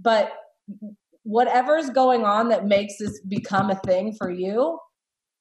but 0.00 0.32
whatever's 1.22 1.90
going 1.90 2.24
on 2.24 2.48
that 2.48 2.66
makes 2.66 2.98
this 2.98 3.20
become 3.28 3.70
a 3.70 3.76
thing 3.86 4.14
for 4.18 4.30
you, 4.30 4.78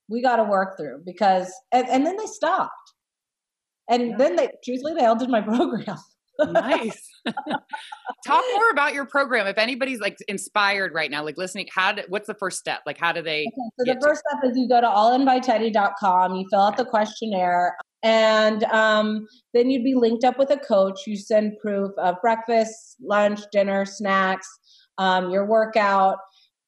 we 0.08 0.22
got 0.22 0.38
to 0.38 0.44
work 0.44 0.78
through 0.78 1.02
because, 1.04 1.52
and, 1.72 1.90
and 1.90 2.06
then 2.06 2.16
they 2.16 2.28
stopped 2.28 2.72
and 3.90 4.12
yeah. 4.12 4.18
then 4.18 4.36
they, 4.36 4.50
truthfully, 4.64 4.94
they 4.94 5.06
all 5.06 5.18
did 5.18 5.30
my 5.30 5.42
program. 5.56 5.98
nice. 6.40 7.10
Talk 8.26 8.44
more 8.56 8.70
about 8.72 8.94
your 8.94 9.06
program. 9.06 9.48
If 9.48 9.58
anybody's 9.58 10.00
like 10.00 10.18
inspired 10.28 10.94
right 10.94 11.10
now, 11.10 11.24
like 11.24 11.38
listening, 11.38 11.68
how 11.74 11.94
do, 11.94 12.04
what's 12.10 12.28
the 12.28 12.36
first 12.36 12.58
step? 12.58 12.82
Like, 12.86 12.98
how 12.98 13.12
do 13.12 13.22
they? 13.22 13.42
Okay, 13.42 13.52
so 13.80 13.94
the 13.94 14.02
first 14.02 14.24
to- 14.24 14.38
step 14.40 14.52
is 14.52 14.58
you 14.58 14.68
go 14.68 14.82
to 14.82 14.88
allinbyteddy.com, 14.88 16.36
you 16.36 16.46
fill 16.50 16.62
out 16.62 16.78
the 16.78 16.86
questionnaire, 16.86 17.76
and 18.04 18.64
um, 18.66 19.26
then 19.54 19.70
you'd 19.70 19.84
be 19.84 19.96
linked 19.96 20.24
up 20.24 20.38
with 20.38 20.50
a 20.52 20.58
coach. 20.58 21.02
You 21.08 21.18
send 21.18 21.54
proof 21.62 21.92
of 21.98 22.16
breakfast, 22.22 22.98
lunch, 23.02 23.42
dinner, 23.52 23.86
snacks, 23.86 24.48
um, 24.98 25.30
your 25.30 25.46
workout, 25.46 26.18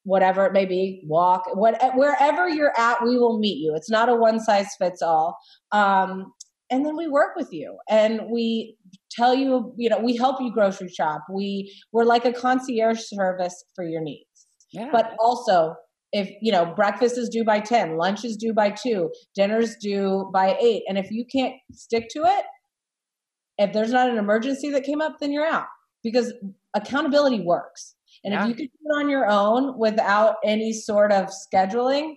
whatever 0.03 0.45
it 0.45 0.53
may 0.53 0.65
be, 0.65 1.03
walk, 1.05 1.43
what, 1.53 1.79
wherever 1.95 2.49
you're 2.49 2.73
at, 2.79 3.03
we 3.03 3.17
will 3.17 3.39
meet 3.39 3.57
you. 3.57 3.73
It's 3.75 3.89
not 3.89 4.09
a 4.09 4.15
one 4.15 4.39
size 4.39 4.67
fits 4.79 5.01
all. 5.01 5.37
Um, 5.71 6.33
and 6.71 6.85
then 6.85 6.95
we 6.95 7.07
work 7.07 7.35
with 7.35 7.49
you 7.51 7.77
and 7.89 8.29
we 8.29 8.75
tell 9.11 9.33
you 9.35 9.73
you 9.77 9.89
know 9.89 9.99
we 9.99 10.15
help 10.15 10.41
you 10.41 10.51
grocery 10.51 10.89
shop 10.89 11.21
we 11.33 11.71
we're 11.91 12.05
like 12.05 12.25
a 12.25 12.33
concierge 12.33 12.99
service 12.99 13.63
for 13.75 13.83
your 13.83 14.01
needs 14.01 14.47
yeah. 14.73 14.89
but 14.91 15.15
also 15.19 15.75
if 16.11 16.29
you 16.41 16.51
know 16.51 16.65
breakfast 16.75 17.17
is 17.17 17.29
due 17.29 17.43
by 17.43 17.59
10 17.59 17.97
lunch 17.97 18.25
is 18.25 18.37
due 18.37 18.53
by 18.53 18.69
2 18.69 19.09
dinner's 19.35 19.75
due 19.81 20.29
by 20.33 20.57
8 20.59 20.83
and 20.87 20.97
if 20.97 21.11
you 21.11 21.25
can't 21.31 21.53
stick 21.73 22.07
to 22.11 22.23
it 22.23 22.45
If 23.57 23.73
there's 23.73 23.91
not 23.91 24.09
an 24.09 24.17
emergency 24.17 24.69
that 24.71 24.83
came 24.83 25.01
up, 25.01 25.17
then 25.19 25.31
you're 25.33 25.45
out 25.45 25.67
because 26.03 26.33
accountability 26.73 27.41
works. 27.41 27.95
And 28.23 28.33
Yeah. 28.33 28.43
if 28.43 28.49
you 28.49 28.55
could 28.55 28.71
do 28.71 28.79
it 28.85 28.99
on 28.99 29.09
your 29.09 29.29
own 29.29 29.77
without 29.77 30.37
any 30.45 30.71
sort 30.73 31.11
of 31.11 31.27
scheduling, 31.27 32.15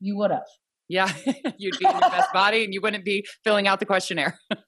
you 0.00 0.16
would 0.18 0.32
have. 0.32 0.48
Yeah, 0.88 1.12
you'd 1.58 1.78
be 1.78 1.84
in 1.84 1.90
your 1.90 2.00
best 2.00 2.32
body 2.32 2.64
and 2.64 2.72
you 2.72 2.80
wouldn't 2.80 3.04
be 3.04 3.26
filling 3.42 3.66
out 3.66 3.80
the 3.80 3.86
questionnaire. 3.86 4.38
and 4.50 4.60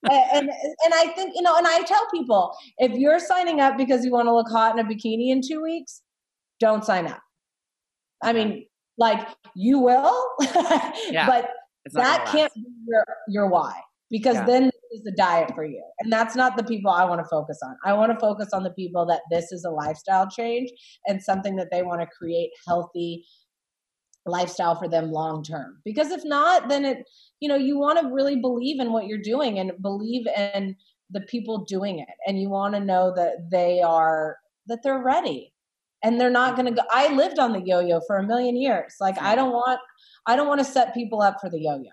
and 0.51 0.95
I 0.95 1.13
think 1.15 1.33
you 1.35 1.43
know, 1.43 1.57
and 1.57 1.67
I 1.67 1.83
tell 1.83 2.07
people 2.13 2.53
if 2.79 2.93
you're 2.93 3.19
signing 3.19 3.61
up 3.61 3.77
because 3.77 4.05
you 4.05 4.13
want 4.13 4.27
to 4.27 4.35
look 4.35 4.49
hot 4.51 4.79
in 4.79 4.85
a 4.85 4.89
bikini 4.89 5.31
in 5.31 5.41
two 5.47 5.63
weeks, 5.63 6.03
don't 6.61 6.85
sign 6.85 7.07
up. 7.07 7.21
I 8.23 8.33
mean, 8.33 8.67
like 8.97 9.27
you 9.55 9.79
will, 9.79 10.29
Yeah, 11.11 11.27
but 11.27 11.51
that 11.93 12.27
can't 12.27 12.53
be 12.55 12.65
your 12.87 13.05
your 13.29 13.49
why 13.49 13.81
because 14.11 14.37
Yeah. 14.37 14.45
then 14.47 14.71
is 14.91 15.03
the 15.05 15.13
diet 15.13 15.55
for 15.55 15.65
you, 15.65 15.85
and 16.01 16.13
that's 16.13 16.35
not 16.35 16.57
the 16.57 16.65
people 16.65 16.91
I 16.91 17.05
want 17.05 17.21
to 17.21 17.29
focus 17.31 17.61
on. 17.63 17.77
I 17.85 17.93
want 17.93 18.11
to 18.11 18.19
focus 18.19 18.49
on 18.53 18.65
the 18.65 18.71
people 18.71 19.07
that 19.07 19.21
this 19.31 19.53
is 19.53 19.65
a 19.65 19.71
lifestyle 19.71 20.29
change 20.29 20.71
and 21.07 21.23
something 21.23 21.57
that 21.57 21.69
they 21.71 21.83
want 21.83 22.01
to 22.01 22.07
create 22.07 22.51
healthy 22.67 23.25
lifestyle 24.29 24.75
for 24.75 24.89
them 24.89 25.11
long 25.11 25.43
term. 25.43 25.81
Because 25.85 26.11
if 26.11 26.25
not 26.25 26.69
then 26.69 26.85
it 26.85 27.09
you 27.41 27.49
know 27.49 27.57
you 27.57 27.79
want 27.79 28.01
to 28.01 28.13
really 28.13 28.37
believe 28.37 28.81
in 28.81 28.93
what 28.93 29.07
you're 29.07 29.19
doing 29.23 29.59
and 29.59 29.73
believe 29.81 30.27
in 30.37 30.77
the 31.11 31.21
people 31.23 31.65
doing 31.65 31.99
it. 32.01 32.09
And 32.27 32.41
you 32.41 32.51
want 32.51 32.75
to 32.75 32.81
know 32.81 33.13
that 33.17 33.51
they 33.51 33.81
are 33.81 34.37
that 34.67 34.81
they're 34.83 35.03
ready. 35.03 35.53
And 36.05 36.21
they're 36.21 36.31
not 36.31 36.55
going 36.55 36.67
to 36.67 36.73
go 36.73 36.83
i 36.93 37.13
lived 37.13 37.39
on 37.41 37.53
the 37.53 37.61
yo-yo 37.61 38.01
for 38.07 38.19
a 38.19 38.23
million 38.27 38.57
years. 38.57 38.95
Like 39.01 39.19
i 39.21 39.35
don't 39.35 39.53
want 39.53 39.81
i 40.27 40.37
don't 40.37 40.49
want 40.49 40.61
to 40.61 40.65
set 40.65 40.95
people 40.95 41.23
up 41.23 41.37
for 41.41 41.51
the 41.51 41.61
yo-yo. 41.61 41.91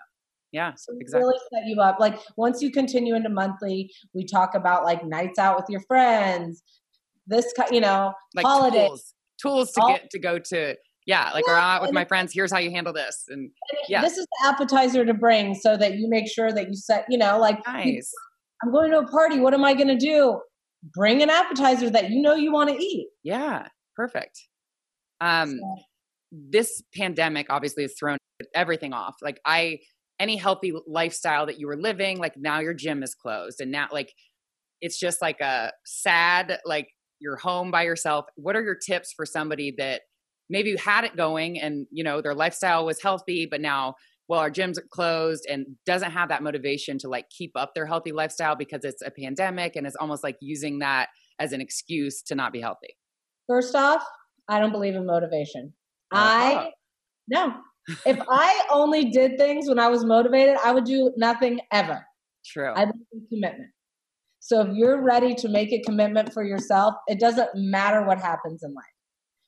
Yeah, 0.52 0.74
so 0.76 0.94
exactly. 1.00 1.26
really 1.28 1.40
set 1.54 1.66
you 1.68 1.82
up. 1.82 2.00
Like 2.00 2.18
once 2.38 2.62
you 2.62 2.72
continue 2.72 3.16
into 3.16 3.30
monthly 3.30 3.92
we 4.14 4.26
talk 4.26 4.56
about 4.56 4.84
like 4.86 5.04
nights 5.06 5.40
out 5.40 5.56
with 5.58 5.66
your 5.70 5.82
friends 5.82 6.64
this 7.28 7.54
you 7.72 7.82
know 7.82 8.14
Like 8.36 8.46
holidays. 8.46 8.88
tools, 8.90 9.14
tools 9.42 9.72
to 9.74 9.82
All- 9.82 9.90
get 9.90 10.10
to 10.12 10.20
go 10.20 10.40
to. 10.40 10.76
Yeah, 11.06 11.32
like 11.34 11.48
or 11.48 11.54
Yeah, 11.54 11.76
out 11.76 11.82
with 11.82 11.92
my 11.92 12.06
friends. 12.06 12.34
Here's 12.34 12.52
how 12.52 12.58
you 12.60 12.72
handle 12.72 12.94
this, 12.94 13.26
and 13.30 13.52
yeah. 13.88 14.02
this 14.02 14.18
is 14.18 14.26
the 14.26 14.48
appetizer 14.48 15.06
to 15.06 15.14
bring 15.14 15.54
so 15.56 15.78
that 15.78 15.96
you 15.98 16.10
make 16.10 16.28
sure 16.28 16.52
that 16.52 16.68
you 16.68 16.76
set 16.76 17.06
you 17.10 17.18
know 17.18 17.38
like 17.40 17.60
nice. 17.68 18.12
i'm 18.64 18.72
going 18.72 18.90
to 18.92 19.00
a 19.00 19.08
party 19.08 19.40
what 19.40 19.54
am 19.54 19.64
i 19.64 19.74
going 19.74 19.88
to 19.88 19.98
do 19.98 20.40
bring 20.94 21.22
an 21.22 21.30
appetizer 21.30 21.90
that 21.90 22.10
you 22.10 22.22
know 22.22 22.36
you 22.36 22.52
want 22.52 22.70
to 22.70 22.76
eat 22.76 23.08
Yeah, 23.24 23.68
perfect. 23.96 24.40
Um, 25.22 25.58
So- 25.60 25.76
this 26.32 26.82
pandemic 26.94 27.48
obviously 27.50 27.84
has 27.84 27.94
thrown 27.98 28.18
everything 28.54 28.92
off. 28.94 29.16
Like 29.22 29.40
I, 29.46 29.80
any 30.20 30.36
healthy 30.36 30.74
lifestyle 30.88 31.46
that 31.46 31.60
you 31.60 31.68
were 31.68 31.78
living, 31.78 32.18
like 32.20 32.34
now 32.36 32.60
your 32.60 32.74
gym 32.74 33.04
is 33.04 33.16
closed, 33.16 33.62
and 33.62 33.72
now 33.72 33.88
like 33.92 34.12
it's 34.82 35.00
just 35.00 35.22
like 35.22 35.40
a 35.42 35.72
sad, 35.86 36.60
like 36.66 36.90
you're 37.20 37.38
home 37.38 37.72
by 37.72 37.84
yourself. 37.84 38.26
What 38.36 38.56
are 38.56 38.64
your 38.64 38.76
tips 38.76 39.14
for 39.16 39.26
somebody 39.26 39.74
that 39.78 40.02
maybe 40.50 40.70
you 40.70 40.78
had 40.78 41.04
it 41.04 41.16
going 41.16 41.60
and 41.60 41.88
you 41.92 42.04
know 42.04 42.22
their 42.22 42.36
lifestyle 42.36 42.86
was 42.86 43.02
healthy, 43.02 43.48
but 43.50 43.62
now 43.62 43.96
well 44.28 44.40
our 44.40 44.50
gyms 44.52 44.78
are 44.78 44.88
closed 44.92 45.46
and 45.50 45.66
doesn't 45.86 46.12
have 46.12 46.30
that 46.30 46.42
motivation 46.44 46.98
to 47.00 47.08
like 47.08 47.30
keep 47.30 47.52
up 47.56 47.74
their 47.76 47.86
healthy 47.86 48.12
lifestyle 48.12 48.56
because 48.56 48.84
it's 48.84 49.02
a 49.02 49.12
pandemic 49.12 49.76
and 49.76 49.86
it's 49.86 49.96
almost 49.98 50.24
like 50.24 50.36
using 50.42 50.80
that 50.80 51.10
as 51.40 51.52
an 51.54 51.62
excuse 51.62 52.22
to 52.24 52.34
not 52.36 52.52
be 52.52 52.60
healthy. 52.62 52.96
first 53.48 53.76
off 53.76 54.04
i 54.50 54.60
don't 54.60 54.72
believe 54.72 54.96
in 54.96 55.06
motivation 55.06 55.72
Uh-huh. 56.12 56.24
i 56.24 56.70
no 57.28 57.54
if 58.06 58.18
i 58.30 58.66
only 58.72 59.12
did 59.12 59.38
things 59.38 59.70
when 59.70 59.78
i 59.78 59.88
was 59.88 60.04
motivated 60.04 60.58
i 60.66 60.72
would 60.72 60.86
do 60.86 61.12
nothing 61.18 61.60
ever 61.72 62.04
True. 62.46 62.72
I 62.76 62.86
believe 62.86 63.06
in 63.12 63.28
commitment. 63.32 63.72
So 64.40 64.62
if 64.62 64.68
you're 64.76 65.02
ready 65.04 65.34
to 65.36 65.50
make 65.50 65.72
a 65.74 65.82
commitment 65.82 66.32
for 66.32 66.44
yourself, 66.44 66.94
it 67.08 67.20
doesn't 67.20 67.50
matter 67.56 68.06
what 68.06 68.20
happens 68.20 68.62
in 68.62 68.72
life. 68.74 68.86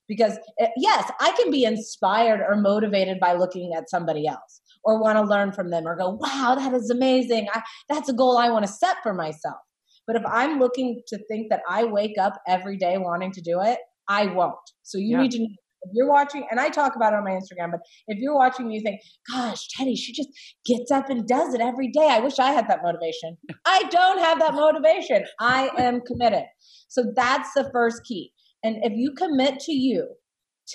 Because 0.08 0.38
eh, 0.60 0.68
yes, 0.78 1.10
I 1.20 1.32
can 1.32 1.52
be 1.52 1.64
inspired 1.66 2.42
or 2.48 2.56
motivated 2.56 3.20
by 3.20 3.34
looking 3.34 3.74
at 3.76 3.90
somebody 3.90 4.28
else 4.28 4.62
or 4.84 5.02
want 5.02 5.18
to 5.18 5.24
learn 5.24 5.52
from 5.52 5.70
them 5.70 5.86
or 5.86 5.98
go, 5.98 6.12
wow, 6.22 6.56
that 6.58 6.74
is 6.74 6.90
amazing. 6.90 7.48
I, 7.54 7.62
that's 7.90 8.10
a 8.10 8.14
goal 8.14 8.38
I 8.38 8.50
want 8.50 8.66
to 8.66 8.72
set 8.72 8.98
for 9.04 9.14
myself. 9.14 9.58
But 10.06 10.16
if 10.16 10.24
I'm 10.26 10.60
looking 10.60 11.02
to 11.08 11.18
think 11.28 11.50
that 11.50 11.62
I 11.68 11.84
wake 11.84 12.18
up 12.18 12.40
every 12.48 12.78
day 12.78 12.98
wanting 12.98 13.34
to 13.34 13.42
do 13.42 13.60
it, 13.62 13.80
I 14.08 14.28
won't. 14.28 14.56
So 14.84 14.98
you 14.98 15.18
Yeah. 15.18 15.22
need 15.24 15.32
to 15.32 15.40
know 15.40 15.48
if 15.84 15.92
you're 15.94 16.10
watching, 16.10 16.46
and 16.50 16.60
I 16.60 16.70
talk 16.70 16.96
about 16.96 17.14
it 17.14 17.18
on 17.18 17.24
my 17.24 17.32
Instagram, 17.32 17.72
but 17.72 17.82
if 18.08 18.18
you're 18.18 18.36
watching 18.36 18.66
and 18.66 18.74
you 18.74 18.82
think, 18.82 19.00
gosh, 19.32 19.68
Teddi, 19.78 19.96
she 19.96 20.12
just 20.14 20.30
gets 20.66 20.92
up 20.92 21.10
and 21.10 21.28
does 21.28 21.54
it 21.54 21.62
every 21.62 21.90
day. 21.90 22.08
I 22.10 22.20
wish 22.20 22.40
I 22.40 22.52
had 22.52 22.68
that 22.68 22.80
motivation. 22.84 23.38
I 23.66 23.84
don't 23.92 24.20
have 24.20 24.40
that 24.40 24.54
motivation. 24.54 25.24
I 25.40 25.70
am 25.78 26.02
committed. 26.02 26.46
So 26.88 27.12
that's 27.16 27.54
the 27.54 27.70
first 27.74 28.04
key. 28.06 28.32
And 28.64 28.78
if 28.84 28.94
you 28.96 29.14
commit 29.14 29.60
to 29.62 29.74
you, 29.74 30.08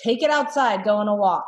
take 0.03 0.23
it 0.23 0.29
outside, 0.29 0.83
go 0.83 0.95
on 0.95 1.07
a 1.07 1.15
walk. 1.15 1.45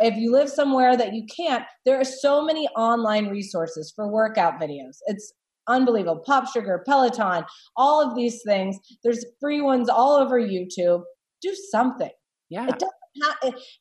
If 0.00 0.16
you 0.16 0.32
live 0.32 0.50
somewhere 0.50 0.96
that 0.96 1.14
you 1.14 1.24
can't, 1.34 1.64
there 1.86 1.98
are 1.98 2.04
so 2.04 2.44
many 2.44 2.66
online 2.76 3.28
resources 3.28 3.92
for 3.94 4.12
workout 4.12 4.60
videos. 4.60 4.98
It's 5.06 5.32
unbelievable. 5.68 6.22
Pop 6.26 6.52
Sugar, 6.52 6.82
Peloton, 6.86 7.44
all 7.76 8.06
of 8.06 8.14
these 8.14 8.42
things. 8.44 8.78
There's 9.02 9.24
free 9.40 9.62
ones 9.62 9.88
all 9.88 10.16
over 10.16 10.38
YouTube. 10.38 11.02
Do 11.40 11.56
something. 11.70 12.10
yeah. 12.50 12.64
It 12.64 12.78
doesn't 12.78 12.90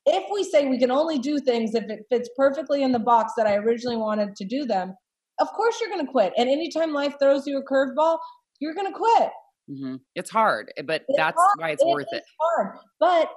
if 0.06 0.24
we 0.32 0.44
say 0.44 0.68
we 0.68 0.80
can 0.80 0.92
only 0.92 1.20
do 1.20 1.40
things 1.40 1.76
if 1.76 1.84
it 1.90 2.06
fits 2.10 2.30
perfectly 2.36 2.84
in 2.84 2.92
the 2.92 3.00
box 3.00 3.34
that 3.38 3.48
I 3.48 3.56
originally 3.56 3.98
wanted 3.98 4.36
to 4.36 4.46
do 4.46 4.66
them, 4.66 4.96
of 5.40 5.48
course 5.50 5.80
you're 5.80 5.90
going 5.90 6.06
to 6.06 6.12
quit. 6.12 6.34
And 6.38 6.50
anytime 6.50 6.94
life 6.94 7.14
throws 7.22 7.46
you 7.46 7.60
a 7.60 7.64
curveball, 7.64 8.18
you're 8.60 8.74
going 8.74 8.92
to 8.92 8.98
quit. 8.98 9.30
Hmm 9.70 9.96
It's 10.16 10.30
hard, 10.30 10.74
eh, 10.78 10.82
but 10.82 11.04
It's 11.08 11.18
that's 11.18 11.38
hard. 11.38 11.60
why 11.60 11.70
it's 11.72 11.86
worth 11.86 12.12
it. 12.12 12.24
Hard, 12.42 12.78
but 13.00 13.30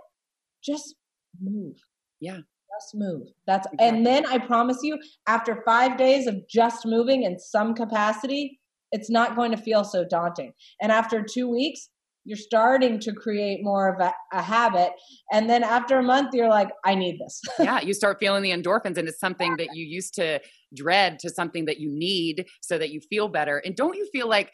just 0.64 0.94
move. 1.40 1.76
Yeah. 2.20 2.38
Just 2.80 2.94
move. 2.94 3.28
That's 3.46 3.66
Exactly. 3.72 3.88
and 3.88 4.06
then 4.06 4.24
I 4.26 4.38
promise 4.38 4.78
you, 4.82 4.98
after 5.26 5.62
five 5.66 5.98
days 5.98 6.26
of 6.26 6.36
just 6.48 6.86
moving 6.86 7.24
in 7.24 7.38
some 7.38 7.74
capacity, 7.74 8.60
it's 8.92 9.10
not 9.10 9.36
going 9.36 9.50
to 9.50 9.56
feel 9.56 9.84
so 9.84 10.04
daunting. 10.08 10.52
And 10.80 10.90
after 10.90 11.22
two 11.22 11.48
weeks, 11.48 11.88
you're 12.24 12.36
starting 12.38 13.00
to 13.00 13.12
create 13.12 13.60
more 13.64 13.92
of 13.92 14.00
a, 14.00 14.12
a 14.32 14.40
habit. 14.42 14.92
And 15.32 15.50
then 15.50 15.64
after 15.64 15.98
a 15.98 16.02
month, 16.02 16.34
you're 16.34 16.48
like, 16.48 16.68
I 16.84 16.94
need 16.94 17.18
this. 17.18 17.40
yeah, 17.58 17.80
you 17.80 17.94
start 17.94 18.18
feeling 18.20 18.42
the 18.42 18.52
endorphins, 18.52 18.96
and 18.96 19.08
it's 19.08 19.18
something 19.18 19.56
that 19.56 19.72
you 19.72 19.84
used 19.84 20.14
to 20.14 20.40
dread 20.72 21.18
to 21.20 21.30
something 21.30 21.64
that 21.64 21.78
you 21.80 21.90
need 21.90 22.46
so 22.60 22.78
that 22.78 22.90
you 22.90 23.00
feel 23.00 23.28
better. 23.28 23.58
And 23.58 23.74
don't 23.74 23.96
you 23.96 24.08
feel 24.12 24.28
like 24.28 24.52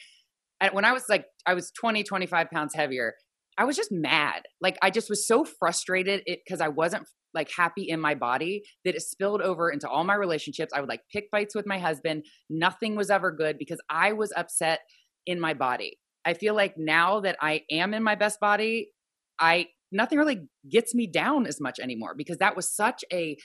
when 0.72 0.84
I 0.84 0.92
was 0.92 1.04
like, 1.08 1.26
I 1.46 1.54
was 1.54 1.70
20, 1.72 2.02
25 2.02 2.50
pounds 2.50 2.74
heavier, 2.74 3.14
I 3.56 3.64
was 3.64 3.76
just 3.76 3.90
mad. 3.90 4.42
Like, 4.60 4.76
I 4.82 4.90
just 4.90 5.10
was 5.10 5.26
so 5.26 5.44
frustrated 5.44 6.22
because 6.26 6.60
I 6.60 6.68
wasn't 6.68 7.08
like 7.34 7.50
happy 7.56 7.88
in 7.88 8.00
my 8.00 8.14
body 8.14 8.62
that 8.84 8.94
it 8.94 9.02
spilled 9.02 9.42
over 9.42 9.70
into 9.70 9.88
all 9.88 10.04
my 10.04 10.14
relationships. 10.14 10.72
I 10.74 10.80
would 10.80 10.88
like 10.88 11.02
pick 11.12 11.26
fights 11.30 11.54
with 11.54 11.66
my 11.66 11.78
husband. 11.78 12.24
Nothing 12.48 12.96
was 12.96 13.10
ever 13.10 13.30
good 13.30 13.58
because 13.58 13.80
I 13.90 14.12
was 14.12 14.32
upset 14.36 14.80
in 15.26 15.40
my 15.40 15.54
body. 15.54 15.98
I 16.24 16.34
feel 16.34 16.54
like 16.54 16.74
now 16.76 17.20
that 17.20 17.36
I 17.40 17.62
am 17.70 17.94
in 17.94 18.02
my 18.02 18.14
best 18.14 18.40
body, 18.40 18.90
I 19.38 19.68
nothing 19.90 20.18
really 20.18 20.48
gets 20.70 20.94
me 20.94 21.06
down 21.06 21.46
as 21.46 21.60
much 21.60 21.78
anymore 21.78 22.14
because 22.16 22.38
that 22.38 22.56
was 22.56 22.74
such 22.74 23.04
a 23.12 23.36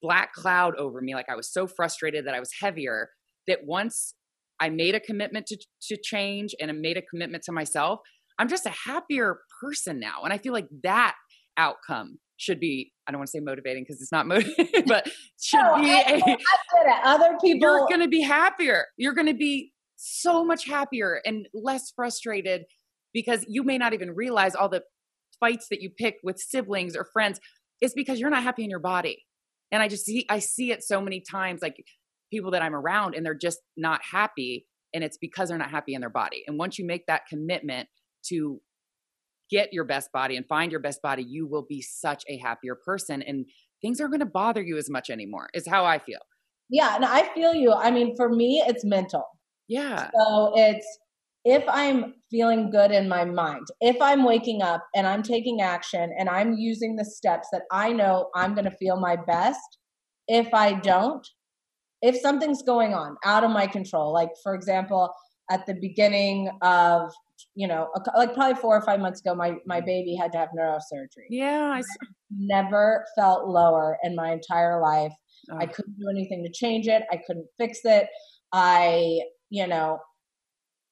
black 0.00 0.32
cloud 0.32 0.76
over 0.76 1.00
me. 1.00 1.14
Like 1.14 1.28
I 1.28 1.36
was 1.36 1.52
so 1.52 1.66
frustrated 1.66 2.26
that 2.26 2.34
I 2.34 2.40
was 2.40 2.50
heavier 2.60 3.10
that 3.46 3.60
once 3.64 4.14
I 4.60 4.68
made 4.70 4.94
a 4.94 5.00
commitment 5.00 5.46
to 5.46 5.58
to 5.88 5.96
change 6.02 6.54
and 6.60 6.70
I 6.70 6.74
made 6.74 6.96
a 6.96 7.02
commitment 7.02 7.44
to 7.44 7.52
myself, 7.52 8.00
I'm 8.38 8.48
just 8.48 8.66
a 8.66 8.70
happier 8.70 9.38
person 9.60 9.98
now. 10.00 10.22
And 10.24 10.32
I 10.32 10.38
feel 10.38 10.52
like 10.52 10.68
that 10.82 11.14
outcome 11.56 12.18
should 12.36 12.60
be 12.60 12.92
I 13.06 13.12
don't 13.12 13.18
want 13.20 13.28
to 13.28 13.30
say 13.32 13.40
motivating 13.40 13.84
because 13.84 14.00
it's 14.00 14.12
not 14.12 14.26
motivating, 14.26 14.84
but 14.86 15.08
should 15.40 15.58
No, 15.58 15.76
be 15.80 15.90
I- 15.90 16.22
a 16.26 16.30
it. 16.32 16.40
Other 17.04 17.36
people 17.42 17.68
you're 17.68 17.86
going 17.88 18.00
to 18.00 18.08
be 18.08 18.20
happier. 18.20 18.84
You're 18.96 19.14
going 19.14 19.26
to 19.26 19.34
be 19.34 19.72
so 19.96 20.44
much 20.44 20.64
happier 20.66 21.20
and 21.24 21.48
less 21.52 21.92
frustrated 21.96 22.62
because 23.12 23.44
you 23.48 23.64
may 23.64 23.78
not 23.78 23.94
even 23.94 24.10
realize 24.14 24.54
all 24.54 24.68
the 24.68 24.82
fights 25.40 25.66
that 25.70 25.80
you 25.80 25.90
pick 25.90 26.16
with 26.22 26.38
siblings 26.38 26.96
or 26.96 27.06
friends 27.12 27.40
is 27.80 27.92
because 27.94 28.20
you're 28.20 28.30
not 28.30 28.42
happy 28.42 28.62
in 28.64 28.70
your 28.70 28.78
body. 28.80 29.24
And 29.72 29.82
I 29.82 29.88
just 29.88 30.04
see 30.04 30.24
I 30.28 30.38
see 30.38 30.70
it 30.72 30.82
so 30.84 31.00
many 31.00 31.20
times 31.28 31.60
like 31.62 31.76
people 32.30 32.50
that 32.52 32.62
I'm 32.62 32.74
around 32.74 33.14
and 33.14 33.24
they're 33.24 33.34
just 33.34 33.60
not 33.76 34.00
happy 34.10 34.66
and 34.94 35.04
it's 35.04 35.18
because 35.18 35.48
they're 35.48 35.58
not 35.58 35.70
happy 35.70 35.94
in 35.94 36.00
their 36.00 36.10
body. 36.10 36.44
And 36.46 36.58
once 36.58 36.78
you 36.78 36.86
make 36.86 37.06
that 37.06 37.22
commitment 37.28 37.88
to 38.26 38.60
get 39.50 39.72
your 39.72 39.84
best 39.84 40.10
body 40.12 40.36
and 40.36 40.46
find 40.46 40.70
your 40.70 40.80
best 40.80 41.02
body, 41.02 41.22
you 41.22 41.46
will 41.46 41.64
be 41.68 41.82
such 41.82 42.24
a 42.28 42.38
happier 42.38 42.74
person 42.74 43.22
and 43.22 43.46
things 43.82 44.00
aren't 44.00 44.12
going 44.12 44.20
to 44.20 44.26
bother 44.26 44.62
you 44.62 44.76
as 44.76 44.90
much 44.90 45.10
anymore. 45.10 45.48
Is 45.54 45.66
how 45.68 45.84
I 45.84 45.98
feel. 45.98 46.20
Yeah, 46.70 46.96
and 46.96 47.04
I 47.04 47.32
feel 47.34 47.54
you. 47.54 47.72
I 47.72 47.90
mean, 47.90 48.14
for 48.16 48.28
me, 48.28 48.62
it's 48.66 48.84
mental. 48.84 49.24
Yeah. 49.68 50.10
So 50.14 50.52
it's 50.54 50.98
if 51.44 51.64
I'm 51.68 52.14
feeling 52.30 52.70
good 52.70 52.90
in 52.90 53.08
my 53.08 53.24
mind, 53.24 53.66
if 53.80 53.96
I'm 54.02 54.24
waking 54.24 54.60
up 54.60 54.84
and 54.94 55.06
I'm 55.06 55.22
taking 55.22 55.60
action 55.62 56.10
and 56.18 56.28
I'm 56.28 56.54
using 56.54 56.96
the 56.96 57.04
steps 57.04 57.48
that 57.52 57.62
I 57.72 57.92
know 57.92 58.28
I'm 58.34 58.54
going 58.54 58.66
to 58.66 58.76
feel 58.76 59.00
my 59.00 59.16
best, 59.16 59.78
if 60.26 60.52
I 60.52 60.74
don't, 60.74 61.26
if 62.02 62.16
something's 62.16 62.62
going 62.62 62.94
on 62.94 63.16
out 63.24 63.44
of 63.44 63.50
my 63.50 63.66
control, 63.66 64.12
like 64.12 64.30
for 64.42 64.54
example, 64.54 65.12
at 65.50 65.66
the 65.66 65.74
beginning 65.74 66.50
of 66.62 67.12
you 67.54 67.68
know 67.68 67.88
like 68.16 68.34
probably 68.34 68.54
four 68.60 68.76
or 68.76 68.82
five 68.82 69.00
months 69.00 69.20
ago 69.20 69.34
my 69.34 69.54
my 69.64 69.80
baby 69.80 70.14
had 70.14 70.32
to 70.32 70.38
have 70.38 70.48
neurosurgery. 70.56 71.26
Yeah, 71.30 71.72
i 71.72 71.82
never 72.30 73.04
felt 73.16 73.48
lower 73.48 73.98
in 74.02 74.14
my 74.14 74.32
entire 74.32 74.80
life. 74.80 75.12
I 75.50 75.64
oh, 75.64 75.66
couldn't 75.68 75.98
do 75.98 76.08
anything 76.10 76.44
to 76.44 76.50
change 76.52 76.88
it. 76.88 77.04
I 77.10 77.18
couldn't 77.26 77.46
fix 77.58 77.80
it. 77.84 78.08
I 78.52 79.20
you 79.50 79.66
know 79.66 80.00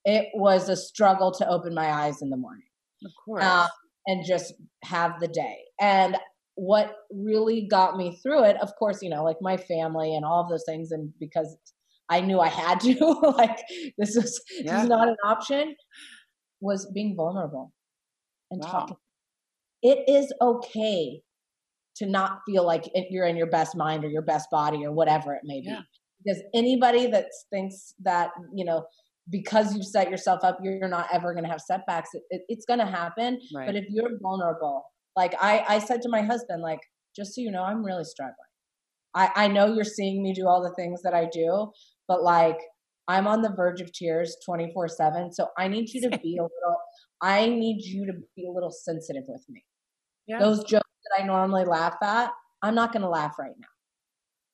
it 0.05 0.29
was 0.35 0.69
a 0.69 0.77
struggle 0.77 1.33
to 1.33 1.49
open 1.49 1.75
my 1.75 1.93
eyes 1.93 2.23
in 2.23 2.31
the 2.31 2.37
morning. 2.37 2.63
Of 3.05 3.13
course. 3.25 3.45
um, 3.45 3.69
and 4.07 4.25
just 4.25 4.55
have 4.85 5.21
the 5.21 5.29
day. 5.29 5.59
And 5.81 6.17
what 6.57 6.97
really 7.13 7.67
got 7.71 7.97
me 7.97 8.19
through 8.23 8.45
it, 8.45 8.57
of 8.61 8.75
course, 8.79 9.01
you 9.03 9.11
know, 9.11 9.23
like 9.23 9.37
my 9.41 9.57
family 9.57 10.15
and 10.15 10.25
all 10.25 10.43
of 10.43 10.49
those 10.51 10.65
things, 10.67 10.91
and 10.91 11.13
because 11.21 11.57
I 12.09 12.21
knew 12.21 12.41
I 12.41 12.49
had 12.49 12.81
to, 12.81 12.95
like 13.37 13.59
this 13.99 14.17
was 14.17 14.41
this 14.51 14.65
Yeah. 14.65 14.83
is 14.83 14.89
not 14.89 15.09
an 15.09 15.17
option, 15.25 15.75
was 16.61 16.91
being 16.95 17.15
vulnerable 17.17 17.73
and 18.51 18.61
Wow. 18.63 18.71
talking. 18.71 18.97
It 19.83 20.09
is 20.09 20.33
okay 20.41 21.23
to 21.97 22.07
not 22.07 22.41
feel 22.47 22.65
like 22.65 22.85
you're 23.11 23.27
in 23.27 23.37
your 23.37 23.47
best 23.51 23.77
mind 23.77 24.05
or 24.05 24.09
your 24.09 24.23
best 24.23 24.49
body 24.51 24.85
or 24.85 24.93
whatever 24.93 25.35
it 25.35 25.43
may 25.45 25.61
be. 25.61 25.69
Yeah. 25.69 25.81
Because 26.25 26.43
anybody 26.55 27.07
that 27.09 27.27
thinks 27.51 27.95
that, 28.03 28.31
you 28.55 28.65
know, 28.65 28.85
because 29.31 29.75
you've 29.75 29.87
set 29.87 30.11
yourself 30.11 30.41
up, 30.45 30.59
you're 30.63 30.89
not 30.89 31.09
ever 31.13 31.33
going 31.35 31.45
to 31.45 31.51
have 31.51 31.61
setbacks. 31.61 32.11
It, 32.15 32.23
it, 32.31 32.43
it's 32.49 32.65
going 32.65 32.81
to 32.81 32.87
happen. 32.87 33.41
right. 33.55 33.67
But 33.67 33.77
if 33.77 33.85
you're 33.89 34.19
vulnerable, 34.21 34.85
like 35.17 35.35
I, 35.41 35.65
I 35.67 35.79
said 35.79 36.03
to 36.03 36.09
my 36.09 36.23
husband, 36.23 36.63
like, 36.63 36.81
just 37.15 37.35
so 37.35 37.41
you 37.41 37.51
know, 37.51 37.63
I'm 37.63 37.85
really 37.85 38.05
struggling. 38.05 38.35
I, 39.15 39.31
I 39.35 39.49
know 39.49 39.73
you're 39.73 39.85
seeing 39.85 40.23
me 40.23 40.35
do 40.35 40.47
all 40.47 40.63
the 40.63 40.75
things 40.75 41.01
that 41.03 41.15
I 41.15 41.27
do, 41.33 41.73
but 42.07 42.23
like 42.23 42.59
I'm 43.09 43.27
on 43.27 43.41
the 43.41 43.53
verge 43.57 43.81
of 43.81 43.93
tears 43.93 44.37
24 44.45 44.89
seven. 44.89 45.33
So 45.33 45.49
I 45.57 45.69
need 45.69 45.89
you 45.95 46.03
to 46.11 46.19
be 46.19 46.37
a 46.39 46.43
little, 46.43 46.77
I 47.23 47.47
need 47.49 47.83
you 47.83 48.05
to 48.07 48.13
be 48.37 48.47
a 48.47 48.53
little 48.53 48.71
sensitive 48.71 49.23
with 49.27 49.45
me. 49.49 49.65
yeah. 50.27 50.39
Those 50.39 50.59
jokes 50.65 50.91
that 51.05 51.23
I 51.23 51.27
normally 51.27 51.65
laugh 51.65 51.97
at, 52.03 52.31
I'm 52.63 52.75
not 52.75 52.93
going 52.93 53.03
to 53.03 53.09
laugh 53.09 53.37
right 53.39 53.55
now. 53.59 53.69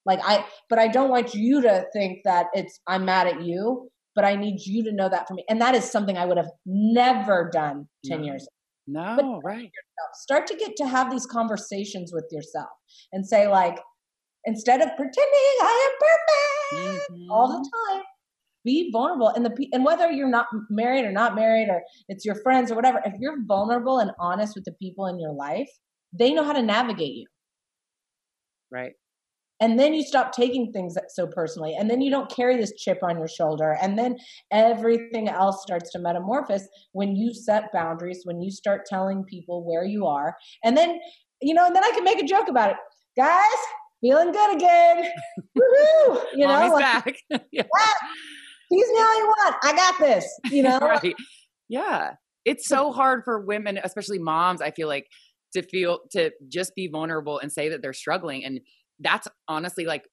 Like 0.04 0.20
I, 0.24 0.44
but 0.68 0.78
I 0.78 0.88
don't 0.88 1.10
want 1.10 1.34
you 1.34 1.62
to 1.62 1.86
think 1.92 2.18
that 2.24 2.46
it's, 2.52 2.80
I'm 2.86 3.04
mad 3.04 3.26
at 3.26 3.42
you, 3.42 3.88
but 4.14 4.24
I 4.24 4.36
need 4.36 4.60
you 4.64 4.84
to 4.84 4.92
know 4.92 5.08
that 5.08 5.26
for 5.26 5.34
me. 5.34 5.44
And 5.48 5.60
that 5.60 5.74
is 5.74 5.90
something 5.90 6.16
I 6.16 6.26
would 6.26 6.36
have 6.36 6.50
never 6.66 7.50
done 7.52 7.88
10 8.04 8.20
No. 8.20 8.26
years 8.26 8.46
no, 8.86 9.40
right. 9.42 9.72
yourself. 9.74 10.10
Start 10.14 10.46
to 10.48 10.56
get 10.56 10.76
to 10.76 10.86
have 10.86 11.10
these 11.10 11.26
conversations 11.26 12.12
with 12.12 12.26
yourself 12.30 12.70
and 13.12 13.26
say, 13.26 13.48
like, 13.48 13.78
instead 14.46 14.80
of 14.80 14.88
pretending 14.96 15.56
I 15.62 15.90
am 15.90 15.98
perfect 16.00 17.10
all 17.30 17.48
Mhm. 17.48 17.58
the 17.62 17.70
time, 17.94 18.02
be 18.64 18.90
vulnerable. 18.92 19.28
And 19.28 19.44
the 19.46 19.68
and 19.72 19.84
whether 19.84 20.10
you're 20.10 20.28
not 20.30 20.46
married 20.70 21.04
or 21.04 21.12
not 21.12 21.34
married 21.36 21.68
or 21.70 21.82
it's 22.08 22.24
your 22.24 22.36
friends 22.42 22.70
or 22.72 22.76
whatever, 22.76 23.02
if 23.04 23.14
you're 23.20 23.44
vulnerable 23.46 23.98
and 24.00 24.12
honest 24.20 24.54
with 24.56 24.64
the 24.64 24.74
people 24.74 25.06
in 25.06 25.20
your 25.20 25.32
life, 25.34 25.70
they 26.12 26.32
know 26.34 26.44
how 26.44 26.52
to 26.54 26.62
navigate 26.62 27.14
you. 27.14 27.26
Right. 28.70 28.96
And 29.62 29.78
then 29.78 29.94
you 29.94 30.02
stop 30.02 30.32
taking 30.32 30.72
things 30.72 30.98
so 31.08 31.24
personally, 31.24 31.76
and 31.78 31.88
then 31.88 32.00
you 32.00 32.10
don't 32.10 32.28
carry 32.28 32.56
this 32.56 32.72
chip 32.76 32.98
on 33.02 33.16
your 33.16 33.28
shoulder, 33.28 33.78
and 33.80 33.96
then 33.96 34.18
everything 34.50 35.28
else 35.28 35.62
starts 35.62 35.92
to 35.92 36.00
metamorphose 36.00 36.68
when 36.90 37.14
you 37.14 37.32
set 37.32 37.72
boundaries, 37.72 38.22
when 38.24 38.42
you 38.42 38.50
start 38.50 38.86
telling 38.86 39.22
people 39.22 39.64
where 39.64 39.84
you 39.84 40.04
are, 40.04 40.36
and 40.64 40.76
then 40.76 40.98
you 41.40 41.54
know, 41.54 41.64
and 41.64 41.76
then 41.76 41.84
I 41.84 41.92
can 41.92 42.02
make 42.02 42.20
a 42.20 42.26
joke 42.26 42.48
about 42.48 42.70
it, 42.70 42.76
guys. 43.16 43.40
Feeling 44.00 44.32
good 44.32 44.56
again, 44.56 45.04
woohoo! 45.56 46.22
You 46.34 46.48
know, 46.48 46.48
Mommy's 46.48 46.72
like, 46.72 46.82
back. 46.82 47.16
yeah. 47.52 47.62
tease 47.62 48.88
me 48.88 48.98
all 48.98 49.18
you 49.18 49.26
want. 49.26 49.56
I 49.62 49.72
got 49.76 50.00
this. 50.00 50.40
You 50.50 50.62
know, 50.64 50.80
right. 50.80 51.14
Yeah. 51.68 52.14
It's 52.44 52.66
so 52.66 52.90
hard 52.90 53.22
for 53.24 53.38
women, 53.38 53.78
especially 53.84 54.18
moms, 54.18 54.60
I 54.60 54.72
feel 54.72 54.88
like, 54.88 55.06
to 55.52 55.62
feel 55.62 56.00
to 56.10 56.32
just 56.48 56.74
be 56.74 56.88
vulnerable 56.88 57.38
and 57.38 57.52
say 57.52 57.68
that 57.68 57.80
they're 57.80 57.92
struggling. 57.92 58.44
And 58.44 58.60
that's 59.02 59.28
honestly 59.48 59.84
like 59.84 60.04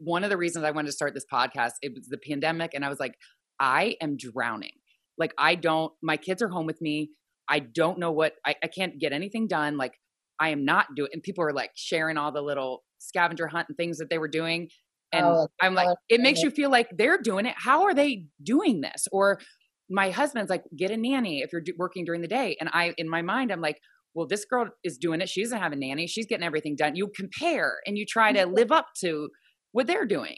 one 0.00 0.24
of 0.24 0.30
the 0.30 0.36
reasons 0.36 0.64
I 0.64 0.70
wanted 0.70 0.88
to 0.88 0.92
start 0.92 1.14
this 1.14 1.26
podcast. 1.32 1.72
It 1.82 1.92
was 1.94 2.08
the 2.08 2.18
pandemic, 2.18 2.72
and 2.74 2.84
I 2.84 2.88
was 2.88 3.00
like, 3.00 3.14
I 3.60 3.96
am 4.00 4.16
drowning. 4.16 4.72
Like, 5.18 5.32
I 5.38 5.54
don't, 5.54 5.92
my 6.02 6.16
kids 6.16 6.42
are 6.42 6.48
home 6.48 6.66
with 6.66 6.80
me. 6.80 7.10
I 7.48 7.60
don't 7.60 7.98
know 7.98 8.12
what, 8.12 8.34
I, 8.44 8.54
I 8.62 8.66
can't 8.66 8.98
get 8.98 9.12
anything 9.12 9.46
done. 9.46 9.76
Like, 9.76 9.94
I 10.38 10.50
am 10.50 10.64
not 10.64 10.88
doing, 10.94 11.10
and 11.12 11.22
people 11.22 11.44
are 11.44 11.52
like 11.52 11.70
sharing 11.74 12.18
all 12.18 12.32
the 12.32 12.42
little 12.42 12.82
scavenger 12.98 13.46
hunt 13.46 13.66
and 13.68 13.76
things 13.76 13.98
that 13.98 14.10
they 14.10 14.18
were 14.18 14.28
doing. 14.28 14.68
And 15.12 15.24
Oh, 15.24 15.48
I'm 15.62 15.74
like, 15.74 15.86
color 15.86 15.96
it 16.08 16.20
makes 16.20 16.42
you 16.42 16.50
feel 16.50 16.70
like 16.70 16.88
they're 16.96 17.18
doing 17.18 17.46
it. 17.46 17.54
How 17.56 17.84
are 17.84 17.94
they 17.94 18.24
doing 18.42 18.80
this? 18.80 19.06
Or 19.12 19.40
my 19.88 20.10
husband's 20.10 20.50
like, 20.50 20.64
get 20.76 20.90
a 20.90 20.96
nanny 20.96 21.40
if 21.42 21.52
you're 21.52 21.62
do- 21.62 21.74
working 21.78 22.04
during 22.04 22.20
the 22.20 22.28
day. 22.28 22.56
And 22.60 22.68
I, 22.72 22.92
in 22.98 23.08
my 23.08 23.22
mind, 23.22 23.52
I'm 23.52 23.60
like, 23.60 23.80
well, 24.16 24.26
this 24.26 24.46
girl 24.46 24.68
is 24.82 24.96
doing 24.96 25.20
it. 25.20 25.28
She 25.28 25.42
doesn't 25.42 25.60
have 25.60 25.72
a 25.72 25.76
nanny. 25.76 26.06
She's 26.06 26.24
getting 26.24 26.44
everything 26.44 26.74
done. 26.74 26.96
You 26.96 27.12
compare 27.14 27.74
and 27.86 27.98
you 27.98 28.06
try 28.06 28.32
to 28.32 28.40
mm-hmm. 28.40 28.54
live 28.54 28.72
up 28.72 28.86
to 29.00 29.28
what 29.72 29.86
they're 29.86 30.06
doing. 30.06 30.36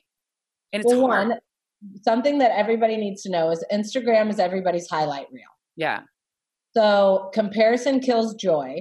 And 0.73 0.83
it's 0.83 0.93
well, 0.93 1.07
hard. 1.07 1.29
one, 1.29 1.39
something 2.03 2.39
that 2.39 2.51
everybody 2.59 2.97
needs 2.97 3.23
to 3.23 3.31
know 3.31 3.51
is 3.51 3.65
Instagram 3.73 4.31
is 4.31 4.41
everybody's 4.41 4.89
highlight 4.89 5.27
reel. 5.33 5.45
Yeah. 5.77 6.01
So 6.77 7.31
comparison 7.33 8.01
kills 8.01 8.35
joy. 8.35 8.81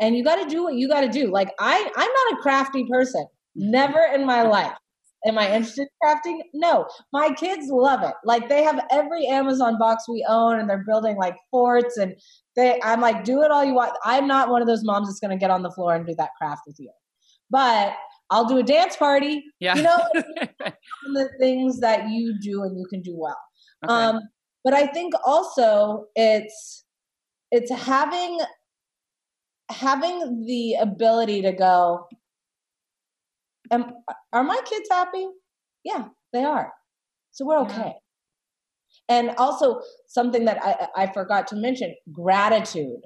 And 0.00 0.16
you 0.16 0.22
got 0.22 0.36
to 0.36 0.48
do 0.48 0.62
what 0.62 0.74
you 0.74 0.88
got 0.88 1.00
to 1.00 1.08
do. 1.08 1.32
Like 1.32 1.52
I, 1.58 1.76
I'm 1.96 2.30
not 2.30 2.38
a 2.38 2.42
crafty 2.42 2.86
person. 2.88 3.26
Mm-hmm. 3.58 3.70
Never 3.72 4.00
in 4.14 4.24
my 4.24 4.42
life. 4.48 4.76
Am 5.26 5.38
I 5.38 5.46
interested 5.50 5.88
in 5.88 6.08
crafting? 6.08 6.38
No. 6.54 6.86
My 7.12 7.32
kids 7.32 7.66
love 7.68 8.04
it. 8.04 8.14
Like 8.24 8.48
they 8.48 8.62
have 8.62 8.80
every 8.92 9.26
Amazon 9.26 9.76
box 9.76 10.08
we 10.08 10.24
own 10.28 10.60
and 10.60 10.70
they're 10.70 10.84
building 10.86 11.16
like 11.16 11.34
forts 11.50 11.96
and 11.96 12.14
they 12.56 12.80
I'm 12.82 13.00
like, 13.00 13.24
do 13.24 13.42
it 13.42 13.50
all 13.50 13.64
you 13.64 13.74
want. 13.74 13.92
I'm 14.04 14.26
not 14.26 14.48
one 14.48 14.62
of 14.62 14.68
those 14.68 14.84
moms 14.84 15.08
that's 15.08 15.20
gonna 15.20 15.36
get 15.36 15.50
on 15.50 15.62
the 15.62 15.70
floor 15.70 15.94
and 15.94 16.06
do 16.06 16.14
that 16.16 16.30
craft 16.38 16.62
with 16.66 16.76
you. 16.78 16.90
But 17.50 17.94
I'll 18.30 18.46
do 18.46 18.58
a 18.58 18.62
dance 18.62 18.96
party. 18.96 19.44
Yeah. 19.60 19.76
You 19.76 19.82
know, 19.82 20.02
the 21.14 21.30
things 21.38 21.80
that 21.80 22.08
you 22.08 22.38
do 22.40 22.62
and 22.62 22.78
you 22.78 22.86
can 22.86 23.02
do 23.02 23.14
well. 23.16 23.38
Okay. 23.84 23.94
Um, 23.94 24.20
but 24.64 24.74
I 24.74 24.86
think 24.86 25.14
also 25.24 26.06
it's 26.16 26.84
it's 27.52 27.70
having 27.70 28.40
having 29.70 30.44
the 30.46 30.74
ability 30.74 31.42
to 31.42 31.52
go. 31.52 32.06
Am, 33.70 33.92
are 34.32 34.44
my 34.44 34.60
kids 34.64 34.88
happy? 34.90 35.26
Yeah, 35.84 36.06
they 36.32 36.44
are. 36.44 36.72
So 37.32 37.44
we're 37.44 37.60
okay. 37.60 37.94
And 39.08 39.30
also 39.38 39.80
something 40.08 40.46
that 40.46 40.58
I, 40.62 41.04
I 41.04 41.12
forgot 41.12 41.46
to 41.48 41.56
mention: 41.56 41.94
gratitude 42.12 43.00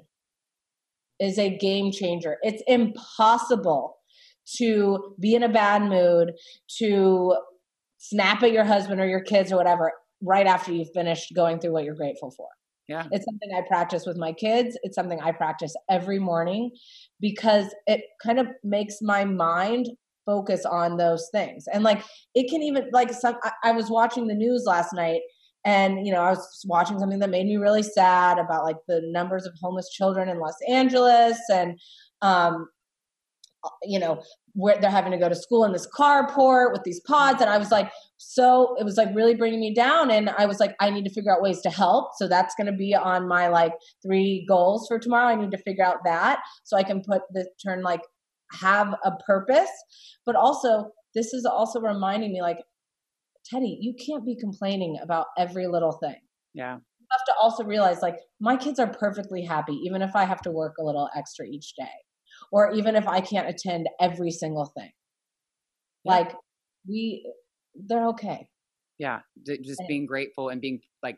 is 1.19 1.37
a 1.37 1.55
game 1.55 1.91
changer. 1.91 2.37
It's 2.41 2.63
impossible 2.67 3.97
to 4.57 5.15
be 5.19 5.35
in 5.35 5.43
a 5.43 5.49
bad 5.49 5.83
mood, 5.83 6.31
to 6.79 7.35
snap 7.99 8.41
at 8.41 8.51
your 8.51 8.63
husband 8.63 8.99
or 8.99 9.07
your 9.07 9.21
kids 9.21 9.51
or 9.51 9.57
whatever 9.57 9.91
right 10.23 10.47
after 10.47 10.71
you've 10.73 10.91
finished 10.93 11.31
going 11.35 11.59
through 11.59 11.71
what 11.71 11.83
you're 11.83 11.95
grateful 11.95 12.31
for. 12.31 12.47
yeah. 12.87 13.05
It's 13.11 13.25
something 13.25 13.49
I 13.55 13.61
practice 13.67 14.05
with 14.05 14.17
my 14.17 14.33
kids. 14.33 14.77
It's 14.83 14.95
something 14.95 15.19
I 15.21 15.31
practice 15.31 15.73
every 15.89 16.19
morning 16.19 16.71
because 17.19 17.73
it 17.87 18.01
kind 18.23 18.39
of 18.39 18.47
makes 18.63 18.95
my 19.01 19.23
mind 19.25 19.87
focus 20.25 20.65
on 20.65 20.97
those 20.97 21.29
things. 21.31 21.65
And 21.71 21.83
like 21.83 22.03
it 22.35 22.49
can 22.49 22.61
even 22.63 22.89
like 22.91 23.13
some 23.13 23.35
I, 23.43 23.51
I 23.65 23.71
was 23.71 23.89
watching 23.89 24.27
the 24.27 24.35
news 24.35 24.63
last 24.65 24.93
night 24.93 25.21
and 25.63 26.05
you 26.05 26.11
know, 26.11 26.21
I 26.21 26.31
was 26.31 26.65
watching 26.67 26.99
something 26.99 27.19
that 27.19 27.29
made 27.29 27.45
me 27.45 27.57
really 27.57 27.83
sad 27.83 28.39
about 28.39 28.63
like 28.63 28.77
the 28.87 29.01
numbers 29.05 29.45
of 29.45 29.53
homeless 29.61 29.89
children 29.89 30.29
in 30.29 30.39
Los 30.39 30.55
Angeles 30.67 31.39
and 31.51 31.79
um 32.21 32.67
you 33.83 33.99
know 33.99 34.21
where 34.53 34.79
they're 34.81 34.89
having 34.89 35.11
to 35.11 35.17
go 35.17 35.29
to 35.29 35.35
school 35.35 35.63
in 35.63 35.71
this 35.71 35.87
carport 35.95 36.71
with 36.73 36.83
these 36.83 36.99
pods. 37.01 37.41
And 37.41 37.49
i 37.49 37.57
was 37.57 37.71
like 37.71 37.91
so 38.17 38.75
it 38.79 38.83
was 38.83 38.97
like 38.97 39.15
really 39.15 39.35
bringing 39.35 39.59
me 39.59 39.73
down. 39.73 40.09
And 40.09 40.29
i 40.31 40.45
was 40.45 40.59
like 40.59 40.75
i 40.79 40.89
need 40.89 41.05
to 41.05 41.13
figure 41.13 41.33
out 41.33 41.41
ways 41.41 41.61
to 41.61 41.69
help. 41.69 42.11
So 42.17 42.27
that's 42.27 42.55
going 42.55 42.67
to 42.67 42.77
be 42.77 42.95
on 42.95 43.27
my 43.27 43.47
like 43.47 43.73
three 44.03 44.45
goals 44.47 44.87
for 44.87 44.97
tomorrow. 44.99 45.27
I 45.27 45.35
need 45.35 45.51
to 45.51 45.57
figure 45.57 45.85
out 45.85 45.97
that 46.05 46.39
so 46.63 46.75
i 46.75 46.83
can 46.83 47.01
put 47.01 47.21
the 47.33 47.47
turn 47.63 47.83
like 47.83 48.01
have 48.51 48.95
a 49.05 49.11
purpose. 49.27 49.69
But 50.25 50.35
also 50.35 50.91
this 51.13 51.33
is 51.33 51.45
also 51.45 51.79
reminding 51.79 52.31
me 52.31 52.41
like 52.41 52.59
teddi 53.51 53.77
you 53.79 53.93
can't 54.05 54.25
be 54.25 54.35
complaining 54.35 54.97
about 55.01 55.27
every 55.37 55.67
little 55.67 55.91
thing 55.93 56.19
Yeah. 56.53 56.75
you 56.75 57.07
have 57.11 57.25
to 57.25 57.33
also 57.41 57.63
realize 57.63 58.01
like 58.01 58.17
my 58.39 58.55
kids 58.57 58.79
are 58.79 58.87
perfectly 58.87 59.43
happy 59.43 59.73
even 59.85 60.01
if 60.01 60.15
i 60.15 60.25
have 60.25 60.41
to 60.41 60.51
work 60.51 60.75
a 60.79 60.83
little 60.83 61.09
extra 61.15 61.45
each 61.45 61.73
day 61.75 61.97
or 62.51 62.71
even 62.73 62.95
if 62.95 63.07
i 63.07 63.19
can't 63.21 63.47
attend 63.49 63.87
every 63.99 64.31
single 64.31 64.65
thing 64.77 64.91
Yeah. 66.05 66.11
like 66.13 66.35
we 66.87 67.25
they're 67.87 68.07
okay 68.09 68.47
Yeah. 68.99 69.19
Just 69.45 69.79
And- 69.79 69.87
being 69.87 70.05
grateful 70.05 70.49
and 70.49 70.59
being 70.61 70.81
like 71.01 71.17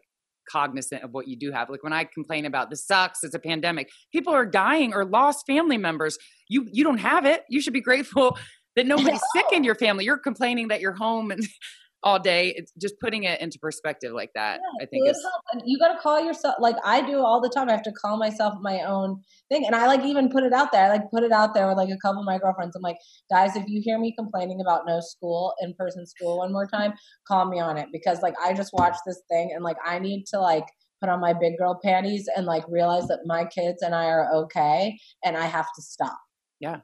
cognizant 0.49 1.03
of 1.03 1.11
what 1.13 1.27
you 1.27 1.37
do 1.37 1.51
have. 1.51 1.69
Like 1.69 1.83
when 1.83 1.93
I 1.93 2.03
complain 2.03 2.45
about 2.45 2.69
this 2.69 2.85
sucks, 2.85 3.23
it's 3.23 3.33
a 3.35 3.39
pandemic. 3.39 3.89
People 4.11 4.33
are 4.33 4.45
dying 4.45 4.93
or 4.93 5.03
lost 5.05 5.45
family 5.47 5.77
members. 5.77 6.17
You 6.49 6.67
you 6.71 6.83
don't 6.83 6.99
have 6.99 7.25
it. 7.25 7.43
You 7.49 7.59
should 7.61 7.73
be 7.73 7.81
grateful 7.81 8.37
that 8.75 8.85
nobody's 8.93 9.21
sick 9.35 9.45
in 9.51 9.63
your 9.63 9.75
family. 9.75 10.05
You're 10.05 10.17
complaining 10.29 10.67
that 10.69 10.79
you're 10.81 10.93
home 11.05 11.31
and 11.31 11.43
all 12.03 12.19
day. 12.19 12.53
It's 12.55 12.71
just 12.79 12.99
putting 12.99 13.23
it 13.23 13.39
into 13.41 13.57
perspective 13.59 14.13
like 14.13 14.31
that. 14.35 14.59
Yeah, 14.61 14.83
I 14.83 14.87
think 14.87 15.09
is 15.09 15.25
you 15.65 15.79
got 15.79 15.93
to 15.93 15.99
call 15.99 16.23
yourself 16.23 16.55
like 16.59 16.75
I 16.83 17.01
do 17.01 17.19
all 17.19 17.41
the 17.41 17.49
time. 17.49 17.69
I 17.69 17.71
have 17.71 17.83
to 17.83 17.91
call 17.91 18.17
myself 18.17 18.55
my 18.61 18.81
own 18.81 19.21
thing, 19.49 19.65
and 19.65 19.75
I 19.75 19.87
like 19.87 20.03
even 20.03 20.29
put 20.29 20.43
it 20.43 20.53
out 20.53 20.71
there. 20.71 20.85
I 20.85 20.89
like 20.89 21.09
put 21.11 21.23
it 21.23 21.31
out 21.31 21.53
there 21.53 21.67
with 21.67 21.77
like 21.77 21.89
a 21.89 21.97
couple 21.97 22.21
of 22.21 22.25
my 22.25 22.37
girlfriends. 22.37 22.75
I'm 22.75 22.81
like, 22.81 22.97
guys, 23.31 23.55
if 23.55 23.63
you 23.67 23.81
hear 23.83 23.97
me 23.97 24.13
complaining 24.17 24.61
about 24.61 24.83
no 24.85 24.99
school, 24.99 25.53
in 25.61 25.73
person 25.77 26.05
school, 26.05 26.39
one 26.39 26.51
more 26.51 26.67
time, 26.67 26.93
call 27.27 27.49
me 27.49 27.59
on 27.59 27.77
it 27.77 27.87
because 27.91 28.21
like 28.21 28.35
I 28.43 28.53
just 28.53 28.73
watched 28.73 29.01
this 29.05 29.21
thing 29.29 29.51
and 29.53 29.63
like 29.63 29.77
I 29.85 29.99
need 29.99 30.25
to 30.27 30.39
like 30.39 30.65
put 30.99 31.09
on 31.09 31.19
my 31.19 31.33
big 31.33 31.57
girl 31.57 31.79
panties 31.83 32.27
and 32.35 32.45
like 32.45 32.63
realize 32.69 33.07
that 33.07 33.19
my 33.25 33.45
kids 33.45 33.81
and 33.81 33.95
I 33.95 34.05
are 34.05 34.29
okay, 34.33 34.97
and 35.23 35.37
I 35.37 35.45
have 35.45 35.67
to 35.75 35.81
stop. 35.81 36.17
Yeah, 36.59 36.79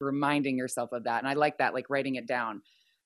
reminding 0.00 0.58
yourself 0.58 0.90
of 0.92 1.04
that, 1.04 1.20
and 1.20 1.28
I 1.28 1.34
like 1.34 1.58
that, 1.58 1.74
like 1.74 1.88
writing 1.88 2.16
it 2.16 2.26
down. 2.26 2.62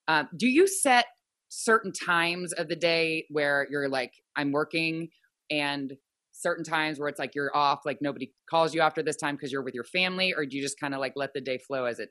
Um, 0.09 0.29
do 0.37 0.47
you 0.47 0.69
set 0.69 1.07
certain 1.49 1.93
times 1.93 2.53
of 2.53 2.69
the 2.69 2.77
day 2.77 3.25
where 3.31 3.67
you're 3.71 3.89
like 3.89 4.13
i'm 4.37 4.53
working 4.53 5.09
and 5.51 5.95
certain 6.33 6.65
times 6.65 6.99
where 6.99 7.09
it's 7.09 7.19
like 7.19 7.35
you're 7.35 7.55
off 7.57 7.81
like 7.87 7.99
nobody 8.01 8.31
calls 8.49 8.75
you 8.75 8.81
after 8.81 9.03
this 9.03 9.17
time 9.17 9.35
because 9.37 9.51
you're 9.51 9.63
with 9.63 9.75
your 9.75 9.85
family 9.85 10.35
or 10.37 10.45
do 10.45 10.57
you 10.57 10.63
just 10.63 10.79
kind 10.79 10.95
of 10.95 11.01
like 11.01 11.15
let 11.17 11.33
the 11.33 11.41
day 11.41 11.59
flow 11.59 11.85
as 11.85 11.99
it 11.99 12.11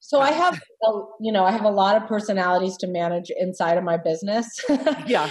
so 0.00 0.20
i 0.20 0.30
have 0.30 0.60
a, 0.84 0.90
you 1.20 1.32
know 1.32 1.44
i 1.44 1.50
have 1.50 1.64
a 1.64 1.70
lot 1.70 1.96
of 1.96 2.06
personalities 2.06 2.76
to 2.76 2.86
manage 2.86 3.30
inside 3.38 3.78
of 3.78 3.84
my 3.84 3.96
business. 3.96 4.48
Yeah. 5.06 5.30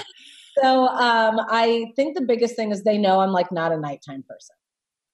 So 0.62 0.88
um 0.88 1.40
i 1.50 1.86
think 1.96 2.16
the 2.16 2.26
biggest 2.26 2.56
thing 2.56 2.72
is 2.72 2.84
they 2.84 2.98
know 2.98 3.20
i'm 3.20 3.32
like 3.32 3.52
not 3.52 3.72
a 3.72 3.78
nighttime 3.78 4.24
person. 4.28 4.56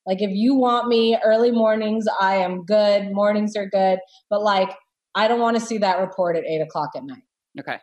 Like 0.05 0.21
if 0.21 0.31
you 0.31 0.55
want 0.55 0.87
me 0.87 1.17
early 1.23 1.51
mornings 1.51 2.05
i 2.21 2.37
am 2.37 2.63
good 2.63 3.11
mornings 3.11 3.55
are 3.55 3.67
good 3.67 3.99
but 4.29 4.41
like 4.41 4.69
i 5.15 5.27
don't 5.27 5.39
want 5.41 5.59
to 5.59 5.65
see 5.65 5.77
that 5.79 5.99
report 5.99 6.37
at 6.37 6.45
eight 6.45 6.61
o'clock 6.61 6.91
at 6.95 7.03
night. 7.03 7.23
Okay 7.59 7.79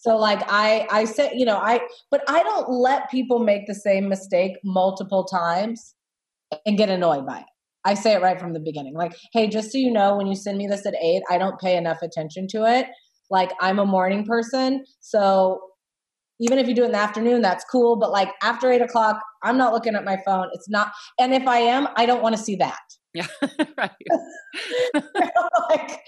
so 0.00 0.16
like 0.16 0.42
I 0.48 0.86
I 0.90 1.04
say, 1.04 1.30
you 1.34 1.44
know, 1.44 1.58
I 1.58 1.80
but 2.10 2.22
I 2.26 2.42
don't 2.42 2.70
let 2.70 3.10
people 3.10 3.38
make 3.38 3.66
the 3.66 3.74
same 3.74 4.08
mistake 4.08 4.52
multiple 4.64 5.24
times 5.24 5.94
and 6.64 6.78
get 6.78 6.88
annoyed 6.88 7.26
by 7.26 7.40
it. 7.40 7.46
I 7.84 7.94
say 7.94 8.14
it 8.14 8.22
right 8.22 8.40
from 8.40 8.54
the 8.54 8.60
beginning. 8.60 8.94
Like, 8.94 9.14
hey, 9.34 9.46
just 9.46 9.72
so 9.72 9.78
you 9.78 9.90
know, 9.90 10.16
when 10.16 10.26
you 10.26 10.34
send 10.34 10.56
me 10.56 10.66
this 10.66 10.86
at 10.86 10.94
eight, 11.02 11.22
I 11.30 11.36
don't 11.36 11.60
pay 11.60 11.76
enough 11.76 12.00
attention 12.00 12.46
to 12.48 12.64
it. 12.64 12.86
Like 13.30 13.52
I'm 13.60 13.78
a 13.78 13.84
morning 13.84 14.24
person. 14.24 14.84
So 15.00 15.60
even 16.40 16.58
if 16.58 16.66
you 16.66 16.74
do 16.74 16.82
it 16.82 16.86
in 16.86 16.92
the 16.92 16.98
afternoon, 16.98 17.42
that's 17.42 17.64
cool. 17.70 17.96
But 17.96 18.10
like 18.10 18.30
after 18.42 18.70
eight 18.70 18.82
o'clock, 18.82 19.20
I'm 19.42 19.56
not 19.56 19.72
looking 19.72 19.94
at 19.94 20.04
my 20.04 20.18
phone. 20.24 20.48
It's 20.52 20.68
not 20.68 20.92
and 21.18 21.32
if 21.32 21.46
I 21.46 21.58
am, 21.58 21.88
I 21.96 22.06
don't 22.06 22.22
want 22.22 22.36
to 22.36 22.42
see 22.42 22.56
that. 22.56 22.78
Yeah. 23.14 23.26
right. 23.78 23.90
like, 24.94 26.00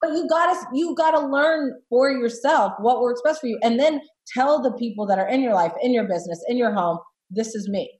but 0.00 0.10
you 0.12 0.26
gotta 0.28 0.58
you 0.72 0.94
gotta 0.96 1.26
learn 1.26 1.72
for 1.88 2.10
yourself 2.10 2.72
what 2.78 3.00
works 3.00 3.20
best 3.24 3.40
for 3.40 3.46
you 3.46 3.58
and 3.62 3.78
then 3.78 4.00
tell 4.34 4.62
the 4.62 4.72
people 4.72 5.06
that 5.06 5.18
are 5.18 5.28
in 5.28 5.40
your 5.40 5.54
life 5.54 5.72
in 5.82 5.92
your 5.92 6.04
business 6.04 6.42
in 6.48 6.56
your 6.56 6.72
home 6.72 6.98
this 7.30 7.54
is 7.54 7.68
me 7.68 7.90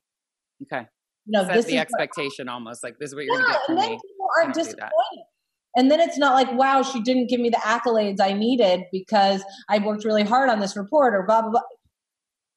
okay 0.62 0.86
you 1.24 1.32
know 1.32 1.44
Set 1.44 1.54
this 1.54 1.64
the 1.66 1.78
expectation 1.78 2.48
almost 2.48 2.82
like 2.82 2.98
this 2.98 3.10
is 3.10 3.14
what 3.14 3.24
you're 3.24 3.36
yeah, 3.36 3.42
gonna 3.42 3.52
get 3.52 3.66
from 3.66 3.74
and 3.74 3.82
then 3.82 3.90
me 3.92 3.98
people 4.02 4.28
are 4.38 4.52
disappointed 4.52 4.92
and 5.76 5.90
then 5.90 6.00
it's 6.00 6.18
not 6.18 6.34
like 6.34 6.52
wow 6.54 6.82
she 6.82 7.00
didn't 7.02 7.28
give 7.28 7.40
me 7.40 7.50
the 7.50 7.56
accolades 7.58 8.20
i 8.20 8.32
needed 8.32 8.84
because 8.90 9.44
i 9.68 9.78
worked 9.78 10.04
really 10.04 10.24
hard 10.24 10.48
on 10.48 10.58
this 10.60 10.76
report 10.76 11.14
or 11.14 11.24
blah 11.24 11.42
blah 11.42 11.50
blah. 11.50 11.60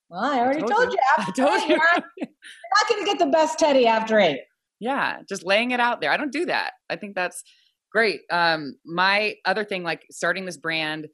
Well 0.10 0.24
i 0.24 0.40
already 0.40 0.64
I 0.64 0.68
told, 0.68 0.72
told, 0.72 0.94
you, 0.94 0.98
you. 1.18 1.24
I 1.28 1.32
told 1.32 1.62
you. 1.62 1.68
You're 1.70 1.78
not, 1.78 2.04
not 2.22 2.90
gonna 2.90 3.06
get 3.06 3.20
the 3.20 3.28
best 3.28 3.60
teddi 3.60 3.86
after 3.86 4.20
eight. 4.20 4.42
Yeah 4.80 5.22
just 5.28 5.46
laying 5.46 5.72
it 5.72 5.80
out 5.80 6.02
there. 6.02 6.12
I 6.12 6.18
don't 6.18 6.32
do 6.32 6.46
that. 6.46 6.72
I 6.90 6.96
think 6.96 7.16
that's 7.16 7.44
great. 7.92 8.22
Um 8.32 8.76
my 8.86 9.36
other 9.46 9.66
thing 9.66 9.84
like 9.84 10.06
starting 10.10 10.46
this 10.46 10.58
brand 10.58 11.08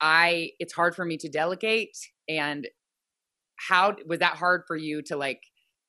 i 0.00 0.50
it's 0.58 0.72
hard 0.72 0.96
for 0.96 1.04
me 1.04 1.16
to 1.16 1.28
delegate 1.28 1.96
and 2.28 2.66
how 3.68 3.94
was 4.06 4.18
that 4.18 4.34
hard 4.36 4.62
for 4.66 4.76
you 4.76 5.02
to 5.02 5.16
like 5.16 5.40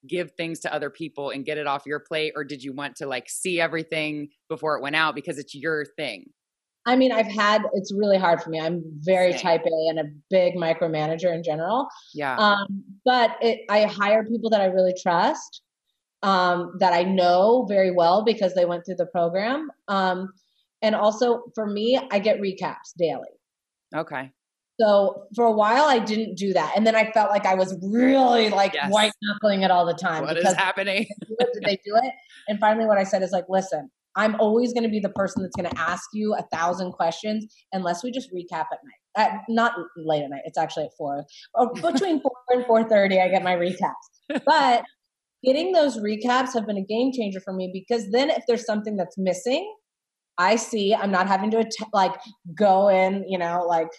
give 0.07 0.31
things 0.31 0.59
to 0.61 0.73
other 0.73 0.89
people 0.89 1.29
and 1.29 1.45
get 1.45 1.57
it 1.57 1.67
off 1.67 1.85
your 1.85 1.99
plate 1.99 2.33
or 2.35 2.43
did 2.43 2.63
you 2.63 2.73
want 2.73 2.95
to 2.95 3.07
like 3.07 3.29
see 3.29 3.59
everything 3.59 4.29
before 4.49 4.75
it 4.77 4.81
went 4.81 4.95
out 4.95 5.15
because 5.15 5.37
it's 5.37 5.55
your 5.55 5.85
thing 5.97 6.25
I 6.85 6.95
mean, 6.97 7.13
I've 7.13 7.27
had 7.27 7.61
it's 7.73 7.93
really 7.93 8.17
hard 8.17 8.41
for 8.41 8.49
me. 8.49 8.59
I'm 8.59 8.83
very 8.99 9.31
Same. 9.31 9.41
type 9.41 9.61
A 9.65 9.87
and 9.89 9.99
a 9.99 10.03
big 10.29 10.55
micromanager 10.55 11.33
in 11.33 11.41
general. 11.41 11.87
Yeah. 12.13 12.35
Um, 12.35 12.83
but 13.05 13.37
it, 13.41 13.61
I 13.69 13.83
hire 13.85 14.25
people 14.25 14.49
that 14.49 14.59
I 14.59 14.65
really 14.65 14.93
trust 15.01 15.61
um, 16.23 16.73
that 16.79 16.93
I 16.93 17.03
know 17.03 17.65
very 17.69 17.91
well 17.91 18.23
because 18.23 18.53
they 18.53 18.65
went 18.65 18.85
through 18.85 18.95
the 18.95 19.05
program. 19.05 19.69
Um, 19.87 20.33
and 20.81 20.95
also 20.95 21.43
for 21.55 21.65
me, 21.65 21.99
I 22.11 22.19
get 22.19 22.41
recaps 22.41 22.93
daily. 22.97 23.29
Okay. 23.95 24.31
So 24.83 25.27
for 25.33 25.45
a 25.45 25.51
while, 25.51 25.85
I 25.85 25.99
didn't 25.99 26.35
do 26.35 26.51
that, 26.53 26.73
and 26.75 26.85
then 26.85 26.95
I 26.95 27.09
felt 27.11 27.29
like 27.29 27.45
I 27.45 27.55
was 27.55 27.77
really 27.81 28.49
like 28.49 28.73
yes. 28.73 28.91
white 28.91 29.13
knuckling 29.21 29.61
it 29.61 29.71
all 29.71 29.85
the 29.85 29.93
time. 29.93 30.23
What 30.23 30.37
is 30.37 30.53
happening? 30.53 31.05
did 31.53 31.63
they 31.63 31.77
do 31.85 31.95
it? 31.95 32.13
And 32.49 32.59
finally, 32.59 32.85
what 32.85 32.97
I 32.97 33.03
said 33.03 33.23
is 33.23 33.31
like, 33.31 33.45
listen, 33.47 33.89
I'm 34.17 34.35
always 34.41 34.73
going 34.73 34.83
to 34.83 34.89
be 34.89 34.99
the 34.99 35.09
person 35.09 35.41
that's 35.41 35.55
going 35.55 35.69
to 35.69 35.79
ask 35.79 36.03
you 36.13 36.35
a 36.35 36.43
thousand 36.53 36.91
questions 36.91 37.45
unless 37.71 38.03
we 38.03 38.11
just 38.11 38.29
recap 38.33 38.65
at 38.71 38.79
night. 38.83 38.99
At, 39.15 39.39
not 39.47 39.73
late 39.95 40.23
at 40.23 40.29
night. 40.29 40.41
It's 40.45 40.57
actually 40.57 40.85
at 40.85 40.91
four. 40.97 41.23
Or 41.53 41.71
between 41.73 42.21
four 42.21 42.33
and 42.49 42.65
four 42.65 42.83
thirty, 42.83 43.21
I 43.21 43.29
get 43.29 43.43
my 43.43 43.55
recaps. 43.55 44.41
But 44.45 44.83
getting 45.45 45.71
those 45.71 45.97
recaps 45.97 46.53
have 46.55 46.67
been 46.67 46.77
a 46.77 46.83
game 46.83 47.11
changer 47.13 47.39
for 47.39 47.53
me 47.53 47.69
because 47.73 48.11
then 48.11 48.29
if 48.29 48.43
there's 48.47 48.65
something 48.65 48.97
that's 48.97 49.17
missing, 49.17 49.73
I 50.37 50.55
see 50.57 50.93
I'm 50.93 51.11
not 51.11 51.27
having 51.27 51.51
to 51.51 51.65
like 51.93 52.13
go 52.53 52.89
in, 52.89 53.23
you 53.27 53.37
know, 53.37 53.65
like 53.67 53.89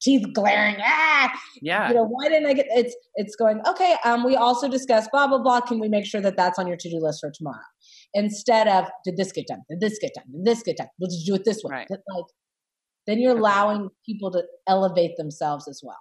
teeth 0.00 0.26
glaring. 0.32 0.76
Ah, 0.80 1.32
yeah. 1.60 1.88
You 1.88 1.94
know, 1.94 2.04
why 2.04 2.28
didn't 2.28 2.46
I 2.46 2.54
get? 2.54 2.66
It's 2.70 2.94
it's 3.14 3.36
going 3.36 3.60
okay. 3.66 3.96
Um, 4.04 4.24
we 4.24 4.36
also 4.36 4.68
discussed 4.68 5.10
blah 5.12 5.26
blah 5.26 5.42
blah. 5.42 5.60
Can 5.60 5.78
we 5.78 5.88
make 5.88 6.06
sure 6.06 6.20
that 6.20 6.36
that's 6.36 6.58
on 6.58 6.66
your 6.66 6.76
to 6.76 6.90
do 6.90 6.98
list 7.00 7.20
for 7.20 7.30
tomorrow? 7.36 7.64
Instead 8.14 8.68
of 8.68 8.86
did 9.04 9.16
this 9.16 9.32
get 9.32 9.46
done? 9.46 9.60
Did 9.70 9.80
this 9.80 9.98
get 10.00 10.12
done? 10.14 10.24
Did 10.32 10.44
this 10.44 10.62
get 10.62 10.76
done? 10.76 10.88
Let's 11.00 11.22
do 11.24 11.34
it 11.34 11.44
this 11.44 11.62
way. 11.64 11.72
Right. 11.72 11.88
Like, 11.90 12.24
then 13.06 13.18
you're 13.18 13.36
allowing 13.36 13.88
people 14.06 14.30
to 14.32 14.42
elevate 14.68 15.16
themselves 15.16 15.66
as 15.68 15.80
well. 15.82 15.96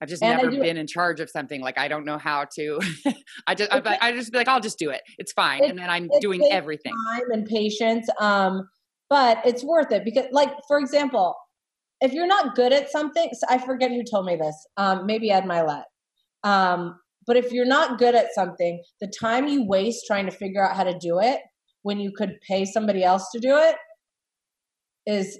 I've 0.00 0.08
just 0.08 0.22
and 0.22 0.42
never 0.42 0.50
been 0.50 0.76
in 0.76 0.86
charge 0.86 1.20
of 1.20 1.30
something. 1.30 1.60
Like 1.60 1.78
I 1.78 1.88
don't 1.88 2.04
know 2.04 2.18
how 2.18 2.46
to. 2.56 2.80
I 3.46 3.54
just 3.54 3.72
I, 3.72 3.98
I, 4.00 4.12
just 4.12 4.32
be 4.32 4.38
like 4.38 4.48
I'll 4.48 4.60
just 4.60 4.78
do 4.78 4.90
it. 4.90 5.00
It's 5.18 5.32
fine, 5.32 5.62
it, 5.62 5.70
and 5.70 5.78
then 5.78 5.88
I'm 5.88 6.08
doing 6.20 6.46
everything. 6.50 6.92
Time 7.12 7.30
and 7.30 7.46
patience, 7.46 8.06
um, 8.20 8.68
but 9.08 9.38
it's 9.46 9.64
worth 9.64 9.92
it 9.92 10.04
because, 10.04 10.26
like 10.32 10.50
for 10.68 10.78
example, 10.78 11.34
if 12.00 12.12
you're 12.12 12.26
not 12.26 12.54
good 12.54 12.72
at 12.72 12.90
something, 12.90 13.30
so 13.32 13.46
I 13.48 13.58
forget 13.58 13.90
who 13.90 14.02
told 14.04 14.26
me 14.26 14.36
this. 14.36 14.66
Um, 14.76 15.06
maybe 15.06 15.30
Ed 15.30 15.44
Mylett. 15.44 15.84
Um, 16.42 16.96
but 17.26 17.36
if 17.36 17.52
you're 17.52 17.66
not 17.66 17.98
good 17.98 18.14
at 18.14 18.34
something, 18.34 18.82
the 19.00 19.12
time 19.20 19.48
you 19.48 19.66
waste 19.66 20.04
trying 20.06 20.26
to 20.26 20.32
figure 20.32 20.66
out 20.66 20.76
how 20.76 20.84
to 20.84 20.96
do 20.98 21.18
it 21.20 21.40
when 21.82 21.98
you 21.98 22.10
could 22.16 22.34
pay 22.46 22.64
somebody 22.64 23.02
else 23.02 23.30
to 23.32 23.40
do 23.40 23.56
it 23.56 23.76
is 25.06 25.38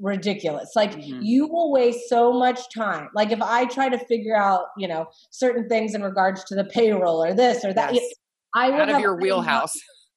ridiculous. 0.00 0.70
Like 0.74 0.92
mm-hmm. 0.92 1.20
you 1.22 1.46
will 1.46 1.72
waste 1.72 2.08
so 2.08 2.32
much 2.32 2.60
time. 2.74 3.08
Like 3.14 3.30
if 3.30 3.40
I 3.40 3.66
try 3.66 3.88
to 3.88 3.98
figure 4.06 4.36
out, 4.36 4.66
you 4.76 4.88
know, 4.88 5.06
certain 5.30 5.68
things 5.68 5.94
in 5.94 6.02
regards 6.02 6.44
to 6.44 6.54
the 6.54 6.64
payroll 6.64 7.22
or 7.22 7.34
this 7.34 7.64
or 7.64 7.72
that, 7.74 7.94
yes. 7.94 8.04
I 8.54 8.70
would 8.70 8.80
out 8.80 8.90
of 8.90 9.00
your 9.00 9.16
wheelhouse. 9.16 9.74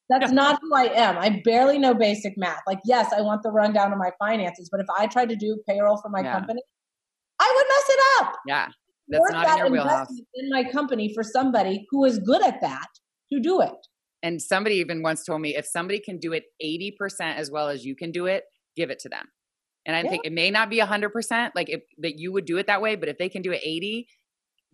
That's 0.08 0.32
not 0.32 0.58
who 0.62 0.74
I 0.74 0.84
am. 0.84 1.18
I 1.18 1.42
barely 1.44 1.78
know 1.78 1.92
basic 1.92 2.32
math. 2.36 2.62
Like, 2.66 2.78
yes, 2.84 3.12
I 3.12 3.20
want 3.20 3.42
the 3.42 3.50
rundown 3.50 3.92
of 3.92 3.98
my 3.98 4.10
finances, 4.18 4.68
but 4.70 4.80
if 4.80 4.86
I 4.98 5.06
tried 5.06 5.28
to 5.28 5.36
do 5.36 5.58
payroll 5.68 6.00
for 6.00 6.08
my 6.08 6.22
yeah. 6.22 6.32
company, 6.32 6.62
I 7.38 7.52
would 7.54 7.66
mess 7.68 7.96
it 7.96 8.00
up. 8.20 8.36
Yeah, 8.46 8.68
that's 9.08 9.20
Worth 9.20 9.32
not 9.32 9.46
that 9.46 9.58
in 9.58 9.66
your 9.66 9.72
wheelhouse. 9.72 10.08
In 10.34 10.48
my 10.50 10.64
company 10.64 11.12
for 11.14 11.22
somebody 11.22 11.86
who 11.90 12.04
is 12.04 12.18
good 12.18 12.42
at 12.42 12.60
that 12.62 12.88
to 13.32 13.40
do 13.40 13.60
it. 13.60 13.76
And 14.22 14.40
somebody 14.40 14.76
even 14.76 15.02
once 15.02 15.24
told 15.24 15.42
me 15.42 15.54
if 15.54 15.66
somebody 15.66 16.00
can 16.00 16.18
do 16.18 16.32
it 16.32 16.44
80% 16.64 17.36
as 17.36 17.50
well 17.50 17.68
as 17.68 17.84
you 17.84 17.94
can 17.94 18.10
do 18.10 18.26
it, 18.26 18.44
give 18.76 18.90
it 18.90 18.98
to 19.00 19.08
them. 19.08 19.26
And 19.86 19.94
I 19.94 20.02
yeah. 20.02 20.10
think 20.10 20.26
it 20.26 20.32
may 20.32 20.50
not 20.50 20.70
be 20.70 20.80
100% 20.80 21.50
like 21.54 21.68
if 21.68 21.82
that 21.98 22.18
you 22.18 22.32
would 22.32 22.44
do 22.44 22.56
it 22.56 22.66
that 22.66 22.82
way, 22.82 22.96
but 22.96 23.08
if 23.08 23.18
they 23.18 23.28
can 23.28 23.42
do 23.42 23.52
it 23.52 23.60
80, 23.62 24.08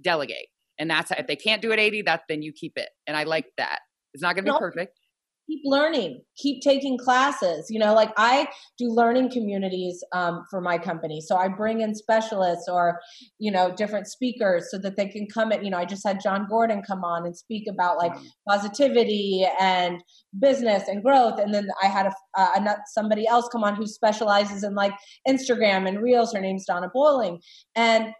delegate. 0.01 0.47
And 0.79 0.91
that's 0.91 1.11
if 1.11 1.27
they 1.27 1.37
can't 1.37 1.61
do 1.61 1.73
it 1.73 1.79
80, 1.79 2.03
that 2.03 2.23
then 2.29 2.43
you 2.43 2.53
keep 2.53 2.73
it. 2.77 2.89
And 3.07 3.17
I 3.17 3.25
like 3.25 3.47
that. 3.59 3.81
It's 4.15 4.23
not 4.23 4.35
going 4.35 4.45
to 4.47 4.53
be 4.53 4.59
perfect 4.59 4.99
keep 5.47 5.61
learning 5.65 6.21
keep 6.37 6.63
taking 6.63 6.97
classes 6.99 7.67
you 7.71 7.79
know 7.79 7.95
like 7.95 8.11
i 8.17 8.47
do 8.79 8.89
learning 8.89 9.31
communities 9.31 10.03
um, 10.13 10.43
for 10.51 10.61
my 10.61 10.79
company. 10.79 11.21
So 11.21 11.37
i 11.37 11.49
bring 11.49 11.81
in 11.81 11.95
specialists 11.95 12.69
or 12.69 13.01
you 13.39 13.51
know 13.51 13.73
different 13.75 14.07
speakers 14.07 14.71
so 14.71 14.79
that 14.79 14.97
they 14.97 15.09
can 15.09 15.27
come 15.33 15.53
at 15.53 15.65
you 15.65 15.71
know 15.71 15.79
i 15.79 15.85
just 15.85 16.07
had 16.07 16.21
jon 16.21 16.47
gordon 16.49 16.83
come 16.83 17.05
on 17.05 17.27
and 17.27 17.37
speak 17.37 17.65
about 17.69 17.99
like 17.99 18.13
positivity 18.49 19.47
and 19.61 20.03
business 20.39 20.89
and 20.89 21.03
growth. 21.03 21.39
And 21.39 21.55
then 21.55 21.69
i 21.83 21.87
had 21.87 22.07
a, 22.07 22.13
uh, 22.37 22.77
somebody 22.93 23.27
else 23.27 23.49
come 23.51 23.65
on 23.65 23.77
who 23.77 23.87
specializes 23.87 24.65
in 24.65 24.75
like 24.75 24.93
instagram 25.29 25.89
and 25.89 26.01
reels. 26.03 26.33
Her 26.33 26.41
name's 26.41 26.67
donna 26.67 26.91
bowling 26.93 27.41
and 27.75 28.13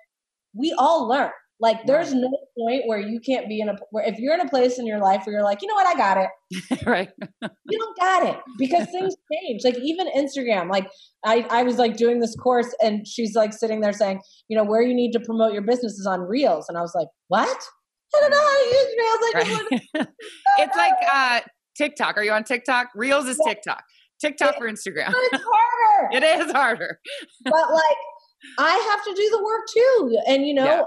we 0.55 0.75
all 0.79 1.09
learn 1.09 1.31
Like 1.61 1.87
there's 1.87 2.13
no 2.13 2.29
point 2.59 2.83
where 2.87 2.99
you 2.99 3.21
can't 3.21 3.49
be 3.49 3.61
in 3.61 3.69
a 3.69 3.77
where 3.91 4.05
if 4.05 4.19
you're 4.19 4.35
in 4.35 4.41
a 4.41 4.49
place 4.49 4.79
in 4.79 4.87
your 4.87 4.99
life 4.99 5.23
where 5.25 5.35
you're 5.35 5.45
like, 5.45 5.63
you 5.63 5.69
know 5.69 5.75
what, 5.75 5.87
I 5.87 5.95
got 5.95 6.19
it. 6.19 6.83
right. 6.87 7.09
you 7.23 7.79
don't 7.79 7.99
got 7.99 8.27
it 8.27 8.41
because 8.59 8.89
things 8.91 9.15
change. 9.33 9.63
Like 9.65 9.79
even 9.79 10.09
Instagram, 10.17 10.69
like 10.69 10.89
I, 11.25 11.47
I 11.51 11.63
was 11.63 11.79
like 11.79 11.97
doing 11.97 12.19
this 12.19 12.35
course 12.37 12.75
and 12.83 13.07
she's 13.07 13.37
like 13.37 13.53
sitting 13.53 13.81
there 13.81 13.93
saying, 13.93 14.21
you 14.49 14.57
know, 14.57 14.65
where 14.65 14.83
you 14.83 14.95
need 14.95 15.13
to 15.13 15.21
promote 15.21 15.53
your 15.53 15.63
business 15.63 15.93
is 15.93 16.07
on 16.07 16.23
reels. 16.23 16.67
And 16.69 16.77
I 16.77 16.81
was 16.81 16.93
like, 16.95 17.09
what? 17.29 17.59
I 18.17 18.21
don't 18.21 18.31
know 18.31 18.37
how 18.37 18.59
to 18.59 18.69
use 18.77 18.95
reels. 18.99 19.19
Like, 19.23 19.95
right. 19.95 20.09
it's 20.59 20.77
like 20.77 20.93
uh, 21.13 21.41
TikTok. 21.77 22.17
Are 22.17 22.25
you 22.25 22.33
on 22.33 22.43
TikTok? 22.43 22.89
Reels 22.97 23.27
is 23.27 23.41
TikTok. 23.47 23.83
TikTok 24.21 24.57
or 24.61 24.69
Instagram. 24.69 25.13
it's 25.13 25.45
harder. 25.45 26.17
it 26.17 26.23
is 26.23 26.53
harder. 26.53 26.99
but 27.45 27.53
like 27.53 27.97
I 28.59 28.91
have 28.91 29.05
to 29.05 29.15
do 29.15 29.31
the 29.31 29.45
work 29.45 29.63
too. 29.73 30.19
And 30.27 30.47
you 30.47 30.55
know, 30.55 30.65
yeah 30.65 30.83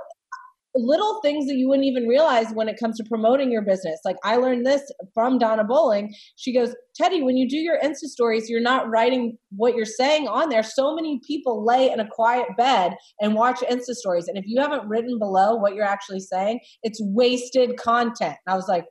little 0.77 1.19
things 1.21 1.47
that 1.47 1.55
you 1.55 1.67
wouldn't 1.67 1.87
even 1.87 2.07
realize 2.07 2.47
when 2.53 2.69
it 2.69 2.79
comes 2.79 2.97
to 2.97 3.03
promoting 3.03 3.51
your 3.51 3.63
business. 3.63 3.99
Like 4.05 4.17
I 4.23 4.35
learned 4.35 4.65
this 4.65 4.81
from 5.13 5.37
Donna 5.37 5.63
Bowling. 5.63 6.13
She 6.35 6.53
goes, 6.53 6.75
Teddi, 6.99 7.23
when 7.23 7.35
you 7.35 7.49
do 7.49 7.57
your 7.57 7.79
Insta 7.79 8.05
stories, 8.05 8.49
you're 8.49 8.61
not 8.61 8.89
writing 8.89 9.37
what 9.51 9.75
you're 9.75 9.85
saying 9.85 10.27
on 10.27 10.49
there. 10.49 10.63
So 10.63 10.95
many 10.95 11.19
people 11.25 11.65
lay 11.65 11.91
in 11.91 11.99
a 11.99 12.07
quiet 12.07 12.47
bed 12.57 12.93
and 13.19 13.33
watch 13.33 13.59
Insta 13.61 13.93
stories. 13.93 14.27
And 14.27 14.37
if 14.37 14.45
you 14.47 14.61
haven't 14.61 14.87
written 14.87 15.19
below 15.19 15.55
what 15.55 15.75
you're 15.75 15.85
actually 15.85 16.19
saying, 16.19 16.59
it's 16.83 16.99
wasted 17.01 17.77
content. 17.77 18.35
And 18.45 18.53
I 18.53 18.55
was 18.55 18.67
like, 18.67 18.85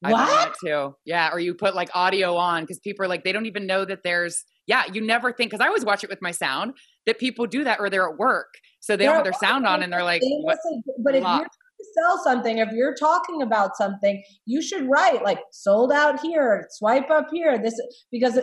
what? 0.00 0.14
I 0.14 0.52
too. 0.64 0.94
Yeah. 1.04 1.30
Or 1.30 1.38
you 1.38 1.54
put 1.54 1.74
like 1.74 1.90
audio 1.94 2.36
on 2.36 2.62
because 2.62 2.78
people 2.78 3.04
are 3.04 3.08
like, 3.08 3.22
they 3.22 3.32
don't 3.32 3.46
even 3.46 3.66
know 3.66 3.84
that 3.84 3.98
there's, 4.02 4.44
yeah, 4.66 4.84
you 4.90 5.04
never 5.04 5.32
think, 5.32 5.50
because 5.50 5.62
I 5.62 5.66
always 5.66 5.84
watch 5.84 6.04
it 6.04 6.10
with 6.10 6.22
my 6.22 6.30
sound, 6.30 6.72
that 7.06 7.18
people 7.18 7.46
do 7.46 7.64
that 7.64 7.80
or 7.80 7.90
they're 7.90 8.08
at 8.08 8.18
work. 8.18 8.54
So 8.80 8.96
they 8.96 9.04
don't 9.04 9.16
have 9.16 9.24
their 9.24 9.32
sound 9.32 9.66
on 9.66 9.82
and 9.82 9.92
they're 9.92 10.04
like, 10.04 10.22
but 11.02 11.14
if 11.14 11.22
you're 11.22 11.46
sell 11.94 12.22
something, 12.22 12.58
if 12.58 12.70
you're 12.72 12.94
talking 12.94 13.42
about 13.42 13.76
something, 13.76 14.22
you 14.46 14.62
should 14.62 14.88
write 14.88 15.22
like 15.22 15.40
sold 15.52 15.92
out 15.92 16.20
here, 16.20 16.66
swipe 16.70 17.10
up 17.10 17.28
here. 17.32 17.58
This 17.58 17.74
because 18.10 18.38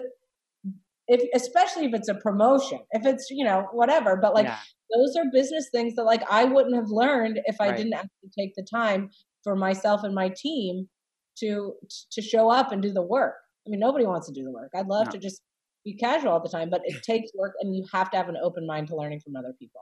if 1.08 1.22
especially 1.34 1.86
if 1.86 1.94
it's 1.94 2.10
a 2.10 2.16
promotion, 2.16 2.80
if 2.92 3.06
it's 3.06 3.28
you 3.30 3.46
know 3.46 3.68
whatever, 3.72 4.18
but 4.18 4.34
like 4.34 4.46
yeah. 4.46 4.58
those 4.96 5.16
are 5.18 5.26
business 5.32 5.70
things 5.72 5.96
that 5.96 6.04
like 6.04 6.24
I 6.30 6.44
wouldn't 6.46 6.76
have 6.76 6.90
learned 6.90 7.40
if 7.46 7.56
I 7.60 7.70
right. 7.70 7.78
didn't 7.78 7.94
actually 7.94 8.30
take 8.38 8.54
the 8.56 8.66
time 8.70 9.10
for 9.44 9.56
myself 9.56 10.04
and 10.04 10.14
my 10.14 10.32
team 10.36 10.88
to 11.40 11.74
to 12.12 12.22
show 12.22 12.50
up 12.50 12.72
and 12.72 12.82
do 12.82 12.92
the 12.92 13.02
work. 13.02 13.36
I 13.66 13.70
mean, 13.70 13.80
nobody 13.80 14.06
wants 14.06 14.28
to 14.28 14.34
do 14.34 14.44
the 14.44 14.52
work. 14.52 14.72
I'd 14.76 14.88
love 14.88 15.08
no. 15.08 15.12
to 15.12 15.18
just 15.18 15.42
be 15.88 15.98
casual 15.98 16.32
all 16.32 16.42
the 16.42 16.50
time, 16.50 16.70
but 16.70 16.82
it 16.84 17.02
takes 17.04 17.32
work, 17.34 17.54
and 17.62 17.76
you 17.76 17.86
have 17.94 18.12
to 18.12 18.18
have 18.18 18.30
an 18.30 18.38
open 18.44 18.68
mind 18.68 18.90
to 18.90 18.96
learning 18.96 19.22
from 19.22 19.36
other 19.36 19.54
people. 19.58 19.82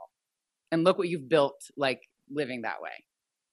And 0.72 0.84
look 0.84 0.97
what 0.97 1.10
you've 1.10 1.28
built 1.28 1.56
like 1.78 2.01
living 2.30 2.62
that 2.62 2.82
way. 2.82 2.91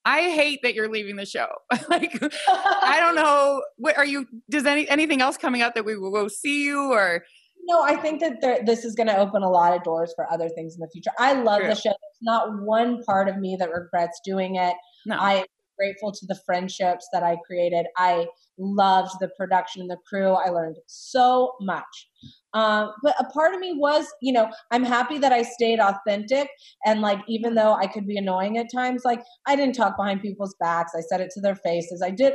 I 0.05 0.31
hate 0.31 0.61
that 0.63 0.75
you're 0.75 0.91
leaving 0.91 1.17
the 1.17 1.27
show. 1.27 1.49
Like 1.89 2.13
i 2.49 2.99
don't 3.01 3.15
know 3.15 3.63
what 3.77 3.97
are 3.99 4.05
you 4.05 4.27
does 4.51 4.65
any 4.65 4.89
anything 4.89 5.21
else 5.21 5.37
coming 5.37 5.63
up 5.63 5.75
that 5.75 5.85
we 5.85 5.97
will 5.97 6.13
go 6.13 6.29
see 6.29 6.65
you 6.65 6.93
or? 6.93 7.25
No 7.65 7.83
i 7.83 7.97
think 7.97 8.21
that 8.21 8.41
there, 8.41 8.61
this 8.65 8.85
is 8.85 8.95
going 8.95 9.09
to 9.09 9.17
open 9.17 9.43
a 9.43 9.51
lot 9.51 9.75
of 9.77 9.83
doors 9.83 10.13
for 10.17 10.31
other 10.33 10.49
things 10.49 10.75
in 10.75 10.81
the 10.81 10.89
future. 10.93 11.11
I 11.19 11.35
love 11.35 11.61
True. 11.61 11.69
the 11.69 11.75
show. 11.75 11.91
There's 11.91 12.23
not 12.23 12.63
one 12.63 13.03
part 13.05 13.29
of 13.29 13.37
me 13.39 13.57
that 13.59 13.71
regrets 13.71 14.21
doing 14.25 14.57
it. 14.57 14.75
No. 15.07 15.17
i 15.17 15.45
grateful 15.79 16.13
to 16.13 16.27
the 16.27 16.39
friendships 16.47 17.07
that 17.13 17.23
i 17.23 17.37
created 17.47 17.87
i 17.97 18.27
loved 18.59 19.13
the 19.21 19.29
production 19.37 19.83
and 19.83 19.91
the 19.91 19.97
crew 20.09 20.33
i 20.33 20.49
learned 20.49 20.77
so 20.87 21.53
much 21.61 22.09
um, 22.55 22.93
but 23.03 23.15
a 23.19 23.25
part 23.25 23.55
of 23.55 23.61
me 23.61 23.75
was, 23.75 24.07
you 24.21 24.33
know, 24.33 24.51
I'm 24.71 24.85
happy 24.85 25.19
that 25.19 25.33
I 25.33 25.43
stayed 25.43 25.81
authentic. 25.81 26.49
And 26.85 27.01
like, 27.01 27.21
even 27.29 27.55
though 27.55 27.75
I 27.75 27.87
could 27.87 28.07
be 28.07 28.17
annoying 28.17 28.59
at 28.59 28.67
times, 28.73 29.03
like, 29.05 29.23
I 29.47 29.57
didn't 29.57 29.75
talk 29.75 29.97
behind 29.97 30.21
people's 30.21 30.55
backs. 30.61 30.93
I 30.97 31.01
said 31.01 31.21
it 31.21 31.31
to 31.35 31.41
their 31.41 31.57
faces. 31.57 32.03
I 32.05 32.11
did, 32.11 32.35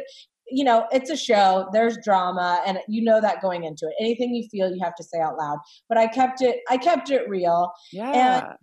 you 0.50 0.64
know, 0.64 0.88
it's 0.92 1.10
a 1.10 1.18
show, 1.18 1.68
there's 1.72 1.98
drama, 2.04 2.64
and 2.66 2.80
you 2.88 3.04
know 3.04 3.22
that 3.22 3.42
going 3.42 3.64
into 3.64 3.86
it. 3.86 3.94
Anything 4.00 4.34
you 4.34 4.48
feel, 4.50 4.74
you 4.74 4.82
have 4.84 4.96
to 4.96 5.04
say 5.04 5.20
out 5.20 5.38
loud. 5.38 5.60
But 5.88 5.98
I 5.98 6.08
kept 6.08 6.42
it, 6.42 6.58
I 6.70 6.78
kept 6.78 7.12
it 7.12 7.30
real. 7.30 7.72
Yeah. 7.92 8.12
And, 8.12 8.58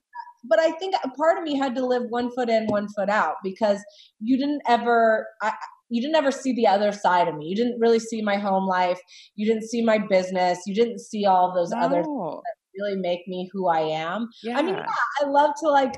but 0.47 0.59
I 0.59 0.73
think 0.73 0.95
a 1.03 1.09
part 1.11 1.39
of 1.39 1.45
me 1.45 1.57
had 1.57 1.75
to 1.77 1.87
live 1.87 2.03
one 2.09 2.31
foot 2.35 2.49
in, 2.49 2.67
one 2.67 2.89
foot 2.89 3.09
out 3.09 3.37
because 3.43 3.83
you 4.21 4.37
didn't 4.37 4.63
ever. 4.67 5.27
I, 5.43 5.53
you 5.91 6.01
didn't 6.01 6.17
ever 6.17 6.33
see 6.33 6.55
the 6.55 6.67
other 6.67 6.93
side 6.93 7.29
of 7.29 7.37
me. 7.37 7.47
You 7.47 7.55
didn't 7.55 7.79
really 7.79 7.99
see 8.01 8.23
my 8.23 8.37
home 8.37 8.67
life. 8.67 8.99
You 9.37 9.47
didn't 9.47 9.69
see 9.69 9.83
my 9.83 9.99
business. 9.99 10.61
You 10.67 10.75
didn't 10.75 10.99
see 10.99 11.27
all 11.27 11.55
those 11.55 11.71
no. 11.71 11.79
other 11.79 12.03
things 12.03 12.43
that 12.43 12.55
really 12.83 12.97
make 12.97 13.29
me 13.29 13.49
who 13.53 13.69
I 13.69 13.81
am. 13.81 14.29
Yeah. 14.43 14.59
I 14.59 14.63
mean, 14.63 14.75
yeah, 14.75 14.87
I 15.23 15.27
love 15.27 15.53
to 15.61 15.69
like 15.69 15.95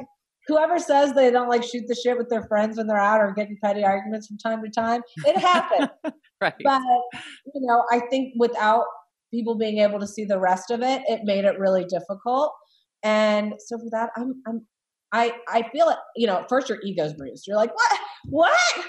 whoever 0.49 0.79
says 0.79 1.13
they 1.13 1.31
don't 1.31 1.49
like 1.49 1.63
shoot 1.63 1.85
the 1.87 1.95
shit 1.95 2.19
with 2.19 2.29
their 2.29 2.43
friends 2.45 2.77
when 2.77 2.87
they're 2.87 2.99
out 2.99 3.21
or 3.21 3.33
getting 3.33 3.57
petty 3.63 3.85
arguments 3.85 4.27
from 4.27 4.39
time 4.39 4.63
to 4.63 4.71
time. 4.71 5.03
It 5.25 5.37
happens. 5.39 5.89
right. 6.41 6.55
But 6.63 6.83
you 7.55 7.61
know, 7.63 7.85
I 7.91 8.01
think 8.11 8.35
without 8.37 8.85
people 9.33 9.57
being 9.57 9.79
able 9.79 10.01
to 10.01 10.07
see 10.07 10.25
the 10.25 10.39
rest 10.39 10.71
of 10.71 10.83
it, 10.83 11.03
it 11.09 11.21
made 11.25 11.45
it 11.45 11.59
really 11.59 11.85
difficult. 11.85 12.53
And 13.07 13.55
so 13.59 13.79
for 13.79 13.89
that, 13.93 14.11
I'm 14.17 14.43
I'm 14.47 14.67
I 15.13 15.33
I 15.49 15.63
feel 15.71 15.89
it, 15.89 15.99
you 16.17 16.27
know, 16.27 16.45
first 16.49 16.69
your 16.69 16.81
ego's 16.83 17.15
bruised. 17.15 17.47
You're 17.47 17.57
like, 17.57 17.75
what? 17.75 18.01
What? 18.29 18.87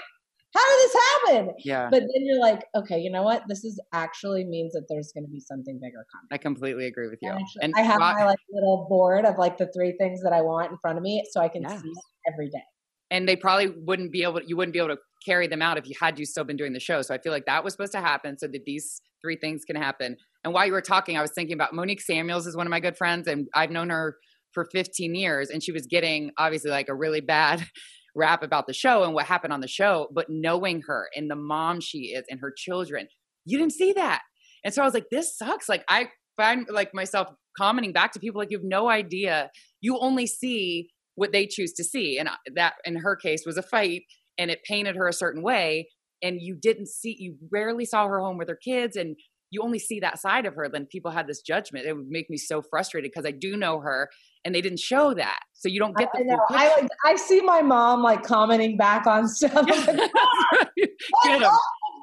how 0.54 0.60
did 0.60 0.88
this 0.88 0.94
happen? 0.94 1.54
Yeah. 1.64 1.88
But 1.90 2.00
then 2.00 2.24
you're 2.24 2.40
like, 2.40 2.64
okay, 2.74 2.98
you 2.98 3.10
know 3.10 3.22
what? 3.22 3.42
This 3.48 3.64
is 3.64 3.80
actually 3.92 4.44
means 4.44 4.72
that 4.72 4.86
there's 4.88 5.12
going 5.12 5.24
to 5.24 5.30
be 5.30 5.40
something 5.40 5.78
bigger 5.80 6.04
coming. 6.12 6.28
I 6.32 6.38
completely 6.38 6.86
agree 6.86 7.08
with 7.08 7.18
you. 7.20 7.30
And, 7.30 7.46
and 7.60 7.74
I 7.76 7.82
have 7.82 8.00
my 8.00 8.24
like 8.24 8.38
little 8.50 8.86
board 8.88 9.24
of 9.24 9.36
like 9.38 9.58
the 9.58 9.70
three 9.74 9.94
things 9.98 10.22
that 10.22 10.32
I 10.32 10.40
want 10.40 10.72
in 10.72 10.78
front 10.78 10.96
of 10.96 11.02
me, 11.02 11.22
so 11.30 11.40
I 11.40 11.48
can 11.48 11.62
yes. 11.62 11.82
see 11.82 11.92
every 12.32 12.48
day. 12.48 12.62
And 13.10 13.28
they 13.28 13.36
probably 13.36 13.68
wouldn't 13.68 14.10
be 14.10 14.22
able. 14.22 14.40
You 14.42 14.56
wouldn't 14.56 14.72
be 14.72 14.78
able 14.78 14.94
to 14.94 14.98
carry 15.24 15.46
them 15.46 15.62
out 15.62 15.78
if 15.78 15.86
you 15.88 15.94
had 16.00 16.18
you 16.18 16.24
still 16.24 16.44
been 16.44 16.56
doing 16.56 16.72
the 16.72 16.80
show. 16.80 17.02
So 17.02 17.14
I 17.14 17.18
feel 17.18 17.32
like 17.32 17.46
that 17.46 17.62
was 17.62 17.74
supposed 17.74 17.92
to 17.92 18.00
happen, 18.00 18.38
so 18.38 18.46
that 18.48 18.64
these 18.64 19.00
three 19.22 19.36
things 19.36 19.64
can 19.64 19.76
happen. 19.76 20.16
And 20.48 20.54
while 20.54 20.64
you 20.64 20.72
were 20.72 20.80
talking, 20.80 21.18
I 21.18 21.20
was 21.20 21.32
thinking 21.34 21.52
about 21.52 21.74
Monique 21.74 22.00
Samuels 22.00 22.46
is 22.46 22.56
one 22.56 22.66
of 22.66 22.70
my 22.70 22.80
good 22.80 22.96
friends, 22.96 23.28
and 23.28 23.48
I've 23.54 23.70
known 23.70 23.90
her 23.90 24.16
for 24.54 24.66
15 24.72 25.14
years, 25.14 25.50
and 25.50 25.62
she 25.62 25.72
was 25.72 25.86
getting 25.86 26.30
obviously 26.38 26.70
like 26.70 26.88
a 26.88 26.94
really 26.94 27.20
bad 27.20 27.66
rap 28.16 28.42
about 28.42 28.66
the 28.66 28.72
show 28.72 29.04
and 29.04 29.12
what 29.12 29.26
happened 29.26 29.52
on 29.52 29.60
the 29.60 29.68
show, 29.68 30.08
but 30.14 30.24
knowing 30.30 30.80
her 30.86 31.10
and 31.14 31.30
the 31.30 31.36
mom 31.36 31.82
she 31.82 32.14
is 32.14 32.24
and 32.30 32.40
her 32.40 32.50
children, 32.56 33.08
you 33.44 33.58
didn't 33.58 33.74
see 33.74 33.92
that. 33.92 34.22
And 34.64 34.72
so 34.72 34.80
I 34.80 34.86
was 34.86 34.94
like, 34.94 35.10
this 35.10 35.36
sucks. 35.36 35.68
Like 35.68 35.84
I 35.86 36.08
find 36.38 36.66
like 36.70 36.94
myself 36.94 37.28
commenting 37.54 37.92
back 37.92 38.12
to 38.12 38.18
people 38.18 38.40
like 38.40 38.50
you 38.50 38.56
have 38.56 38.64
no 38.64 38.88
idea. 38.88 39.50
You 39.82 39.98
only 39.98 40.26
see 40.26 40.88
what 41.14 41.30
they 41.30 41.46
choose 41.46 41.74
to 41.74 41.84
see. 41.84 42.16
And 42.18 42.30
uh, 42.30 42.36
that 42.54 42.76
in 42.86 42.96
her 42.96 43.16
case 43.16 43.42
was 43.44 43.58
a 43.58 43.62
fight 43.62 44.04
and 44.38 44.50
it 44.50 44.64
painted 44.66 44.96
her 44.96 45.08
a 45.08 45.12
certain 45.12 45.42
way. 45.42 45.90
And 46.22 46.38
you 46.40 46.56
didn't 46.58 46.88
see, 46.88 47.14
you 47.18 47.36
rarely 47.52 47.84
saw 47.84 48.08
her 48.08 48.20
home 48.20 48.38
with 48.38 48.48
her 48.48 48.58
kids 48.64 48.96
and 48.96 49.14
you 49.50 49.62
only 49.62 49.78
see 49.78 50.00
that 50.00 50.18
side 50.18 50.46
of 50.46 50.54
her. 50.54 50.68
Then 50.68 50.86
people 50.86 51.10
had 51.10 51.26
this 51.26 51.40
judgment. 51.40 51.86
It 51.86 51.94
would 51.94 52.08
make 52.08 52.28
me 52.30 52.36
so 52.36 52.62
frustrated 52.62 53.10
because 53.10 53.26
I 53.26 53.30
do 53.30 53.56
know 53.56 53.80
her 53.80 54.08
and 54.44 54.54
they 54.54 54.60
didn't 54.60 54.80
show 54.80 55.14
that. 55.14 55.40
So 55.54 55.68
you 55.68 55.78
don't 55.78 55.96
get 55.96 56.08
the. 56.12 56.20
I 56.20 56.22
know. 56.22 56.40
I 56.50 56.80
like. 56.80 56.88
I 57.04 57.16
see 57.16 57.40
my 57.40 57.62
mom 57.62 58.02
like 58.02 58.22
commenting 58.22 58.76
back 58.76 59.06
on 59.06 59.28
stuff. 59.28 59.66
get 61.24 61.40
them. 61.40 61.50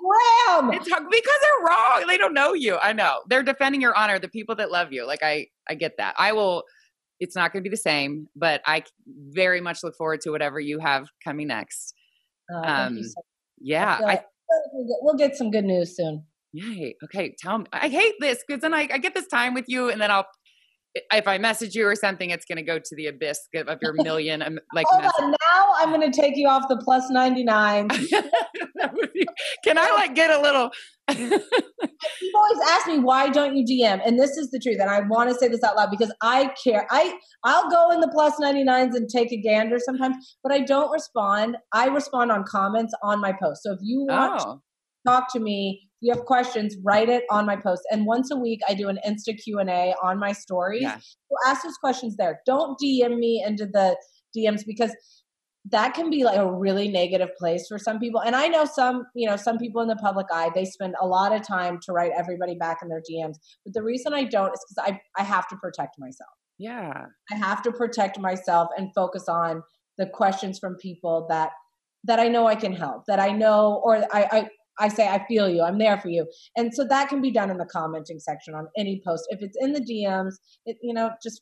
Graham. 0.05 0.73
It's 0.73 0.85
because 0.85 1.39
they're 1.41 1.65
wrong. 1.65 2.05
They 2.07 2.17
don't 2.17 2.33
know 2.33 2.53
you. 2.53 2.77
I 2.77 2.93
know. 2.93 3.21
They're 3.27 3.43
defending 3.43 3.81
your 3.81 3.95
honor. 3.95 4.19
The 4.19 4.27
people 4.29 4.55
that 4.55 4.71
love 4.71 4.91
you. 4.91 5.05
Like 5.07 5.23
I, 5.23 5.47
I 5.67 5.75
get 5.75 5.97
that. 5.97 6.15
I 6.17 6.33
will. 6.33 6.63
It's 7.19 7.35
not 7.35 7.53
going 7.53 7.63
to 7.63 7.69
be 7.69 7.73
the 7.73 7.77
same, 7.77 8.27
but 8.35 8.61
I 8.65 8.83
very 9.07 9.61
much 9.61 9.79
look 9.83 9.95
forward 9.95 10.19
to 10.21 10.31
whatever 10.31 10.59
you 10.59 10.79
have 10.79 11.07
coming 11.23 11.47
next. 11.47 11.93
Uh, 12.53 12.59
um, 12.59 13.01
so 13.01 13.21
yeah, 13.59 13.99
I, 14.05 14.21
we'll 14.73 15.15
get 15.15 15.35
some 15.35 15.49
good 15.49 15.63
news 15.63 15.95
soon. 15.95 16.25
Yay. 16.55 16.95
Okay. 17.03 17.35
Tell 17.37 17.57
me. 17.57 17.65
I 17.73 17.89
hate 17.89 18.15
this 18.19 18.43
because 18.47 18.61
then 18.61 18.73
I, 18.73 18.87
I 18.91 18.97
get 18.97 19.13
this 19.13 19.27
time 19.27 19.53
with 19.53 19.65
you 19.67 19.89
and 19.89 19.99
then 19.99 20.09
I'll 20.09 20.25
if 21.11 21.27
I 21.27 21.37
message 21.37 21.75
you 21.75 21.85
or 21.85 21.95
something, 21.95 22.29
it's 22.29 22.45
going 22.45 22.55
to 22.55 22.63
go 22.63 22.79
to 22.79 22.95
the 22.95 23.07
abyss 23.07 23.49
of 23.53 23.79
your 23.81 23.93
million. 23.97 24.41
Um, 24.41 24.59
like, 24.73 24.85
Hold 24.87 25.11
on, 25.19 25.31
now 25.31 25.73
I'm 25.77 25.89
going 25.89 26.09
to 26.09 26.21
take 26.21 26.37
you 26.37 26.47
off 26.47 26.69
the 26.69 26.77
plus 26.77 27.09
99. 27.09 27.89
Can 29.63 29.77
I 29.77 29.91
like 29.91 30.15
get 30.15 30.31
a 30.31 30.41
little? 30.41 30.69
People 31.09 31.39
always 32.33 32.59
ask 32.69 32.87
me, 32.87 32.99
why 32.99 33.27
don't 33.27 33.57
you 33.57 33.65
DM? 33.65 33.99
And 34.05 34.17
this 34.17 34.37
is 34.37 34.51
the 34.51 34.59
truth. 34.59 34.77
And 34.79 34.89
I 34.89 35.01
want 35.01 35.29
to 35.29 35.35
say 35.35 35.49
this 35.49 35.63
out 35.63 35.75
loud 35.75 35.91
because 35.91 36.13
I 36.21 36.53
care. 36.63 36.87
I, 36.89 37.17
I'll 37.43 37.69
go 37.69 37.91
in 37.91 37.99
the 37.99 38.07
plus 38.07 38.39
99s 38.41 38.95
and 38.95 39.09
take 39.09 39.33
a 39.33 39.37
gander 39.41 39.79
sometimes, 39.79 40.37
but 40.41 40.53
I 40.53 40.61
don't 40.61 40.91
respond. 40.91 41.57
I 41.73 41.87
respond 41.87 42.31
on 42.31 42.45
comments 42.47 42.93
on 43.03 43.19
my 43.19 43.33
post. 43.33 43.63
So 43.63 43.73
if 43.73 43.79
you 43.81 44.05
want 44.07 44.41
oh. 44.45 44.61
Talk 45.05 45.31
to 45.33 45.39
me, 45.39 45.89
you 46.01 46.13
have 46.13 46.25
questions, 46.25 46.75
write 46.83 47.09
it 47.09 47.23
on 47.31 47.45
my 47.45 47.55
post. 47.55 47.81
And 47.91 48.05
once 48.05 48.31
a 48.31 48.35
week, 48.35 48.59
I 48.67 48.73
do 48.73 48.89
an 48.89 48.99
Insta 49.07 49.37
Q 49.41 49.59
and 49.59 49.69
A 49.69 49.93
on 50.03 50.19
my 50.19 50.31
stories. 50.33 50.83
Yeah. 50.83 50.97
So 50.97 51.35
ask 51.47 51.63
those 51.63 51.77
questions 51.77 52.15
there. 52.17 52.41
Don't 52.45 52.77
DM 52.79 53.17
me 53.17 53.43
into 53.45 53.65
the 53.65 53.97
DMs 54.37 54.63
because 54.65 54.91
that 55.71 55.95
can 55.95 56.11
be 56.11 56.23
like 56.23 56.37
a 56.37 56.51
really 56.51 56.87
negative 56.87 57.29
place 57.39 57.65
for 57.67 57.79
some 57.79 57.97
people. 57.97 58.21
And 58.21 58.35
I 58.35 58.47
know 58.47 58.65
some, 58.65 59.05
you 59.15 59.27
know, 59.27 59.35
some 59.35 59.57
people 59.57 59.81
in 59.81 59.87
the 59.87 59.95
public 59.95 60.27
eye, 60.31 60.51
they 60.53 60.65
spend 60.65 60.93
a 61.01 61.07
lot 61.07 61.33
of 61.33 61.41
time 61.45 61.79
to 61.83 61.91
write 61.91 62.11
everybody 62.15 62.55
back 62.55 62.79
in 62.83 62.89
their 62.89 63.01
DMs. 63.01 63.37
But 63.63 63.73
the 63.73 63.81
reason 63.81 64.13
I 64.13 64.25
don't 64.25 64.53
is 64.53 64.63
because 64.69 64.91
I, 64.91 65.01
I 65.19 65.23
have 65.23 65.47
to 65.47 65.55
protect 65.55 65.95
myself. 65.97 66.29
Yeah. 66.59 67.05
I 67.31 67.35
have 67.35 67.63
to 67.63 67.71
protect 67.71 68.19
myself 68.19 68.69
and 68.77 68.93
focus 68.93 69.27
on 69.27 69.63
the 69.97 70.05
questions 70.05 70.59
from 70.59 70.75
people 70.75 71.25
that 71.29 71.51
that 72.07 72.19
I 72.19 72.27
know 72.27 72.45
I 72.45 72.53
can 72.53 72.71
help, 72.71 73.05
that 73.07 73.19
I 73.19 73.29
know, 73.29 73.81
or 73.83 73.95
I, 74.13 74.27
I 74.31 74.49
I 74.79 74.87
say 74.89 75.07
I 75.07 75.25
feel 75.27 75.49
you, 75.49 75.61
I'm 75.61 75.77
there 75.77 75.99
for 75.99 76.09
you, 76.09 76.27
and 76.55 76.73
so 76.73 76.85
that 76.89 77.09
can 77.09 77.21
be 77.21 77.31
done 77.31 77.49
in 77.49 77.57
the 77.57 77.65
commenting 77.65 78.19
section 78.19 78.53
on 78.53 78.67
any 78.77 79.01
post. 79.05 79.27
If 79.29 79.41
it's 79.41 79.57
in 79.59 79.73
the 79.73 79.81
DMs, 79.81 80.33
it 80.65 80.77
you 80.81 80.93
know 80.93 81.11
just 81.23 81.41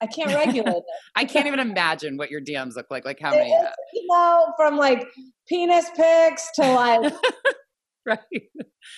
I 0.00 0.06
can't 0.06 0.34
regulate 0.34 0.76
it. 0.76 0.82
I 1.16 1.24
can't 1.24 1.46
even 1.46 1.60
imagine 1.60 2.16
what 2.16 2.30
your 2.30 2.40
DMs 2.40 2.74
look 2.74 2.86
like. 2.90 3.04
Like 3.04 3.20
how 3.20 3.30
many? 3.30 3.50
It's, 3.50 3.64
uh, 3.64 3.70
you 3.94 4.06
know, 4.10 4.52
from 4.56 4.76
like 4.76 5.06
penis 5.48 5.88
pics 5.96 6.48
to 6.56 6.72
like 6.72 7.12
right. 8.06 8.18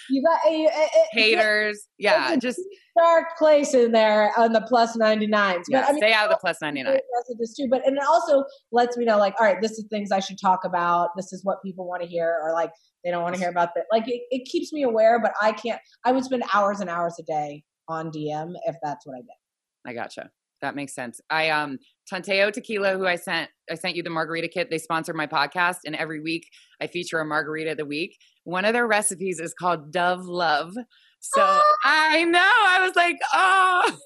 You 0.09 0.23
got 0.23 0.41
eh, 0.47 0.57
you, 0.57 0.69
eh, 0.69 0.71
eh, 0.73 0.89
it, 0.95 1.09
haters. 1.13 1.87
Yeah, 1.99 2.37
just 2.37 2.61
dark 2.99 3.37
place 3.39 3.75
in 3.75 3.93
there 3.93 4.33
on 4.39 4.53
the 4.53 4.63
plus 4.63 4.97
99s. 4.97 5.65
Yeah, 5.69 5.81
but 5.81 5.89
I 5.89 5.93
mean, 5.93 5.99
stay 5.99 6.13
out 6.13 6.27
of 6.27 6.31
the 6.31 6.39
plus 6.41 6.59
99. 6.61 6.93
Messages 6.93 7.55
too, 7.59 7.69
but 7.71 7.87
and 7.87 7.97
it 7.97 8.05
also 8.05 8.45
lets 8.73 8.97
me 8.97 9.05
know, 9.05 9.19
like, 9.19 9.35
all 9.39 9.47
right, 9.47 9.61
this 9.61 9.73
is 9.73 9.87
things 9.91 10.11
I 10.11 10.21
should 10.21 10.39
talk 10.41 10.65
about. 10.65 11.11
This 11.17 11.33
is 11.33 11.45
what 11.45 11.59
people 11.63 11.87
want 11.87 12.03
to 12.03 12.09
hear, 12.09 12.39
or 12.43 12.53
like 12.53 12.71
they 13.05 13.11
don't 13.11 13.23
want 13.23 13.35
to 13.35 13.41
hear 13.41 13.51
about 13.51 13.71
that. 13.75 13.85
Like 13.93 14.09
it, 14.09 14.23
it 14.31 14.47
keeps 14.47 14.73
me 14.73 14.83
aware, 14.83 15.21
but 15.21 15.33
I 15.41 15.53
can't. 15.53 15.81
I 16.05 16.13
would 16.13 16.25
spend 16.25 16.43
hours 16.53 16.81
and 16.81 16.89
hours 16.89 17.17
a 17.19 17.23
day 17.23 17.63
on 17.89 18.11
DM 18.11 18.55
if 18.65 18.77
that's 18.83 19.07
what 19.07 19.15
I 19.15 19.21
did. 19.21 19.87
I 19.87 19.93
gotcha. 19.93 20.31
That 20.63 20.75
makes 20.75 20.95
sense. 20.95 21.21
I 21.29 21.51
um 21.51 21.79
Tanteo 22.11 22.51
Tequila, 22.51 22.93
who 22.97 23.07
I 23.07 23.17
sent 23.17 23.51
I 23.71 23.75
sent 23.75 23.97
you 23.97 24.03
the 24.03 24.11
margarita 24.11 24.49
kit. 24.49 24.71
They 24.71 24.79
sponsor 24.79 25.13
my 25.13 25.27
podcast, 25.27 25.79
and 25.85 25.95
every 25.95 26.21
week 26.21 26.49
I 26.81 26.87
feature 26.87 27.21
a 27.21 27.25
margarita 27.25 27.73
of 27.73 27.77
the 27.77 27.85
week. 27.85 28.17
One 28.45 28.65
of 28.65 28.73
their 28.73 28.87
recipes 28.87 29.41
is 29.41 29.53
called 29.53 29.93
Dove 29.93 30.25
Love. 30.25 30.73
So 31.21 31.43
oh. 31.43 31.77
I 31.85 32.25
know. 32.25 32.41
I 32.41 32.81
was 32.83 32.97
like, 32.97 33.17
oh. 33.35 33.97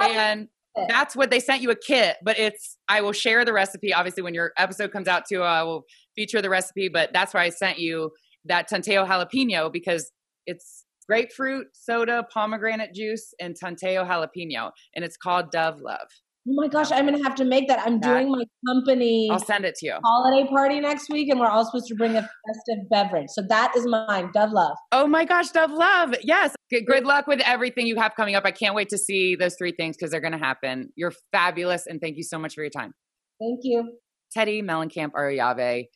and 0.00 0.48
that's 0.88 1.16
what 1.16 1.30
they 1.30 1.40
sent 1.40 1.62
you 1.62 1.70
a 1.70 1.76
kit, 1.76 2.16
but 2.22 2.38
it's 2.38 2.76
I 2.88 3.00
will 3.00 3.12
share 3.12 3.44
the 3.44 3.52
recipe. 3.52 3.92
Obviously, 3.92 4.22
when 4.22 4.34
your 4.34 4.52
episode 4.56 4.92
comes 4.92 5.08
out 5.08 5.24
too, 5.28 5.42
I 5.42 5.62
will 5.62 5.84
feature 6.14 6.40
the 6.40 6.50
recipe. 6.50 6.88
But 6.88 7.12
that's 7.12 7.34
why 7.34 7.42
I 7.42 7.50
sent 7.50 7.78
you 7.78 8.10
that 8.44 8.68
Tanteo 8.70 9.06
jalapeno 9.06 9.72
because 9.72 10.10
it's 10.46 10.84
grapefruit 11.08 11.66
soda, 11.72 12.24
pomegranate 12.32 12.94
juice, 12.94 13.34
and 13.40 13.56
Tanteo 13.60 14.06
jalapeno, 14.06 14.70
and 14.94 15.04
it's 15.04 15.16
called 15.16 15.50
Dove 15.50 15.80
Love. 15.80 16.08
Oh 16.48 16.54
my 16.54 16.68
gosh, 16.68 16.90
I'm 16.90 17.04
gonna 17.04 17.22
have 17.22 17.34
to 17.36 17.44
make 17.44 17.68
that. 17.68 17.80
I'm 17.84 18.00
that, 18.00 18.08
doing 18.08 18.30
my 18.30 18.44
company. 18.66 19.28
I'll 19.30 19.38
send 19.38 19.66
it 19.66 19.74
to 19.76 19.86
you. 19.86 19.94
Holiday 20.02 20.48
party 20.48 20.80
next 20.80 21.10
week, 21.10 21.28
and 21.28 21.38
we're 21.38 21.48
all 21.48 21.66
supposed 21.66 21.86
to 21.88 21.94
bring 21.94 22.16
a 22.16 22.22
festive 22.22 22.88
beverage. 22.90 23.26
So 23.28 23.42
that 23.48 23.76
is 23.76 23.86
mine, 23.86 24.30
Dove 24.32 24.50
Love. 24.52 24.76
Oh 24.90 25.06
my 25.06 25.26
gosh, 25.26 25.50
Dove 25.50 25.70
Love. 25.70 26.14
Yes. 26.22 26.54
Good, 26.70 26.86
good 26.86 27.04
luck 27.04 27.26
with 27.26 27.40
everything 27.40 27.86
you 27.86 27.96
have 27.96 28.14
coming 28.16 28.36
up. 28.36 28.44
I 28.46 28.52
can't 28.52 28.74
wait 28.74 28.88
to 28.88 28.98
see 28.98 29.36
those 29.36 29.54
three 29.58 29.72
things 29.72 29.96
because 29.96 30.10
they're 30.10 30.20
gonna 30.22 30.38
happen. 30.38 30.90
You're 30.96 31.12
fabulous, 31.30 31.86
and 31.86 32.00
thank 32.00 32.16
you 32.16 32.22
so 32.22 32.38
much 32.38 32.54
for 32.54 32.62
your 32.62 32.70
time. 32.70 32.94
Thank 33.38 33.60
you. 33.62 33.98
Teddi 34.34 34.62
Mellencamp 34.62 35.10
Arroyave, 35.14 35.86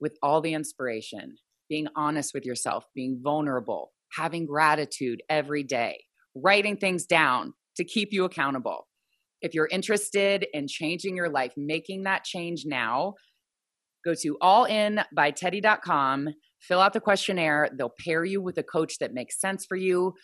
with 0.00 0.16
all 0.22 0.40
the 0.40 0.54
inspiration, 0.54 1.36
being 1.68 1.88
honest 1.96 2.32
with 2.32 2.44
yourself, 2.44 2.84
being 2.94 3.20
vulnerable, 3.24 3.92
having 4.16 4.46
gratitude 4.46 5.20
every 5.28 5.64
day, 5.64 6.04
writing 6.36 6.76
things 6.76 7.06
down 7.06 7.54
to 7.76 7.84
keep 7.84 8.10
you 8.12 8.24
accountable. 8.24 8.86
If 9.44 9.52
you're 9.52 9.68
interested 9.70 10.46
in 10.54 10.66
changing 10.66 11.16
your 11.16 11.28
life, 11.28 11.52
making 11.54 12.04
that 12.04 12.24
change 12.24 12.64
now, 12.64 13.12
go 14.02 14.14
to 14.22 14.38
allinbyteddi.com, 14.42 16.28
fill 16.62 16.80
out 16.80 16.94
the 16.94 17.00
questionnaire. 17.00 17.68
They'll 17.76 17.92
pair 18.02 18.24
you 18.24 18.40
with 18.40 18.56
a 18.56 18.62
coach 18.62 18.98
that 19.00 19.12
makes 19.12 19.38
sense 19.38 19.66
for 19.66 19.76
you, 19.76 20.14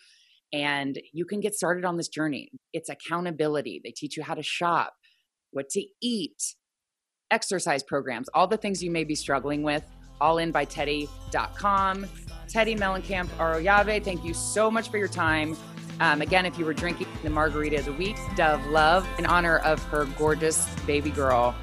and 0.55 0.99
you 1.13 1.27
can 1.27 1.41
get 1.41 1.55
started 1.55 1.85
on 1.85 1.99
this 1.99 2.09
journey. 2.09 2.49
It's 2.73 2.89
accountability. 2.89 3.83
They 3.85 3.93
teach 3.95 4.17
you 4.17 4.23
how 4.23 4.35
to 4.35 4.43
shop, 4.43 4.95
what 5.51 5.69
to 5.73 5.85
eat, 6.01 6.43
exercise 7.31 7.83
programs, 7.83 8.31
all 8.33 8.47
the 8.47 8.57
things 8.57 8.83
you 8.83 8.91
may 8.91 9.05
be 9.05 9.15
struggling 9.15 9.63
with. 9.63 9.85
Allinbyteddi.com. 10.23 12.07
Teddi 12.49 12.79
Mellencamp 12.79 13.29
Arroyave, 13.39 14.03
thank 14.03 14.25
you 14.25 14.33
so 14.33 14.71
much 14.71 14.89
for 14.89 14.97
your 14.97 15.09
time. 15.09 15.57
Um, 16.01 16.23
again, 16.23 16.47
if 16.47 16.59
you 16.59 16.65
were 16.65 16.73
drinking 16.73 17.07
the 17.23 17.31
margarita 17.31 17.79
of 17.79 17.85
the 17.85 17.93
week, 17.93 18.17
Dove 18.35 18.65
Love, 18.67 19.07
in 19.19 19.27
honor 19.27 19.59
of 19.59 19.83
her 19.85 20.07
gorgeous 20.19 20.67
baby 20.87 21.11
girl, 21.11 21.55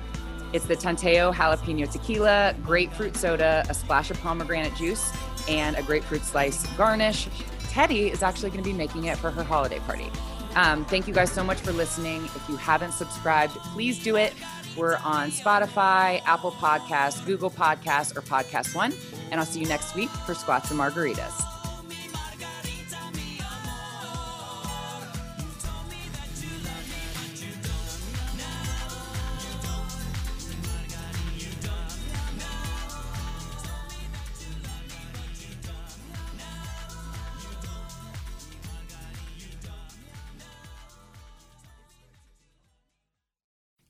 it's 0.53 0.65
the 0.65 0.75
Tanteo 0.75 1.33
Jalapeno 1.33 1.91
Tequila, 1.91 2.55
grapefruit 2.63 3.17
soda, 3.17 3.65
a 3.69 3.73
splash 3.73 4.09
of 4.11 4.19
pomegranate 4.21 4.75
juice, 4.75 5.11
and 5.49 5.75
a 5.75 5.81
grapefruit 5.81 6.23
slice 6.23 6.65
garnish. 6.77 7.27
Teddi 7.71 8.11
is 8.11 8.23
actually 8.23 8.49
going 8.51 8.63
to 8.63 8.69
be 8.69 8.75
making 8.75 9.05
it 9.05 9.17
for 9.17 9.29
her 9.29 9.43
holiday 9.43 9.79
party. 9.79 10.09
Um, 10.55 10.85
thank 10.85 11.07
you 11.07 11.13
guys 11.13 11.31
so 11.31 11.43
much 11.43 11.59
for 11.59 11.71
listening. 11.71 12.23
If 12.25 12.47
you 12.47 12.55
haven't 12.55 12.93
subscribed, 12.93 13.53
please 13.73 14.01
do 14.01 14.15
it. 14.15 14.33
We're 14.77 14.97
on 14.97 15.31
Spotify, 15.31 16.21
Apple 16.25 16.51
Podcasts, 16.51 17.25
Google 17.25 17.49
Podcasts, 17.49 18.15
or 18.15 18.21
Podcast 18.21 18.73
One. 18.75 18.93
And 19.31 19.39
I'll 19.39 19.45
see 19.45 19.59
you 19.59 19.67
next 19.67 19.95
week 19.95 20.09
for 20.09 20.33
Squats 20.33 20.71
and 20.71 20.79
Margaritas. 20.79 21.56